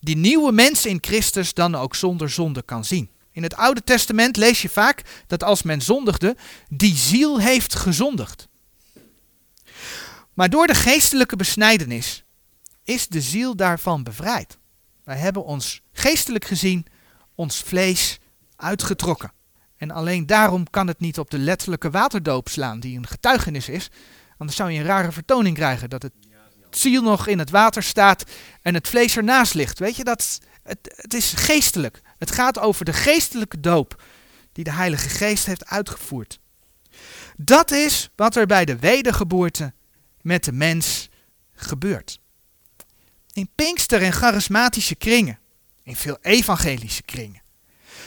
die 0.00 0.16
nieuwe 0.16 0.52
mens 0.52 0.86
in 0.86 0.98
Christus 1.00 1.54
dan 1.54 1.74
ook 1.74 1.94
zonder 1.94 2.30
zonde 2.30 2.62
kan 2.62 2.84
zien. 2.84 3.10
In 3.30 3.42
het 3.42 3.54
Oude 3.54 3.84
Testament 3.84 4.36
lees 4.36 4.62
je 4.62 4.68
vaak 4.68 5.02
dat 5.26 5.42
als 5.42 5.62
men 5.62 5.82
zondigde, 5.82 6.36
die 6.68 6.96
ziel 6.96 7.40
heeft 7.40 7.74
gezondigd. 7.74 8.48
Maar 10.34 10.50
door 10.50 10.66
de 10.66 10.74
geestelijke 10.74 11.36
besnijdenis 11.36 12.24
is 12.84 13.08
de 13.08 13.20
ziel 13.20 13.56
daarvan 13.56 14.02
bevrijd. 14.02 14.58
Wij 15.04 15.16
hebben 15.16 15.44
ons 15.44 15.82
geestelijk 15.92 16.44
gezien 16.44 16.86
ons 17.38 17.60
vlees 17.60 18.18
uitgetrokken. 18.56 19.32
En 19.76 19.90
alleen 19.90 20.26
daarom 20.26 20.70
kan 20.70 20.86
het 20.86 21.00
niet 21.00 21.18
op 21.18 21.30
de 21.30 21.38
letterlijke 21.38 21.90
waterdoop 21.90 22.48
slaan, 22.48 22.80
die 22.80 22.96
een 22.96 23.06
getuigenis 23.06 23.68
is. 23.68 23.90
Anders 24.38 24.56
zou 24.56 24.70
je 24.70 24.78
een 24.78 24.84
rare 24.84 25.12
vertoning 25.12 25.56
krijgen 25.56 25.90
dat 25.90 26.02
het 26.02 26.12
ziel 26.70 27.02
nog 27.02 27.26
in 27.26 27.38
het 27.38 27.50
water 27.50 27.82
staat 27.82 28.24
en 28.62 28.74
het 28.74 28.88
vlees 28.88 29.16
ernaast 29.16 29.54
ligt. 29.54 29.78
Weet 29.78 29.96
je, 29.96 30.04
dat, 30.04 30.38
het, 30.62 30.78
het 30.96 31.14
is 31.14 31.32
geestelijk. 31.32 32.00
Het 32.18 32.30
gaat 32.30 32.58
over 32.58 32.84
de 32.84 32.92
geestelijke 32.92 33.60
doop 33.60 34.02
die 34.52 34.64
de 34.64 34.72
Heilige 34.72 35.08
Geest 35.08 35.46
heeft 35.46 35.66
uitgevoerd. 35.66 36.40
Dat 37.36 37.70
is 37.70 38.08
wat 38.16 38.36
er 38.36 38.46
bij 38.46 38.64
de 38.64 38.78
wedergeboorte 38.78 39.72
met 40.20 40.44
de 40.44 40.52
mens 40.52 41.08
gebeurt. 41.54 42.20
In 43.32 43.50
Pinkster 43.54 44.02
en 44.02 44.12
charismatische 44.12 44.94
kringen, 44.94 45.38
in 45.88 45.96
veel 45.96 46.18
evangelische 46.22 47.02
kringen, 47.02 47.42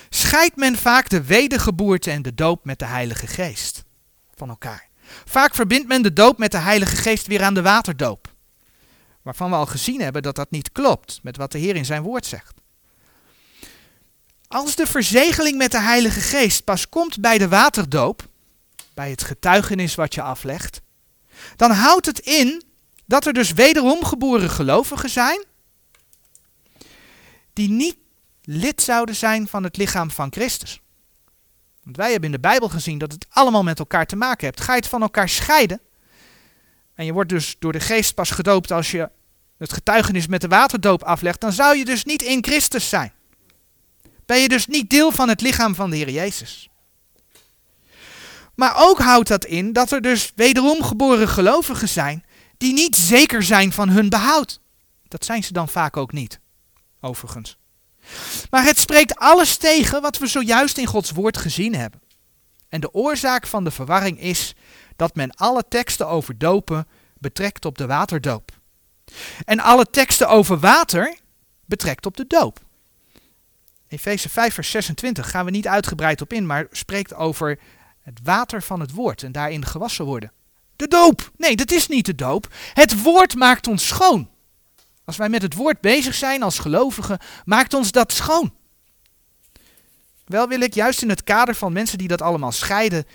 scheidt 0.09 0.55
men 0.55 0.77
vaak 0.77 1.09
de 1.09 1.23
wedergeboorte 1.23 2.11
en 2.11 2.21
de 2.21 2.33
doop 2.33 2.65
met 2.65 2.79
de 2.79 2.85
Heilige 2.85 3.27
Geest 3.27 3.83
van 4.35 4.49
elkaar. 4.49 4.89
Vaak 5.25 5.55
verbindt 5.55 5.87
men 5.87 6.01
de 6.01 6.13
doop 6.13 6.37
met 6.37 6.51
de 6.51 6.57
Heilige 6.57 6.95
Geest 6.95 7.27
weer 7.27 7.43
aan 7.43 7.53
de 7.53 7.61
waterdoop. 7.61 8.33
Waarvan 9.21 9.49
we 9.49 9.55
al 9.55 9.65
gezien 9.65 10.01
hebben 10.01 10.21
dat 10.21 10.35
dat 10.35 10.51
niet 10.51 10.71
klopt 10.71 11.19
met 11.23 11.37
wat 11.37 11.51
de 11.51 11.57
Heer 11.57 11.75
in 11.75 11.85
zijn 11.85 12.01
woord 12.01 12.25
zegt. 12.25 12.53
Als 14.47 14.75
de 14.75 14.87
verzegeling 14.87 15.57
met 15.57 15.71
de 15.71 15.81
Heilige 15.81 16.19
Geest 16.19 16.63
pas 16.63 16.89
komt 16.89 17.19
bij 17.19 17.37
de 17.37 17.47
waterdoop, 17.47 18.27
bij 18.93 19.09
het 19.09 19.23
getuigenis 19.23 19.95
wat 19.95 20.13
je 20.13 20.21
aflegt, 20.21 20.81
dan 21.55 21.71
houdt 21.71 22.05
het 22.05 22.19
in 22.19 22.63
dat 23.05 23.25
er 23.25 23.33
dus 23.33 23.53
wederom 23.53 24.05
geboren 24.05 24.49
gelovigen 24.49 25.09
zijn, 25.09 25.45
die 27.53 27.69
niet 27.69 27.97
lid 28.43 28.81
zouden 28.81 29.15
zijn 29.15 29.47
van 29.47 29.63
het 29.63 29.77
lichaam 29.77 30.11
van 30.11 30.31
Christus. 30.31 30.81
Want 31.83 31.97
wij 31.97 32.11
hebben 32.11 32.29
in 32.29 32.35
de 32.35 32.47
Bijbel 32.47 32.69
gezien 32.69 32.97
dat 32.97 33.11
het 33.11 33.25
allemaal 33.29 33.63
met 33.63 33.79
elkaar 33.79 34.05
te 34.05 34.15
maken 34.15 34.45
heeft. 34.45 34.61
Ga 34.61 34.73
je 34.73 34.79
het 34.79 34.89
van 34.89 35.01
elkaar 35.01 35.29
scheiden, 35.29 35.81
en 36.95 37.05
je 37.05 37.13
wordt 37.13 37.29
dus 37.29 37.55
door 37.59 37.71
de 37.71 37.79
geest 37.79 38.13
pas 38.13 38.31
gedoopt 38.31 38.71
als 38.71 38.91
je 38.91 39.09
het 39.57 39.73
getuigenis 39.73 40.27
met 40.27 40.41
de 40.41 40.47
waterdoop 40.47 41.03
aflegt, 41.03 41.41
dan 41.41 41.51
zou 41.51 41.77
je 41.77 41.85
dus 41.85 42.03
niet 42.03 42.21
in 42.21 42.43
Christus 42.43 42.89
zijn. 42.89 43.13
Ben 44.25 44.39
je 44.39 44.47
dus 44.47 44.67
niet 44.67 44.89
deel 44.89 45.11
van 45.11 45.29
het 45.29 45.41
lichaam 45.41 45.75
van 45.75 45.89
de 45.89 45.95
Heer 45.95 46.09
Jezus. 46.09 46.69
Maar 48.55 48.73
ook 48.75 48.99
houdt 48.99 49.27
dat 49.27 49.45
in 49.45 49.73
dat 49.73 49.91
er 49.91 50.01
dus 50.01 50.31
wederom 50.35 50.83
geboren 50.83 51.27
gelovigen 51.27 51.89
zijn 51.89 52.25
die 52.57 52.73
niet 52.73 52.95
zeker 52.95 53.43
zijn 53.43 53.71
van 53.71 53.89
hun 53.89 54.09
behoud. 54.09 54.59
Dat 55.07 55.25
zijn 55.25 55.43
ze 55.43 55.53
dan 55.53 55.69
vaak 55.69 55.97
ook 55.97 56.11
niet, 56.11 56.39
overigens. 57.01 57.57
Maar 58.49 58.63
het 58.63 58.79
spreekt 58.79 59.15
alles 59.15 59.57
tegen 59.57 60.01
wat 60.01 60.17
we 60.17 60.27
zojuist 60.27 60.77
in 60.77 60.85
Gods 60.85 61.11
woord 61.11 61.37
gezien 61.37 61.75
hebben. 61.75 62.01
En 62.69 62.81
de 62.81 62.93
oorzaak 62.93 63.47
van 63.47 63.63
de 63.63 63.71
verwarring 63.71 64.19
is 64.19 64.55
dat 64.95 65.15
men 65.15 65.35
alle 65.35 65.63
teksten 65.69 66.07
over 66.07 66.37
dopen 66.37 66.87
betrekt 67.17 67.65
op 67.65 67.77
de 67.77 67.85
waterdoop. 67.85 68.51
En 69.45 69.59
alle 69.59 69.85
teksten 69.85 70.29
over 70.29 70.59
water 70.59 71.17
betrekt 71.65 72.05
op 72.05 72.17
de 72.17 72.27
doop. 72.27 72.59
Efeze 73.87 74.29
5 74.29 74.53
vers 74.53 74.71
26 74.71 75.29
gaan 75.29 75.45
we 75.45 75.51
niet 75.51 75.67
uitgebreid 75.67 76.21
op 76.21 76.33
in, 76.33 76.45
maar 76.45 76.67
spreekt 76.71 77.13
over 77.13 77.59
het 78.01 78.19
water 78.23 78.61
van 78.63 78.79
het 78.79 78.91
woord 78.91 79.23
en 79.23 79.31
daarin 79.31 79.65
gewassen 79.65 80.05
worden. 80.05 80.31
De 80.75 80.87
doop. 80.87 81.31
Nee, 81.37 81.55
dat 81.55 81.71
is 81.71 81.87
niet 81.87 82.05
de 82.05 82.15
doop. 82.15 82.53
Het 82.73 83.01
woord 83.01 83.35
maakt 83.35 83.67
ons 83.67 83.87
schoon. 83.87 84.29
Als 85.05 85.17
wij 85.17 85.29
met 85.29 85.41
het 85.41 85.53
woord 85.53 85.81
bezig 85.81 86.15
zijn 86.15 86.43
als 86.43 86.59
gelovigen, 86.59 87.19
maakt 87.45 87.73
ons 87.73 87.91
dat 87.91 88.11
schoon. 88.11 88.53
Wel 90.25 90.47
wil 90.47 90.61
ik 90.61 90.73
juist 90.73 91.01
in 91.01 91.09
het 91.09 91.23
kader 91.23 91.55
van 91.55 91.73
mensen 91.73 91.97
die 91.97 92.07
dat 92.07 92.21
allemaal 92.21 92.51
scheiden, 92.51 93.05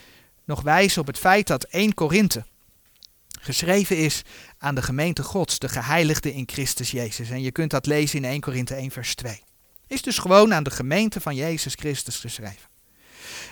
nog 0.45 0.63
wijzen 0.63 1.01
op 1.01 1.07
het 1.07 1.19
feit 1.19 1.47
dat 1.47 1.65
1 1.65 1.95
Korinthe 1.95 2.45
geschreven 3.41 3.97
is 3.97 4.23
aan 4.59 4.75
de 4.75 4.83
gemeente 4.83 5.23
Gods, 5.23 5.59
de 5.59 5.69
geheiligde 5.69 6.35
in 6.35 6.45
Christus 6.47 6.91
Jezus. 6.91 7.31
En 7.31 7.43
je 7.43 7.53
kunt 7.53 7.71
dat 7.71 7.87
lezen 7.87 8.19
in 8.19 8.25
1 8.25 8.41
Korinthe 8.41 8.75
1 8.75 8.91
vers 8.91 9.15
2. 9.15 9.43
Is 9.87 10.03
dus 10.03 10.19
gewoon 10.19 10.55
aan 10.55 10.63
de 10.63 10.71
gemeente 10.71 11.21
van 11.21 11.35
Jezus 11.35 11.75
Christus 11.75 12.17
geschreven. 12.17 12.69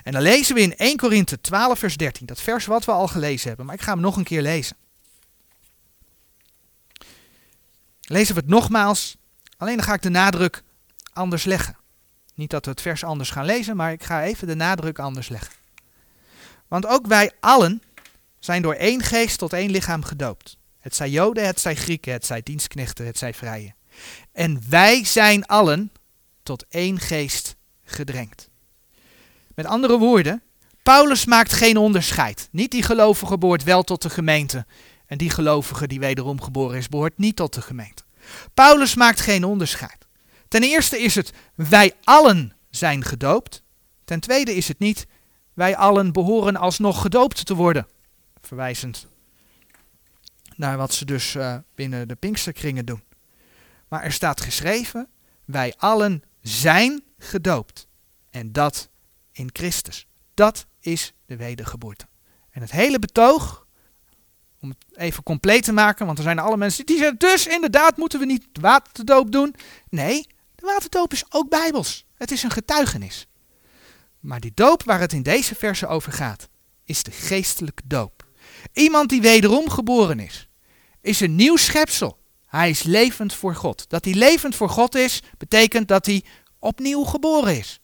En 0.02 0.12
dan 0.12 0.22
lezen 0.22 0.54
we 0.54 0.60
in 0.60 0.76
1 0.76 0.96
Korinthe 0.96 1.40
12 1.40 1.78
vers 1.78 1.96
13, 1.96 2.26
dat 2.26 2.40
vers 2.40 2.66
wat 2.66 2.84
we 2.84 2.92
al 2.92 3.08
gelezen 3.08 3.48
hebben, 3.48 3.66
maar 3.66 3.74
ik 3.74 3.80
ga 3.80 3.92
hem 3.92 4.00
nog 4.00 4.16
een 4.16 4.24
keer 4.24 4.42
lezen. 4.42 4.76
Lezen 8.06 8.34
we 8.34 8.40
het 8.40 8.50
nogmaals 8.50 9.16
Alleen 9.56 9.76
dan 9.76 9.84
ga 9.84 9.94
ik 9.94 10.02
de 10.02 10.08
nadruk 10.08 10.62
anders 11.12 11.44
leggen. 11.44 11.76
Niet 12.34 12.50
dat 12.50 12.64
we 12.64 12.70
het 12.70 12.80
vers 12.80 13.04
anders 13.04 13.30
gaan 13.30 13.44
lezen, 13.44 13.76
maar 13.76 13.92
ik 13.92 14.04
ga 14.04 14.22
even 14.22 14.46
de 14.46 14.54
nadruk 14.54 14.98
anders 14.98 15.28
leggen. 15.28 15.52
Want 16.68 16.86
ook 16.86 17.06
wij 17.06 17.32
allen 17.40 17.82
zijn 18.38 18.62
door 18.62 18.74
één 18.74 19.02
geest 19.02 19.38
tot 19.38 19.52
één 19.52 19.70
lichaam 19.70 20.02
gedoopt. 20.02 20.56
Het 20.78 20.94
zij 20.94 21.10
Joden, 21.10 21.46
het 21.46 21.60
zij 21.60 21.74
Grieken, 21.74 22.12
het 22.12 22.26
zij 22.26 22.42
dienstknechten, 22.42 23.06
het 23.06 23.18
zij 23.18 23.34
vrije. 23.34 23.74
En 24.32 24.62
wij 24.68 25.04
zijn 25.04 25.46
allen 25.46 25.92
tot 26.42 26.64
één 26.68 27.00
geest 27.00 27.56
gedrenkt. 27.84 28.48
Met 29.54 29.66
andere 29.66 29.98
woorden, 29.98 30.42
Paulus 30.82 31.24
maakt 31.24 31.52
geen 31.52 31.76
onderscheid. 31.76 32.48
Niet 32.50 32.70
die 32.70 32.82
gelovige 32.82 33.38
behoort 33.38 33.62
wel 33.62 33.82
tot 33.82 34.02
de 34.02 34.10
gemeente. 34.10 34.66
En 35.06 35.18
die 35.18 35.30
gelovige 35.30 35.86
die 35.86 36.00
wederom 36.00 36.40
geboren 36.40 36.78
is, 36.78 36.88
behoort 36.88 37.18
niet 37.18 37.36
tot 37.36 37.54
de 37.54 37.62
gemeente. 37.62 38.02
Paulus 38.54 38.94
maakt 38.94 39.20
geen 39.20 39.44
onderscheid. 39.44 40.06
Ten 40.48 40.62
eerste 40.62 40.98
is 40.98 41.14
het 41.14 41.32
wij 41.54 41.92
allen 42.04 42.52
zijn 42.70 43.04
gedoopt. 43.04 43.62
Ten 44.04 44.20
tweede 44.20 44.54
is 44.54 44.68
het 44.68 44.78
niet 44.78 45.06
wij 45.54 45.76
allen 45.76 46.12
behoren 46.12 46.56
alsnog 46.56 47.00
gedoopt 47.00 47.46
te 47.46 47.54
worden. 47.54 47.86
Verwijzend 48.40 49.06
naar 50.56 50.76
wat 50.76 50.94
ze 50.94 51.04
dus 51.04 51.34
uh, 51.34 51.56
binnen 51.74 52.08
de 52.08 52.14
Pinksterkringen 52.14 52.86
doen. 52.86 53.02
Maar 53.88 54.02
er 54.02 54.12
staat 54.12 54.40
geschreven, 54.40 55.08
wij 55.44 55.74
allen 55.76 56.22
zijn 56.40 57.02
gedoopt. 57.18 57.86
En 58.30 58.52
dat 58.52 58.88
in 59.32 59.50
Christus. 59.52 60.06
Dat 60.34 60.66
is 60.80 61.12
de 61.26 61.36
wedergeboorte. 61.36 62.06
En 62.50 62.60
het 62.60 62.70
hele 62.70 62.98
betoog, 62.98 63.63
om 64.64 64.70
het 64.70 64.98
even 64.98 65.22
compleet 65.22 65.64
te 65.64 65.72
maken, 65.72 66.06
want 66.06 66.18
er 66.18 66.24
zijn 66.24 66.38
alle 66.38 66.56
mensen 66.56 66.86
die 66.86 66.98
zeggen, 66.98 67.18
dus 67.18 67.46
inderdaad 67.46 67.96
moeten 67.96 68.18
we 68.18 68.24
niet 68.24 68.46
waterdoop 68.60 69.32
doen. 69.32 69.54
Nee, 69.88 70.26
de 70.54 70.66
waterdoop 70.66 71.12
is 71.12 71.24
ook 71.28 71.48
bijbels. 71.48 72.06
Het 72.14 72.30
is 72.30 72.42
een 72.42 72.50
getuigenis. 72.50 73.26
Maar 74.20 74.40
die 74.40 74.52
doop 74.54 74.82
waar 74.82 75.00
het 75.00 75.12
in 75.12 75.22
deze 75.22 75.54
verse 75.54 75.86
over 75.86 76.12
gaat, 76.12 76.48
is 76.84 77.02
de 77.02 77.10
geestelijke 77.10 77.82
doop. 77.84 78.26
Iemand 78.72 79.08
die 79.08 79.20
wederom 79.20 79.70
geboren 79.70 80.20
is, 80.20 80.48
is 81.00 81.20
een 81.20 81.34
nieuw 81.34 81.56
schepsel. 81.56 82.18
Hij 82.46 82.70
is 82.70 82.82
levend 82.82 83.34
voor 83.34 83.54
God. 83.54 83.84
Dat 83.88 84.04
hij 84.04 84.14
levend 84.14 84.56
voor 84.56 84.70
God 84.70 84.94
is, 84.94 85.22
betekent 85.38 85.88
dat 85.88 86.06
hij 86.06 86.24
opnieuw 86.58 87.04
geboren 87.04 87.58
is. 87.58 87.80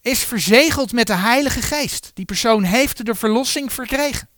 Is 0.00 0.24
verzegeld 0.24 0.92
met 0.92 1.06
de 1.06 1.14
Heilige 1.14 1.62
Geest. 1.62 2.10
Die 2.14 2.24
persoon 2.24 2.62
heeft 2.62 3.06
de 3.06 3.14
verlossing 3.14 3.72
verkregen. 3.72 4.28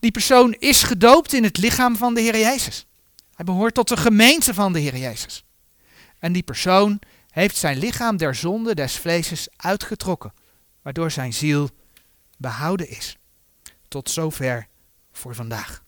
Die 0.00 0.10
persoon 0.10 0.52
is 0.52 0.82
gedoopt 0.82 1.32
in 1.32 1.44
het 1.44 1.56
lichaam 1.56 1.96
van 1.96 2.14
de 2.14 2.20
Heer 2.20 2.38
Jezus. 2.38 2.86
Hij 3.34 3.44
behoort 3.44 3.74
tot 3.74 3.88
de 3.88 3.96
gemeente 3.96 4.54
van 4.54 4.72
de 4.72 4.78
Heer 4.78 4.96
Jezus. 4.96 5.44
En 6.18 6.32
die 6.32 6.42
persoon 6.42 7.00
heeft 7.30 7.56
zijn 7.56 7.78
lichaam 7.78 8.16
der 8.16 8.34
zonde 8.34 8.74
des 8.74 8.96
vleeses 8.96 9.48
uitgetrokken, 9.56 10.32
waardoor 10.82 11.10
zijn 11.10 11.32
ziel 11.32 11.70
behouden 12.36 12.88
is. 12.88 13.16
Tot 13.88 14.10
zover 14.10 14.66
voor 15.12 15.34
vandaag. 15.34 15.82